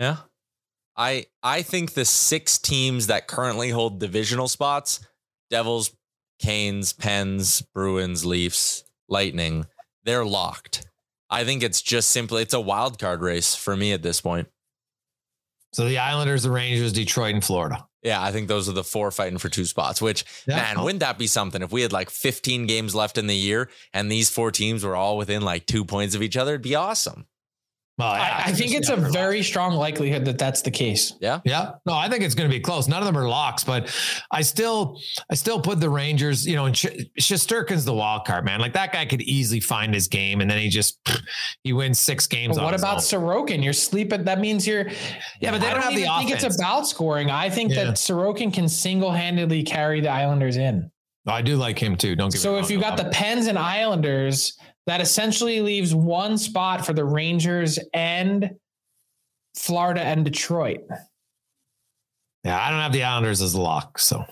Yeah. 0.00 0.16
I 0.96 1.26
I 1.44 1.62
think 1.62 1.92
the 1.92 2.06
six 2.06 2.58
teams 2.58 3.06
that 3.06 3.28
currently 3.28 3.70
hold 3.70 4.00
divisional 4.00 4.48
spots, 4.48 5.06
Devils, 5.48 5.94
Canes, 6.40 6.92
Pens, 6.92 7.62
Bruins, 7.72 8.26
Leafs, 8.26 8.82
Lightning, 9.08 9.64
they're 10.08 10.24
locked. 10.24 10.86
I 11.30 11.44
think 11.44 11.62
it's 11.62 11.82
just 11.82 12.10
simply 12.10 12.42
it's 12.42 12.54
a 12.54 12.60
wild 12.60 12.98
card 12.98 13.20
race 13.20 13.54
for 13.54 13.76
me 13.76 13.92
at 13.92 14.02
this 14.02 14.20
point. 14.20 14.48
So 15.72 15.86
the 15.86 15.98
Islanders, 15.98 16.44
the 16.44 16.50
Rangers, 16.50 16.92
Detroit, 16.92 17.34
and 17.34 17.44
Florida. 17.44 17.86
Yeah, 18.02 18.22
I 18.22 18.32
think 18.32 18.48
those 18.48 18.68
are 18.68 18.72
the 18.72 18.84
four 18.84 19.10
fighting 19.10 19.38
for 19.38 19.48
two 19.48 19.66
spots, 19.66 20.00
which 20.00 20.24
yeah. 20.46 20.56
man, 20.56 20.82
wouldn't 20.82 21.00
that 21.00 21.18
be 21.18 21.26
something 21.26 21.62
if 21.62 21.72
we 21.72 21.82
had 21.82 21.92
like 21.92 22.10
15 22.10 22.66
games 22.66 22.94
left 22.94 23.18
in 23.18 23.26
the 23.26 23.36
year 23.36 23.68
and 23.92 24.10
these 24.10 24.30
four 24.30 24.50
teams 24.50 24.84
were 24.84 24.96
all 24.96 25.18
within 25.18 25.42
like 25.42 25.66
two 25.66 25.84
points 25.84 26.14
of 26.14 26.22
each 26.22 26.36
other? 26.36 26.52
It'd 26.52 26.62
be 26.62 26.74
awesome. 26.74 27.26
Well, 27.98 28.08
I, 28.08 28.44
I 28.46 28.52
think 28.52 28.74
it's 28.74 28.90
a 28.90 28.96
very 28.96 29.42
strong 29.42 29.74
likelihood 29.74 30.24
that 30.26 30.38
that's 30.38 30.62
the 30.62 30.70
case. 30.70 31.14
Yeah, 31.20 31.40
yeah. 31.44 31.72
No, 31.84 31.94
I 31.94 32.08
think 32.08 32.22
it's 32.22 32.36
going 32.36 32.48
to 32.48 32.56
be 32.56 32.60
close. 32.60 32.86
None 32.86 33.00
of 33.00 33.06
them 33.06 33.18
are 33.18 33.28
locks, 33.28 33.64
but 33.64 33.92
I 34.30 34.42
still, 34.42 35.00
I 35.28 35.34
still 35.34 35.60
put 35.60 35.80
the 35.80 35.90
Rangers. 35.90 36.46
You 36.46 36.54
know, 36.54 36.66
and 36.66 36.76
Shesterkin's 36.76 37.84
the 37.84 37.94
wild 37.94 38.24
card 38.24 38.44
man. 38.44 38.60
Like 38.60 38.74
that 38.74 38.92
guy 38.92 39.04
could 39.04 39.22
easily 39.22 39.58
find 39.58 39.92
his 39.92 40.06
game, 40.06 40.40
and 40.40 40.48
then 40.48 40.58
he 40.58 40.68
just 40.68 41.00
he 41.64 41.72
wins 41.72 41.98
six 41.98 42.28
games. 42.28 42.56
what 42.56 42.72
about 42.72 42.98
Sorokin? 42.98 43.64
You're 43.64 43.72
sleeping. 43.72 44.22
That 44.22 44.38
means 44.38 44.64
you're. 44.64 44.88
Yeah, 45.40 45.50
but 45.50 45.60
they 45.60 45.66
don't, 45.66 45.80
don't 45.80 45.82
have 45.82 45.94
the 45.96 46.04
offense. 46.04 46.30
think 46.30 46.44
it's 46.44 46.56
about 46.56 46.86
scoring. 46.86 47.32
I 47.32 47.50
think 47.50 47.72
yeah. 47.72 47.84
that 47.84 47.94
Sorokin 47.94 48.54
can 48.54 48.68
single 48.68 49.10
handedly 49.10 49.64
carry 49.64 50.00
the 50.00 50.10
Islanders 50.10 50.56
in. 50.56 50.88
I 51.26 51.42
do 51.42 51.56
like 51.56 51.78
him 51.78 51.96
too. 51.96 52.14
Don't 52.14 52.32
get 52.32 52.42
me 52.42 52.48
wrong. 52.48 52.58
so 52.60 52.64
if 52.64 52.70
you've 52.70 52.80
got 52.80 52.96
the 52.96 53.10
Pens 53.10 53.48
and 53.48 53.58
Islanders 53.58 54.56
that 54.88 55.02
essentially 55.02 55.60
leaves 55.60 55.94
one 55.94 56.38
spot 56.38 56.86
for 56.86 56.94
the 56.94 57.04
Rangers 57.04 57.78
and 57.92 58.56
Florida 59.54 60.00
and 60.00 60.24
Detroit. 60.24 60.80
Yeah, 62.42 62.58
I 62.58 62.70
don't 62.70 62.80
have 62.80 62.92
the 62.92 63.04
Islanders 63.04 63.42
as 63.42 63.52
a 63.52 63.60
lock. 63.60 63.98
So 63.98 64.24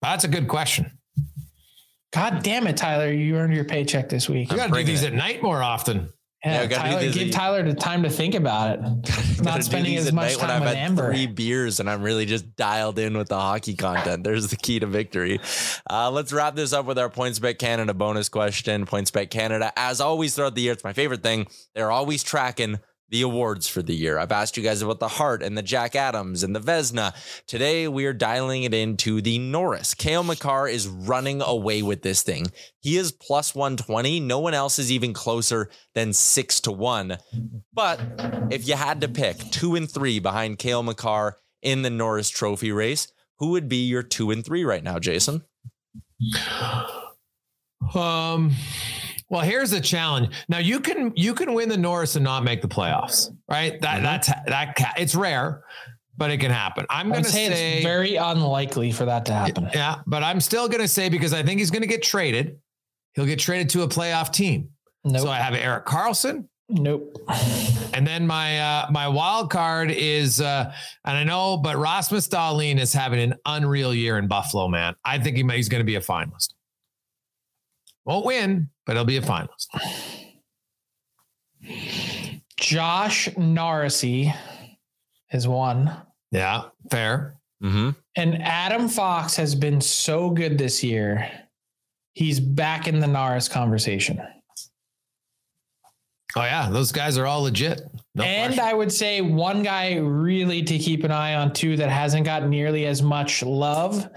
that's 0.00 0.24
a 0.24 0.28
good 0.28 0.48
question. 0.48 0.90
God 2.14 2.42
damn 2.42 2.66
it, 2.66 2.78
Tyler. 2.78 3.12
You 3.12 3.36
earned 3.36 3.54
your 3.54 3.66
paycheck 3.66 4.08
this 4.08 4.26
week. 4.26 4.50
You 4.50 4.56
got 4.56 4.68
to 4.68 4.72
do 4.72 4.84
these 4.84 5.02
it. 5.02 5.08
at 5.08 5.12
night 5.12 5.42
more 5.42 5.62
often. 5.62 6.10
Yeah, 6.44 6.66
Tyler, 6.68 7.12
give 7.12 7.30
Tyler 7.30 7.62
the 7.62 7.74
time 7.74 8.02
to 8.02 8.10
think 8.10 8.34
about 8.34 8.78
it. 8.78 9.42
Not 9.42 9.62
spending 9.62 9.96
as 9.96 10.10
much 10.10 10.36
time 10.36 10.48
when 10.48 10.50
I've 10.50 10.62
with 10.62 10.74
Amber. 10.74 11.12
Three 11.12 11.26
beers 11.26 11.80
and 11.80 11.90
I'm 11.90 12.02
really 12.02 12.24
just 12.24 12.56
dialed 12.56 12.98
in 12.98 13.16
with 13.16 13.28
the 13.28 13.38
hockey 13.38 13.74
content. 13.74 14.24
There's 14.24 14.48
the 14.48 14.56
key 14.56 14.78
to 14.80 14.86
victory. 14.86 15.38
Uh, 15.90 16.10
let's 16.10 16.32
wrap 16.32 16.56
this 16.56 16.72
up 16.72 16.86
with 16.86 16.98
our 16.98 17.10
PointsBet 17.10 17.58
Canada 17.58 17.92
bonus 17.92 18.30
question. 18.30 18.86
PointsBet 18.86 19.28
Canada, 19.28 19.70
as 19.76 20.00
always 20.00 20.34
throughout 20.34 20.54
the 20.54 20.62
year, 20.62 20.72
it's 20.72 20.84
my 20.84 20.94
favorite 20.94 21.22
thing. 21.22 21.46
They're 21.74 21.90
always 21.90 22.22
tracking 22.22 22.80
the 23.10 23.22
awards 23.22 23.66
for 23.68 23.82
the 23.82 23.94
year. 23.94 24.18
I've 24.18 24.32
asked 24.32 24.56
you 24.56 24.62
guys 24.62 24.82
about 24.82 25.00
the 25.00 25.08
Hart 25.08 25.42
and 25.42 25.58
the 25.58 25.62
Jack 25.62 25.94
Adams 25.96 26.42
and 26.42 26.54
the 26.54 26.60
Vezina. 26.60 27.12
Today 27.46 27.88
we 27.88 28.06
are 28.06 28.12
dialing 28.12 28.62
it 28.62 28.72
into 28.72 29.20
the 29.20 29.38
Norris. 29.38 29.94
Cale 29.94 30.22
Makar 30.22 30.68
is 30.68 30.86
running 30.88 31.42
away 31.42 31.82
with 31.82 32.02
this 32.02 32.22
thing. 32.22 32.52
He 32.80 32.96
is 32.96 33.12
plus 33.12 33.54
120. 33.54 34.20
No 34.20 34.38
one 34.38 34.54
else 34.54 34.78
is 34.78 34.92
even 34.92 35.12
closer 35.12 35.68
than 35.94 36.12
six 36.12 36.60
to 36.62 36.72
one. 36.72 37.18
But 37.72 38.00
if 38.50 38.66
you 38.66 38.74
had 38.74 39.00
to 39.02 39.08
pick 39.08 39.38
two 39.50 39.74
and 39.74 39.90
three 39.90 40.18
behind 40.20 40.58
Cale 40.58 40.82
Makar 40.82 41.36
in 41.62 41.82
the 41.82 41.90
Norris 41.90 42.30
Trophy 42.30 42.72
race, 42.72 43.12
who 43.38 43.50
would 43.50 43.68
be 43.68 43.86
your 43.86 44.02
two 44.02 44.30
and 44.30 44.44
three 44.44 44.64
right 44.64 44.84
now, 44.84 44.98
Jason? 44.98 45.42
Um 47.94 48.52
well, 49.30 49.42
here's 49.42 49.70
the 49.70 49.80
challenge. 49.80 50.34
Now 50.48 50.58
you 50.58 50.80
can 50.80 51.12
you 51.14 51.34
can 51.34 51.54
win 51.54 51.68
the 51.68 51.76
Norris 51.76 52.16
and 52.16 52.24
not 52.24 52.42
make 52.44 52.60
the 52.60 52.68
playoffs, 52.68 53.30
right? 53.48 53.80
That 53.80 53.94
mm-hmm. 53.94 54.04
that's 54.04 54.28
that 54.28 54.94
it's 54.98 55.14
rare, 55.14 55.62
but 56.16 56.32
it 56.32 56.38
can 56.38 56.50
happen. 56.50 56.84
I'm 56.90 57.08
going 57.10 57.22
to 57.22 57.30
say, 57.30 57.48
say, 57.48 57.74
it's 57.74 57.84
very 57.84 58.16
unlikely 58.16 58.90
for 58.90 59.04
that 59.04 59.24
to 59.26 59.32
happen. 59.32 59.70
Yeah, 59.72 60.00
but 60.04 60.24
I'm 60.24 60.40
still 60.40 60.68
going 60.68 60.80
to 60.80 60.88
say 60.88 61.08
because 61.08 61.32
I 61.32 61.44
think 61.44 61.60
he's 61.60 61.70
going 61.70 61.82
to 61.82 61.88
get 61.88 62.02
traded. 62.02 62.58
He'll 63.14 63.26
get 63.26 63.38
traded 63.38 63.70
to 63.70 63.82
a 63.82 63.88
playoff 63.88 64.32
team. 64.32 64.70
Nope. 65.04 65.22
So 65.22 65.30
I 65.30 65.36
have 65.36 65.54
Erik 65.54 65.86
Karlsson. 65.86 66.48
Nope. 66.68 67.16
And 67.92 68.06
then 68.06 68.24
my 68.24 68.58
uh, 68.60 68.86
my 68.92 69.08
wild 69.08 69.50
card 69.50 69.90
is, 69.90 70.40
uh, 70.40 70.72
and 71.04 71.16
I 71.18 71.24
know, 71.24 71.56
but 71.56 71.76
Rasmus 71.76 72.28
Dahlin 72.28 72.78
is 72.78 72.92
having 72.92 73.18
an 73.18 73.34
unreal 73.44 73.92
year 73.92 74.16
in 74.16 74.28
Buffalo. 74.28 74.68
Man, 74.68 74.94
I 75.04 75.18
think 75.18 75.36
he, 75.36 75.42
he's 75.42 75.68
going 75.68 75.80
to 75.80 75.84
be 75.84 75.96
a 75.96 76.00
finalist. 76.00 76.54
Won't 78.04 78.26
win, 78.26 78.70
but 78.86 78.96
he'll 78.96 79.04
be 79.04 79.16
a 79.16 79.22
finalist. 79.22 79.68
Josh 82.56 83.28
Morrissey 83.36 84.32
is 85.32 85.46
one. 85.46 85.94
Yeah, 86.30 86.64
fair. 86.90 87.34
Mm-hmm. 87.62 87.90
And 88.16 88.42
Adam 88.42 88.88
Fox 88.88 89.36
has 89.36 89.54
been 89.54 89.80
so 89.80 90.30
good 90.30 90.58
this 90.58 90.82
year. 90.82 91.30
He's 92.14 92.40
back 92.40 92.88
in 92.88 93.00
the 93.00 93.06
Norris 93.06 93.48
conversation. 93.48 94.20
Oh 96.36 96.42
yeah, 96.42 96.70
those 96.70 96.92
guys 96.92 97.18
are 97.18 97.26
all 97.26 97.42
legit. 97.42 97.82
No 98.14 98.22
and 98.22 98.54
question. 98.54 98.64
I 98.64 98.74
would 98.74 98.92
say 98.92 99.20
one 99.20 99.62
guy 99.62 99.96
really 99.96 100.62
to 100.62 100.78
keep 100.78 101.04
an 101.04 101.10
eye 101.10 101.34
on 101.34 101.52
too 101.52 101.76
that 101.76 101.90
hasn't 101.90 102.24
got 102.24 102.46
nearly 102.46 102.86
as 102.86 103.02
much 103.02 103.42
love 103.42 104.08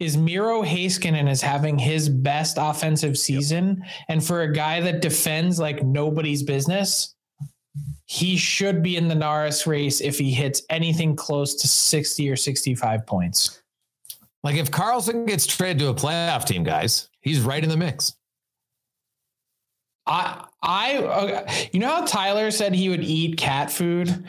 is 0.00 0.16
Miro 0.16 0.62
Heiskanen 0.62 1.28
is 1.28 1.42
having 1.42 1.78
his 1.78 2.08
best 2.08 2.56
offensive 2.60 3.18
season. 3.18 3.78
Yep. 3.78 3.88
And 4.08 4.24
for 4.24 4.42
a 4.42 4.52
guy 4.52 4.80
that 4.80 5.02
defends 5.02 5.58
like 5.58 5.82
nobody's 5.82 6.42
business, 6.42 7.14
he 8.06 8.36
should 8.36 8.82
be 8.82 8.96
in 8.96 9.08
the 9.08 9.14
Norris 9.14 9.66
race 9.66 10.00
if 10.00 10.18
he 10.18 10.30
hits 10.30 10.62
anything 10.70 11.16
close 11.16 11.54
to 11.56 11.68
60 11.68 12.30
or 12.30 12.36
65 12.36 13.06
points. 13.06 13.62
Like 14.44 14.56
if 14.56 14.70
Karlsson 14.70 15.26
gets 15.26 15.46
traded 15.46 15.80
to 15.80 15.88
a 15.88 15.94
playoff 15.94 16.46
team, 16.46 16.62
guys, 16.62 17.08
he's 17.20 17.40
right 17.40 17.62
in 17.62 17.68
the 17.68 17.76
mix. 17.76 18.14
I, 20.06 20.46
I, 20.62 20.96
uh, 20.96 21.52
you 21.72 21.80
know 21.80 21.88
how 21.88 22.06
Tyler 22.06 22.50
said 22.50 22.74
he 22.74 22.88
would 22.88 23.04
eat 23.04 23.36
cat 23.36 23.70
food 23.70 24.24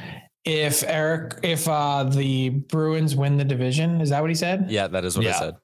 if 0.45 0.83
Erik 0.83 1.35
if 1.43 1.67
uh 1.67 2.03
the 2.03 2.49
Bruins 2.49 3.15
win 3.15 3.37
the 3.37 3.43
division. 3.43 4.01
Is 4.01 4.09
that 4.09 4.21
what 4.21 4.29
he 4.29 4.35
said? 4.35 4.67
Yeah, 4.69 4.87
that 4.87 5.05
is 5.05 5.17
what 5.17 5.25
yeah. 5.25 5.35
I 5.35 5.39
said. 5.39 5.55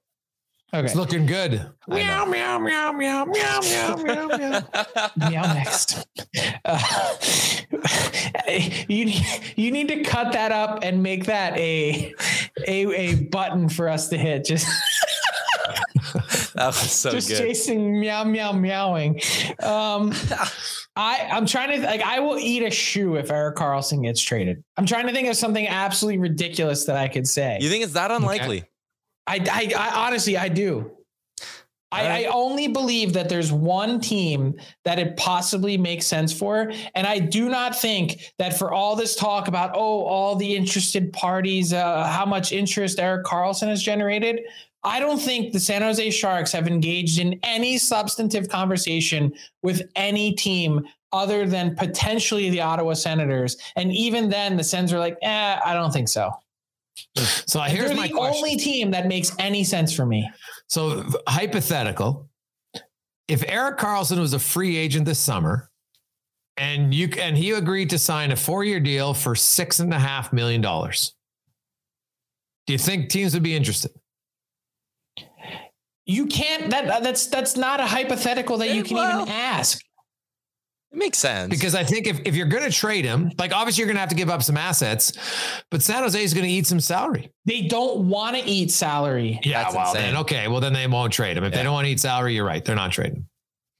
Okay. 0.74 0.86
It's 0.88 0.96
looking 0.96 1.26
good. 1.26 1.72
Meow, 1.88 2.26
meow, 2.26 2.60
meow, 2.60 2.92
meow, 2.92 3.24
meow, 3.24 3.60
meow, 3.62 3.96
meow, 3.96 4.28
meow. 4.28 4.62
meow 5.30 5.54
next. 5.54 6.06
Uh, 6.66 7.16
you, 8.90 9.14
you 9.56 9.72
need 9.72 9.88
to 9.88 10.04
cut 10.04 10.34
that 10.34 10.52
up 10.52 10.80
and 10.82 11.02
make 11.02 11.26
that 11.26 11.58
a, 11.58 12.14
a, 12.68 12.94
a 12.94 13.16
button 13.26 13.70
for 13.70 13.88
us 13.88 14.10
to 14.10 14.18
hit. 14.18 14.44
Just 14.44 14.68
that 16.56 16.68
was 16.68 16.92
so 16.92 17.12
just 17.12 17.30
good. 17.30 17.38
chasing 17.38 18.00
meow, 18.02 18.26
meow, 18.26 18.52
meowing. 18.52 19.22
Um, 19.64 20.14
I 20.96 21.28
I'm 21.32 21.46
trying 21.46 21.80
to 21.80 21.86
like 21.86 22.02
I 22.02 22.20
will 22.20 22.38
eat 22.38 22.64
a 22.64 22.72
shoe 22.72 23.16
if 23.16 23.30
Erik 23.30 23.58
Karlsson 23.58 24.04
gets 24.04 24.22
traded. 24.22 24.64
I'm 24.78 24.86
trying 24.86 25.08
to 25.08 25.14
think 25.14 25.28
of 25.28 25.36
something 25.36 25.68
absolutely 25.68 26.20
ridiculous 26.20 26.86
that 26.86 26.96
I 26.96 27.08
could 27.08 27.28
say. 27.28 27.58
You 27.60 27.70
think 27.70 27.84
it's 27.84 27.94
that 27.94 28.12
unlikely? 28.12 28.64
I 29.28 29.36
I, 29.52 29.74
I 29.78 30.08
honestly 30.08 30.38
I 30.38 30.50
do. 30.50 30.92
I, 31.92 32.24
I, 32.24 32.26
only 32.26 32.68
believe 32.68 33.14
that 33.14 33.30
there's 33.30 33.52
one 33.54 34.02
team 34.02 34.56
that 34.84 35.00
it 35.00 35.16
possibly 35.16 35.78
makes 35.78 36.06
sense 36.06 36.38
for. 36.38 36.72
And 36.94 37.08
I 37.08 37.20
do 37.20 37.48
not 37.48 37.80
think 37.80 38.34
that 38.38 38.58
for 38.58 38.74
all 38.74 38.96
this 38.96 39.16
talk 39.16 39.48
about, 39.48 39.72
oh, 39.76 40.04
all 40.04 40.36
the 40.36 40.56
interested 40.56 41.14
parties, 41.14 41.72
uh, 41.72 42.06
how 42.06 42.26
much 42.26 42.52
interest 42.52 43.00
Erik 43.00 43.26
Karlsson 43.26 43.68
has 43.68 43.82
generated, 43.82 44.42
I 44.86 45.00
don't 45.00 45.20
think 45.20 45.52
the 45.52 45.60
San 45.60 45.82
Jose 45.82 46.12
Sharks 46.12 46.52
have 46.52 46.68
engaged 46.68 47.20
in 47.20 47.40
any 47.42 47.78
substantive 47.78 48.48
conversation 48.48 49.34
with 49.64 49.82
any 49.96 50.34
team 50.34 50.86
other 51.12 51.48
than 51.48 51.76
potentially 51.76 52.50
the 52.52 52.62
Ottawa 52.62 52.94
Senators. 52.94 53.58
And 53.76 53.92
even 53.92 54.30
then, 54.30 54.56
the 54.58 54.64
Sens 54.64 54.94
are 54.94 55.00
like, 55.00 55.18
eh, 55.24 55.60
I 55.66 55.74
don't 55.74 55.92
think 55.92 56.08
so. 56.08 56.32
So 57.16 57.60
here's 57.62 57.88
They're 57.88 57.98
my 57.98 58.08
the 58.08 58.14
question. 58.14 58.36
only 58.38 58.58
team 58.58 58.92
that 58.92 59.08
makes 59.08 59.36
any 59.40 59.64
sense 59.64 59.94
for 59.94 60.06
me. 60.06 60.30
So 60.68 61.04
hypothetical, 61.28 62.30
if 63.28 63.44
Erik 63.48 63.78
Karlsson 63.78 64.20
was 64.20 64.34
a 64.34 64.40
free 64.40 64.78
agent 64.78 65.06
this 65.06 65.20
summer, 65.20 65.70
and 66.58 66.94
you 66.94 67.10
and 67.20 67.36
he 67.36 67.52
agreed 67.52 67.90
to 67.90 67.98
sign 67.98 68.32
a 68.32 68.36
four-year 68.36 68.80
deal 68.80 69.14
for 69.14 69.36
six 69.36 69.80
and 69.80 69.94
a 69.94 70.00
half 70.00 70.32
million 70.32 70.62
dollars, 70.62 71.16
do 72.68 72.74
you 72.74 72.80
think 72.80 73.10
teams 73.10 73.34
would 73.34 73.44
be 73.44 73.56
interested? 73.56 73.92
You 76.06 76.28
can't 76.28 76.70
that 76.70 77.02
that's 77.04 77.28
that's 77.28 77.58
not 77.58 77.80
a 77.80 77.86
hypothetical 77.86 78.58
that 78.60 78.70
you 78.74 78.82
eh, 78.82 78.84
can 78.84 78.98
Well, 78.98 79.22
even 79.24 79.34
ask. 79.34 79.80
It 80.92 80.98
makes 81.00 81.18
sense. 81.18 81.50
Because 81.50 81.76
I 81.76 81.84
think 81.84 82.08
if, 82.08 82.22
if 82.26 82.36
you're 82.36 82.46
going 82.48 82.64
to 82.64 82.72
trade 82.72 83.04
him, 83.04 83.32
like 83.38 83.54
obviously 83.54 83.82
you're 83.82 83.88
going 83.88 83.98
to 83.98 84.02
have 84.02 84.10
to 84.10 84.16
give 84.16 84.30
up 84.30 84.42
some 84.44 84.56
assets, 84.56 85.12
but 85.70 85.82
San 85.82 86.04
Jose 86.04 86.24
is 86.24 86.34
going 86.34 86.46
to 86.46 86.50
eat 86.50 86.68
some 86.68 86.80
salary. 86.80 87.32
They 87.46 87.64
don't 87.64 88.08
want 88.08 88.38
to 88.38 88.44
eat 88.44 88.72
salary. 88.72 89.40
Yeah, 89.44 89.64
That's 89.64 89.76
well 89.76 89.90
insane. 89.90 90.02
then 90.14 90.18
okay, 90.22 90.48
well 90.48 90.62
then 90.62 90.74
they 90.74 90.88
won't 90.88 91.12
trade 91.12 91.36
him. 91.38 91.44
If 91.44 91.52
Yeah. 91.52 91.58
they 91.58 91.64
don't 91.64 91.74
want 91.74 91.86
to 91.86 91.92
eat 91.92 92.00
salary, 92.00 92.36
you're 92.36 92.46
right, 92.46 92.64
they're 92.64 92.76
not 92.76 92.92
trading. 92.92 93.26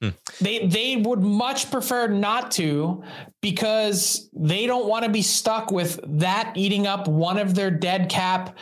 Hmm. 0.02 0.10
They 0.42 0.66
they 0.66 0.96
would 0.96 1.20
much 1.20 1.70
prefer 1.70 2.06
not 2.08 2.50
to 2.52 3.02
because 3.40 4.28
they 4.34 4.66
don't 4.66 4.86
want 4.86 5.04
to 5.06 5.10
be 5.10 5.22
stuck 5.22 5.70
with 5.70 5.98
that 6.18 6.52
eating 6.54 6.86
up 6.86 7.08
one 7.08 7.38
of 7.38 7.54
their 7.54 7.70
dead 7.70 8.10
cap 8.10 8.58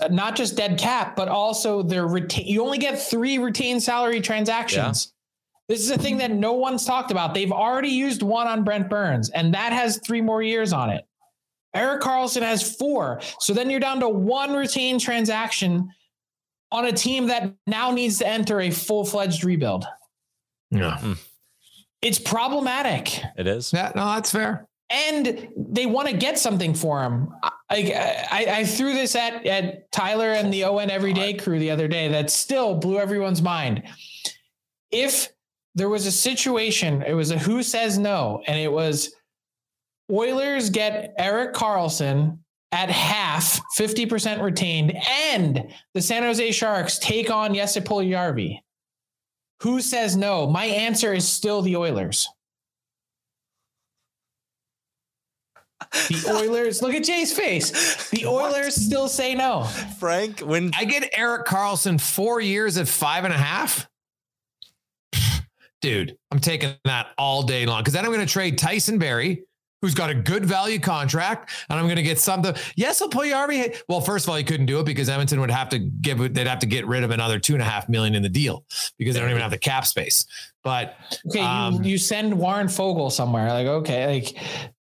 Uh, 0.00 0.08
not 0.08 0.34
just 0.34 0.56
dead 0.56 0.78
cap 0.78 1.14
but 1.14 1.28
also 1.28 1.82
their 1.82 2.06
retain 2.06 2.46
you 2.46 2.62
only 2.64 2.78
get 2.78 3.00
3 3.00 3.38
retained 3.38 3.82
salary 3.82 4.20
transactions. 4.20 5.12
This 5.68 5.80
is 5.80 5.90
a 5.90 5.98
thing 5.98 6.16
that 6.18 6.30
no 6.30 6.54
one's 6.54 6.86
talked 6.86 7.10
about. 7.10 7.34
They've 7.34 7.52
already 7.52 7.90
used 7.90 8.22
one 8.22 8.46
on 8.46 8.64
Brent 8.64 8.88
Burns 8.88 9.28
and 9.30 9.52
that 9.54 9.72
has 9.72 9.98
3 9.98 10.22
more 10.22 10.42
years 10.42 10.72
on 10.72 10.88
it. 10.90 11.04
Erik 11.74 12.00
Karlsson 12.00 12.42
has 12.42 12.76
4. 12.76 13.20
So 13.40 13.52
then 13.52 13.68
you're 13.68 13.80
down 13.80 14.00
to 14.00 14.08
one 14.08 14.54
retained 14.54 15.00
transaction 15.00 15.90
on 16.72 16.86
a 16.86 16.92
team 16.92 17.26
that 17.26 17.54
now 17.66 17.90
needs 17.90 18.18
to 18.18 18.26
enter 18.26 18.60
a 18.60 18.70
full-fledged 18.70 19.44
rebuild. 19.44 19.86
Yeah. 20.70 20.98
Hmm. 20.98 21.12
It's 22.00 22.18
problematic. 22.18 23.20
it 23.36 23.46
is. 23.46 23.72
Yeah, 23.72 23.92
no, 23.94 24.04
that's 24.14 24.30
fair. 24.30 24.67
And 24.90 25.48
they 25.56 25.86
want 25.86 26.08
to 26.08 26.16
get 26.16 26.38
something 26.38 26.72
for 26.72 27.02
him. 27.02 27.28
I, 27.42 28.26
I, 28.30 28.46
I 28.60 28.64
threw 28.64 28.94
this 28.94 29.14
at, 29.14 29.44
at 29.46 29.92
Tyler 29.92 30.32
and 30.32 30.52
the 30.52 30.64
ON 30.64 30.90
Everyday 30.90 31.34
crew 31.34 31.58
the 31.58 31.70
other 31.70 31.88
day 31.88 32.08
that 32.08 32.30
still 32.30 32.74
blew 32.74 32.98
everyone's 32.98 33.42
mind. 33.42 33.82
If 34.90 35.28
there 35.74 35.90
was 35.90 36.06
a 36.06 36.12
situation, 36.12 37.02
it 37.02 37.12
was 37.12 37.30
a 37.30 37.38
who 37.38 37.62
says 37.62 37.98
no, 37.98 38.42
and 38.46 38.58
it 38.58 38.72
was 38.72 39.14
Oilers 40.10 40.70
get 40.70 41.12
Erik 41.18 41.54
Karlsson 41.54 42.38
at 42.72 42.90
half, 42.90 43.60
50% 43.78 44.42
retained, 44.42 44.94
and 45.32 45.70
the 45.94 46.02
San 46.02 46.22
Jose 46.22 46.50
Sharks 46.52 46.98
take 46.98 47.30
on 47.30 47.54
Jesse 47.54 47.80
Puljujärvi. 47.80 48.58
Who 49.62 49.80
says 49.80 50.16
no? 50.16 50.46
My 50.46 50.64
answer 50.64 51.12
is 51.12 51.26
still 51.26 51.62
the 51.62 51.76
Oilers. 51.76 52.28
The 56.08 56.24
Oilers, 56.30 56.82
look 56.82 56.94
at 56.94 57.04
Jay's 57.04 57.32
face. 57.36 58.10
The 58.10 58.26
Oilers 58.26 58.74
still 58.74 59.08
say 59.08 59.34
no. 59.34 59.64
Frank, 59.98 60.40
when 60.40 60.72
I 60.76 60.84
get 60.84 61.08
Erik 61.16 61.46
Karlsson 61.46 62.00
four 62.00 62.40
years 62.40 62.76
at 62.76 62.88
five 62.88 63.24
and 63.24 63.32
a 63.32 63.38
half. 63.38 63.88
Dude, 65.80 66.16
I'm 66.32 66.40
taking 66.40 66.74
that 66.84 67.08
all 67.16 67.44
day 67.44 67.64
long 67.64 67.82
because 67.82 67.94
then 67.94 68.04
I'm 68.04 68.12
going 68.12 68.26
to 68.26 68.32
trade 68.32 68.58
Tyson 68.58 68.98
Barrie, 68.98 69.44
who's 69.82 69.94
got 69.94 70.10
a 70.10 70.14
good 70.14 70.44
value 70.44 70.78
contract, 70.78 71.50
and 71.68 71.78
I'm 71.78 71.86
going 71.86 71.96
to 71.96 72.02
get 72.02 72.18
something. 72.18 72.54
Yes, 72.76 73.00
I'll 73.00 73.08
play 73.08 73.30
Yarby. 73.30 73.80
Well, 73.88 74.00
first 74.00 74.24
of 74.24 74.30
all, 74.30 74.36
he 74.36 74.44
couldn't 74.44 74.66
do 74.66 74.80
it 74.80 74.84
because 74.86 75.08
Edmonton 75.08 75.40
would 75.40 75.50
have 75.50 75.68
to 75.70 75.78
give. 75.78 76.18
They'd 76.34 76.46
have 76.46 76.58
to 76.60 76.66
get 76.66 76.86
rid 76.86 77.04
of 77.04 77.10
another 77.10 77.38
two 77.38 77.54
and 77.54 77.62
a 77.62 77.64
half 77.64 77.88
million 77.88 78.14
in 78.14 78.22
the 78.22 78.28
deal 78.28 78.64
because 78.98 79.14
they 79.14 79.20
don't 79.20 79.30
even 79.30 79.42
have 79.42 79.50
the 79.50 79.58
cap 79.58 79.86
space. 79.86 80.26
But 80.64 80.96
Okay, 81.26 81.40
Um, 81.40 81.82
you, 81.84 81.92
you 81.92 81.98
send 81.98 82.36
Warren 82.36 82.66
Foegele 82.66 83.10
somewhere. 83.10 83.48
Like, 83.48 83.66
okay, 83.66 84.06
like 84.06 84.36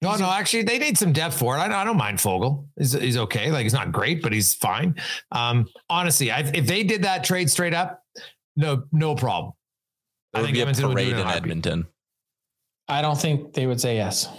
no, 0.02 0.16
no, 0.16 0.30
actually, 0.30 0.64
they 0.64 0.78
need 0.78 0.98
some 0.98 1.12
depth 1.12 1.38
for 1.38 1.58
it. 1.58 1.60
I, 1.60 1.82
I 1.82 1.84
don't 1.84 1.98
mind 1.98 2.20
Foegele. 2.20 2.66
He's, 2.78 2.94
he's 2.94 3.18
okay. 3.18 3.52
Like 3.52 3.64
he's 3.64 3.74
not 3.74 3.92
great, 3.92 4.22
but 4.22 4.32
he's 4.32 4.54
fine. 4.54 4.96
Um, 5.32 5.68
honestly, 5.90 6.32
I, 6.32 6.40
if 6.40 6.68
they 6.68 6.84
did 6.84 7.04
that 7.04 7.24
trade 7.24 7.50
straight 7.50 7.74
up, 7.74 8.02
no, 8.56 8.84
no 8.92 9.16
problem. 9.16 9.54
there 10.32 10.40
I 10.40 10.42
would 10.44 10.48
think 10.48 10.56
be 10.56 10.60
a 10.60 10.64
Edmonton 10.64 10.88
would 10.90 10.98
do 10.98 11.04
it 11.04 11.14
in 11.14 11.20
in. 11.20 11.28
Edmonton. 11.28 11.88
I 12.88 13.02
don't 13.02 13.20
think 13.20 13.54
they 13.54 13.66
would 13.66 13.82
say 13.82 13.96
yes. 13.96 14.30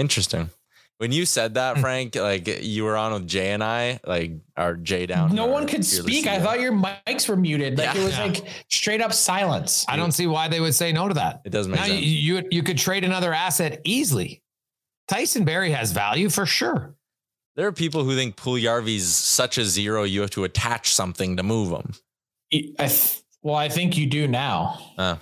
Interesting. 0.00 0.50
When 0.98 1.12
you 1.12 1.24
said 1.24 1.54
that, 1.54 1.76
Hmm. 1.76 1.80
Frank, 1.80 2.14
like 2.16 2.46
you 2.62 2.84
were 2.84 2.96
on 2.96 3.12
with 3.14 3.26
Jay 3.26 3.52
and 3.52 3.64
I, 3.64 4.00
like 4.06 4.32
our 4.56 4.74
Jay 4.76 5.06
down. 5.06 5.34
no 5.34 5.46
one 5.46 5.66
could 5.66 5.84
speak. 5.84 6.26
I 6.26 6.38
thought 6.40 6.60
your 6.60 6.72
mics 6.72 7.26
were 7.28 7.36
muted. 7.36 7.78
Like 7.78 7.94
Yeah. 7.94 8.00
it 8.00 8.04
was 8.04 8.18
Yeah. 8.18 8.24
like 8.26 8.44
straight 8.68 9.00
up 9.00 9.12
silence. 9.14 9.86
I 9.88 9.96
don't 9.96 10.12
see 10.12 10.26
why 10.26 10.48
they 10.48 10.60
would 10.60 10.74
say 10.74 10.92
no 10.92 11.08
to 11.08 11.14
that. 11.14 11.40
it 11.46 11.50
doesn't 11.50 11.72
make 11.72 11.80
Now 11.80 11.86
sense. 11.86 12.00
you, 12.02 12.36
you 12.36 12.48
you 12.50 12.62
could 12.62 12.76
trade 12.76 13.04
another 13.04 13.32
asset 13.32 13.80
easily. 13.84 14.42
Tyson 15.08 15.44
Barrie 15.44 15.72
has 15.72 15.92
value 15.92 16.28
for 16.30 16.44
sure. 16.46 16.94
there 17.56 17.66
are 17.66 17.72
people 17.72 18.04
who 18.04 18.14
think 18.14 18.36
Puljujärvi's 18.36 19.06
such 19.08 19.58
a 19.58 19.64
zero, 19.64 20.04
you 20.04 20.20
have 20.22 20.30
to 20.30 20.44
attach 20.44 20.94
something 20.94 21.36
to 21.36 21.42
move 21.42 21.70
him. 21.72 21.92
I 22.78 22.86
th- 22.88 23.20
well, 23.42 23.56
I 23.56 23.68
think 23.68 23.96
you 23.98 24.06
do 24.06 24.26
now. 24.28 24.78
Uh, 24.96 25.16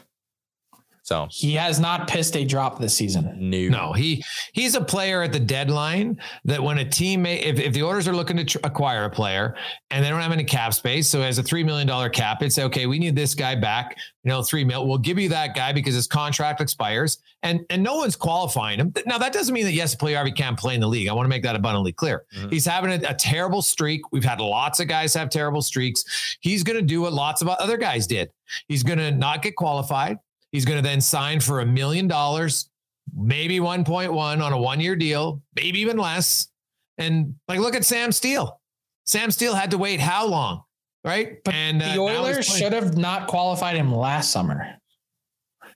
so 1.08 1.26
He 1.30 1.54
has 1.54 1.80
not 1.80 2.06
pissed 2.06 2.36
a 2.36 2.44
drop 2.44 2.78
this 2.78 2.94
season. 2.94 3.34
new. 3.38 3.70
No, 3.70 3.92
he 3.94 4.22
he's 4.52 4.74
a 4.74 4.80
player 4.80 5.22
at 5.22 5.32
the 5.32 5.40
deadline 5.40 6.20
that 6.44 6.62
when 6.62 6.76
a 6.78 6.84
team 6.84 7.22
may, 7.22 7.38
if, 7.38 7.58
if 7.58 7.72
the 7.72 7.80
orders 7.82 8.06
are 8.06 8.14
looking 8.14 8.36
to 8.36 8.44
tr- 8.44 8.58
acquire 8.62 9.04
a 9.04 9.10
player 9.10 9.56
and 9.90 10.04
they 10.04 10.10
don't 10.10 10.20
have 10.20 10.32
any 10.32 10.44
cap 10.44 10.74
space, 10.74 11.08
so 11.08 11.22
as 11.22 11.38
a 11.38 11.42
three 11.42 11.64
million 11.64 11.86
dollar 11.86 12.10
cap, 12.10 12.42
it's 12.42 12.58
okay. 12.58 12.84
We 12.86 12.98
need 12.98 13.16
this 13.16 13.34
guy 13.34 13.54
back. 13.54 13.96
You 14.24 14.28
know, 14.34 14.42
three 14.42 14.64
mil. 14.64 14.86
We'll 14.86 14.98
give 14.98 15.18
you 15.18 15.30
that 15.30 15.54
guy 15.56 15.72
because 15.72 15.94
his 15.94 16.06
contract 16.06 16.60
expires, 16.60 17.18
and 17.42 17.64
and 17.70 17.82
no 17.82 17.96
one's 17.96 18.14
qualifying 18.16 18.78
him. 18.78 18.92
Now 19.06 19.16
that 19.16 19.32
doesn't 19.32 19.54
mean 19.54 19.64
that 19.64 19.72
yes, 19.72 19.94
Puljujärvi 19.96 20.36
can't 20.36 20.58
play 20.58 20.74
in 20.74 20.80
the 20.82 20.88
league. 20.88 21.08
I 21.08 21.14
want 21.14 21.24
to 21.24 21.30
make 21.30 21.42
that 21.44 21.56
abundantly 21.56 21.92
clear. 21.94 22.24
Mhm. 22.36 22.52
He's 22.52 22.66
having 22.66 22.90
a, 22.90 23.08
a 23.08 23.14
terrible 23.14 23.62
streak. 23.62 24.02
We've 24.12 24.24
had 24.24 24.40
lots 24.40 24.78
of 24.80 24.88
guys 24.88 25.14
have 25.14 25.30
terrible 25.30 25.62
streaks. 25.62 26.04
He's 26.40 26.62
going 26.62 26.76
to 26.76 26.84
do 26.84 27.00
what 27.00 27.14
lots 27.14 27.40
of 27.40 27.48
other 27.48 27.78
guys 27.78 28.06
did. 28.06 28.30
He's 28.66 28.82
going 28.82 28.98
to 28.98 29.10
not 29.10 29.40
get 29.42 29.56
qualified. 29.56 30.18
He's 30.52 30.64
going 30.64 30.82
to 30.82 30.88
then 30.88 31.00
sign 31.00 31.40
for 31.40 31.60
a 31.60 31.66
million 31.66 32.08
dollars, 32.08 32.70
maybe 33.14 33.58
1.1 33.58 34.42
on 34.42 34.52
a 34.52 34.58
one 34.58 34.80
year 34.80 34.96
deal, 34.96 35.42
maybe 35.54 35.80
even 35.80 35.96
less. 35.96 36.48
And 36.96 37.34
like, 37.46 37.60
look 37.60 37.74
at 37.74 37.84
Sam 37.84 38.12
Steel. 38.12 38.60
Sam 39.06 39.30
Steel 39.30 39.54
had 39.54 39.70
to 39.70 39.78
wait 39.78 40.00
how 40.00 40.26
long? 40.26 40.62
Right. 41.04 41.42
But 41.44 41.54
and 41.54 41.80
the 41.80 41.86
uh, 41.86 41.94
now 41.94 42.02
Oilers 42.02 42.46
should 42.46 42.72
have 42.72 42.96
not 42.96 43.28
qualified 43.28 43.76
him 43.76 43.94
last 43.94 44.30
summer. 44.30 44.74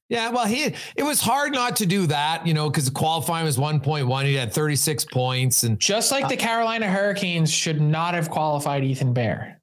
Yeah, 0.09 0.29
well, 0.29 0.45
he 0.45 0.75
it 0.95 1.03
was 1.03 1.23
hard 1.23 1.53
not 1.53 1.77
to 1.77 1.87
do 1.87 2.07
that, 2.09 2.47
you 2.47 2.53
know, 2.53 2.69
because 2.69 2.85
the 2.85 2.91
qualifying 2.91 3.47
was 3.47 3.57
1.1. 3.57 4.25
He 4.27 4.35
had 4.35 4.53
36 4.53 5.07
points, 5.07 5.63
and 5.63 5.81
Just 5.81 6.13
like 6.13 6.29
the 6.29 6.37
Carolina 6.37 6.87
Hurricanes 6.87 7.51
should 7.51 7.81
not 7.81 8.13
have 8.13 8.29
qualified 8.29 8.85
Ethan 8.85 9.15
Bear. 9.15 9.63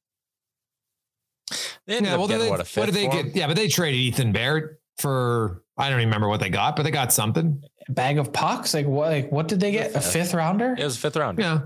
They 1.86 1.98
ended 1.98 2.10
yeah, 2.10 2.14
up 2.14 2.20
well, 2.20 2.28
getting 2.28 2.46
they, 2.46 2.50
what 2.50 2.60
a 2.60 2.64
what 2.64 2.68
fifth 2.68 2.86
did 2.88 2.96
they 2.96 3.08
get? 3.10 3.26
him? 3.26 3.32
Yeah, 3.36 3.46
but 3.46 3.58
they 3.58 3.68
traded 3.68 4.00
Ethan 4.00 4.32
Barrett 4.32 4.79
for 5.00 5.64
I 5.78 5.90
don't 5.90 6.00
even 6.00 6.10
remember 6.10 6.28
what 6.28 6.40
they 6.40 6.50
got, 6.50 6.76
but 6.76 6.84
they 6.84 6.92
got 6.92 7.14
something. 7.14 7.64
A 7.88 7.92
bag 7.92 8.18
of 8.18 8.34
pucks? 8.34 8.74
Like 8.74 8.86
what 8.86 9.10
like 9.10 9.32
what 9.32 9.48
did 9.48 9.60
they 9.60 9.72
get? 9.72 9.92
A 9.92 9.94
fifth. 9.94 10.14
fifth 10.14 10.34
rounder? 10.34 10.76
It 10.78 10.84
was 10.84 10.98
a 10.98 11.00
fifth 11.00 11.16
round. 11.16 11.40
Yeah. 11.40 11.62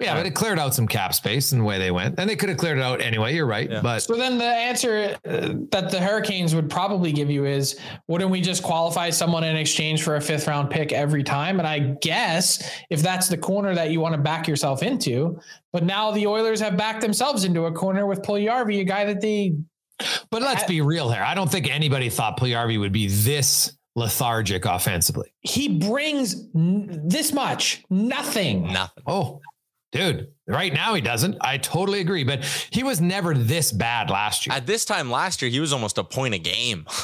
Yeah, 0.00 0.16
but 0.16 0.26
it 0.26 0.34
cleared 0.34 0.58
out 0.58 0.74
some 0.74 0.88
cap 0.88 1.14
space 1.14 1.52
and 1.52 1.60
the 1.60 1.64
way 1.64 1.78
they 1.78 1.92
went. 1.92 2.18
And 2.18 2.28
they 2.28 2.34
could 2.34 2.48
have 2.48 2.58
cleared 2.58 2.78
it 2.78 2.82
out 2.82 3.00
anyway. 3.00 3.36
You're 3.36 3.46
right. 3.46 3.70
Yeah. 3.70 3.82
But 3.82 4.00
So 4.00 4.16
then 4.16 4.36
the 4.36 4.44
answer 4.44 5.16
uh, 5.24 5.54
that 5.70 5.90
the 5.90 6.00
Hurricanes 6.00 6.54
would 6.56 6.68
probably 6.68 7.12
give 7.12 7.30
you 7.30 7.44
is 7.44 7.78
wouldn't 8.08 8.30
we 8.30 8.40
just 8.40 8.64
qualify 8.64 9.10
someone 9.10 9.44
in 9.44 9.54
exchange 9.54 10.02
for 10.02 10.16
a 10.16 10.20
fifth 10.20 10.48
round 10.48 10.70
pick 10.70 10.92
every 10.92 11.22
time? 11.22 11.60
And 11.60 11.68
I 11.68 11.96
guess 12.02 12.68
if 12.90 13.00
that's 13.00 13.28
the 13.28 13.38
corner 13.38 13.74
that 13.74 13.90
you 13.90 14.00
want 14.00 14.14
to 14.14 14.20
back 14.20 14.48
yourself 14.48 14.82
into, 14.82 15.38
but 15.72 15.84
now 15.84 16.10
the 16.10 16.26
Oilers 16.26 16.60
have 16.60 16.76
backed 16.76 17.00
themselves 17.00 17.44
into 17.44 17.66
a 17.66 17.72
corner 17.72 18.06
with 18.06 18.22
Puljujärvi, 18.22 18.80
a 18.80 18.84
guy 18.84 19.04
that 19.04 19.20
they 19.20 19.54
but 20.30 20.42
let's 20.42 20.64
be 20.64 20.80
real 20.80 21.10
here. 21.10 21.22
I 21.22 21.34
don't 21.34 21.50
think 21.50 21.68
anybody 21.70 22.08
thought 22.08 22.38
Puljujärvi 22.38 22.78
would 22.78 22.92
be 22.92 23.08
this 23.08 23.76
lethargic 23.94 24.64
offensively. 24.64 25.32
he 25.40 25.78
brings 25.78 26.46
n- 26.54 27.02
this 27.08 27.32
much, 27.32 27.84
nothing. 27.90 28.72
Nothing. 28.72 29.04
Oh, 29.06 29.40
Dude, 29.92 30.28
right 30.46 30.72
now 30.72 30.94
he 30.94 31.02
doesn't. 31.02 31.36
I 31.42 31.58
totally 31.58 32.00
agree, 32.00 32.24
but 32.24 32.42
he 32.70 32.82
was 32.82 33.02
never 33.02 33.34
this 33.34 33.70
bad 33.70 34.08
last 34.08 34.46
year. 34.46 34.56
At 34.56 34.66
this 34.66 34.86
time 34.86 35.10
last 35.10 35.42
year, 35.42 35.50
he 35.50 35.60
was 35.60 35.74
almost 35.74 35.98
a 35.98 36.04
point 36.04 36.34
a 36.34 36.38
game. 36.38 36.86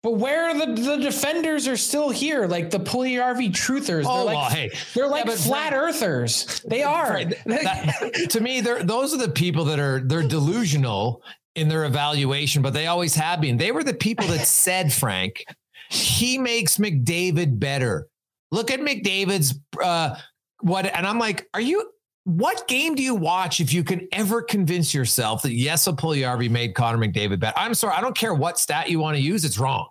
But 0.00 0.12
where 0.12 0.48
are 0.48 0.54
the, 0.56 0.80
the 0.80 0.96
defenders 0.98 1.66
are 1.66 1.76
still 1.76 2.08
here, 2.08 2.46
like 2.46 2.70
the 2.70 2.78
RV 2.78 3.50
truthers. 3.50 4.04
Oh, 4.06 4.18
they're 4.18 4.24
like, 4.26 4.36
well, 4.36 4.48
hey. 4.50 4.70
they're 4.94 5.08
like 5.08 5.24
Yeah, 5.24 5.32
but 5.32 5.38
flat 5.40 5.72
earthers. 5.74 6.62
They 6.68 6.84
are. 6.84 7.24
That- 7.24 8.26
to 8.30 8.40
me, 8.40 8.60
they're 8.60 8.84
those 8.84 9.12
are 9.12 9.16
the 9.18 9.28
people 9.28 9.64
that 9.64 9.80
are 9.80 9.98
they're 9.98 10.22
delusional 10.22 11.20
in 11.58 11.68
their 11.68 11.84
evaluation, 11.84 12.62
but 12.62 12.72
they 12.72 12.86
always 12.86 13.14
have 13.14 13.40
been. 13.40 13.56
They 13.56 13.72
were 13.72 13.84
the 13.84 13.94
people 13.94 14.26
that 14.28 14.46
said, 14.46 14.92
Frank, 14.92 15.44
he 15.90 16.38
makes 16.38 16.78
McDavid 16.78 17.58
better. 17.58 18.08
Look 18.50 18.70
at 18.70 18.80
McDavid's 18.80 19.58
uh 19.82 20.16
what 20.60 20.86
and 20.86 21.06
I'm 21.06 21.18
like, 21.18 21.48
are 21.54 21.60
you 21.60 21.90
what 22.24 22.68
game 22.68 22.94
do 22.94 23.02
you 23.02 23.14
watch 23.14 23.58
if 23.58 23.72
you 23.72 23.82
can 23.82 24.06
ever 24.12 24.42
convince 24.42 24.92
yourself 24.92 25.42
that 25.42 25.52
yes, 25.52 25.86
a 25.86 25.92
Puljujärvi 25.92 26.50
made 26.50 26.74
Connor 26.74 26.98
McDavid 26.98 27.40
better? 27.40 27.58
I'm 27.58 27.74
sorry, 27.74 27.94
I 27.94 28.00
don't 28.00 28.16
care 28.16 28.34
what 28.34 28.58
stat 28.58 28.90
you 28.90 28.98
want 28.98 29.16
to 29.16 29.22
use, 29.22 29.44
it's 29.44 29.58
wrong. 29.58 29.88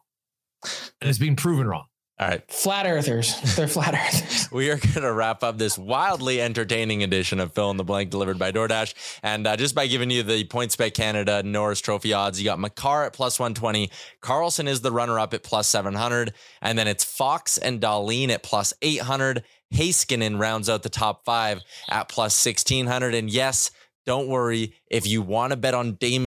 And 1.01 1.09
it's 1.09 1.20
been 1.20 1.36
proven 1.36 1.68
wrong. 1.68 1.86
All 2.20 2.28
right. 2.28 2.51
flat 2.51 2.88
earthers. 2.88 3.39
They're 3.55 3.68
flat 3.68 3.93
earthers. 3.93 4.47
We 4.51 4.72
are 4.72 4.78
going 4.78 5.01
to 5.01 5.11
wrap 5.11 5.43
up 5.43 5.57
this 5.57 5.78
wildly 5.78 6.41
entertaining 6.41 7.03
edition 7.03 7.39
of 7.39 7.53
Fill 7.53 7.70
in 7.70 7.78
the 7.78 7.84
Blank 7.84 8.09
delivered 8.09 8.39
by 8.39 8.51
DoorDash. 8.51 8.93
And 9.22 9.45
uh, 9.45 9.57
just 9.57 9.76
by 9.76 9.88
giving 9.88 10.09
you 10.09 10.24
the 10.24 10.45
points 10.45 10.76
PointsBet 10.76 10.93
Canada 10.93 11.43
Norris 11.43 11.82
Trophy 11.82 12.13
odds, 12.13 12.39
you 12.39 12.45
got 12.45 12.57
Makar 12.57 13.03
at 13.03 13.13
plus 13.13 13.39
120. 13.39 13.91
Karlsson 14.22 14.68
is 14.68 14.82
the 14.82 14.91
runner 14.91 15.20
up 15.20 15.34
at 15.34 15.43
plus 15.43 15.68
700. 15.68 16.34
And 16.61 16.80
then 16.80 16.88
it's 16.88 17.03
Fox 17.03 17.57
and 17.57 17.82
Dahlin 17.82 18.30
at 18.30 18.41
plus 18.41 18.74
800. 18.82 19.43
Heiskanen 19.74 20.39
rounds 20.39 20.70
out 20.70 20.82
the 20.82 20.89
top 20.89 21.26
five 21.26 21.61
at 21.89 22.07
plus 22.07 22.43
1600. 22.43 23.13
And 23.13 23.30
yes, 23.30 23.70
don't 24.05 24.30
worry. 24.30 24.74
If 24.89 25.05
you 25.05 25.22
want 25.22 25.51
to 25.51 25.57
bet 25.57 25.74
on 25.74 25.95
Dame 25.95 26.26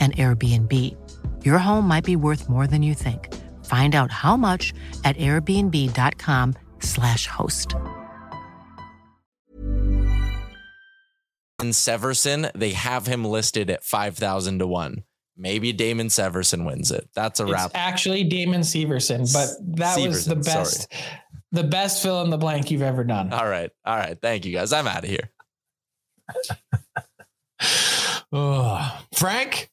an 0.00 0.12
Airbnb. 0.12 0.96
Your 1.44 1.58
home 1.58 1.86
might 1.86 2.04
be 2.04 2.16
worth 2.16 2.48
more 2.48 2.66
than 2.66 2.82
you 2.82 2.94
think. 2.94 3.28
Find 3.66 3.94
out 3.94 4.10
how 4.10 4.38
much 4.38 4.72
at 5.04 5.18
airbnb.com/slash 5.18 7.26
host. 7.26 7.74
in 11.60 11.68
Severson, 11.68 12.50
they 12.54 12.70
have 12.70 13.06
him 13.06 13.24
listed 13.24 13.70
at 13.70 13.84
5,000 13.84 14.58
to 14.60 14.66
1. 14.66 15.04
Maybe 15.36 15.72
Damon 15.72 16.08
Severson 16.08 16.66
wins 16.66 16.90
it. 16.90 17.08
That's 17.14 17.40
a 17.40 17.46
wrap. 17.46 17.66
It's 17.66 17.74
actually 17.74 18.24
Damon 18.24 18.60
Severson, 18.62 19.32
but 19.32 19.48
that 19.76 19.98
was 20.00 20.26
the 20.26 20.36
Severson, 20.36 20.44
sorry. 20.44 20.64
best, 20.64 20.92
the 21.52 21.64
best 21.64 22.02
fill 22.02 22.22
in 22.22 22.30
the 22.30 22.38
blank 22.38 22.70
you've 22.70 22.82
ever 22.82 23.04
done. 23.04 23.32
All 23.32 23.48
right. 23.48 23.70
All 23.84 23.96
right. 23.96 24.18
Thank 24.20 24.44
you 24.44 24.52
guys. 24.52 24.72
I'm 24.72 24.86
out 24.86 25.04
of 25.04 25.10
here. 25.10 25.30
Oh, 28.32 29.00
Frank, 29.16 29.72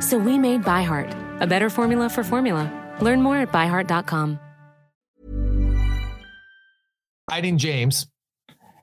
So 0.00 0.18
we 0.18 0.38
made 0.38 0.62
ByHeart, 0.62 1.40
a 1.40 1.46
better 1.46 1.70
formula 1.70 2.08
for 2.08 2.22
formula. 2.24 2.70
Learn 3.00 3.22
more 3.22 3.38
at 3.38 3.50
byheart.com. 3.52 4.38
Hiding 7.30 7.58
James. 7.58 8.06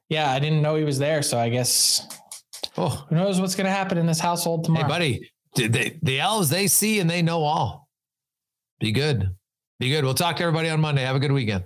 Yeah, 0.10 0.32
I 0.32 0.40
didn't 0.40 0.62
know 0.62 0.76
he 0.76 0.84
was 0.84 1.00
there, 1.00 1.22
so 1.22 1.38
I 1.38 1.50
guess 1.50 2.08
Oh, 2.78 3.06
who 3.10 3.16
knows 3.16 3.40
what's 3.42 3.56
going 3.56 3.66
to 3.66 3.72
happen 3.72 3.98
in 3.98 4.06
this 4.06 4.20
household 4.20 4.64
tomorrow. 4.64 4.86
hey, 4.86 4.90
buddy. 4.90 5.32
The, 5.56 5.68
the, 5.68 5.96
the 6.02 6.20
elves, 6.20 6.50
they 6.50 6.68
see 6.68 7.00
and 7.00 7.10
they 7.10 7.22
know 7.22 7.44
all. 7.44 7.88
Be 8.80 8.92
good. 8.92 9.36
Be 9.80 9.90
good. 9.90 10.04
We'll 10.06 10.14
talk 10.14 10.38
to 10.38 10.44
everybody 10.44 10.70
on 10.70 10.80
Monday. 10.80 11.04
Have 11.04 11.16
a 11.16 11.20
good 11.20 11.32
weekend. 11.34 11.66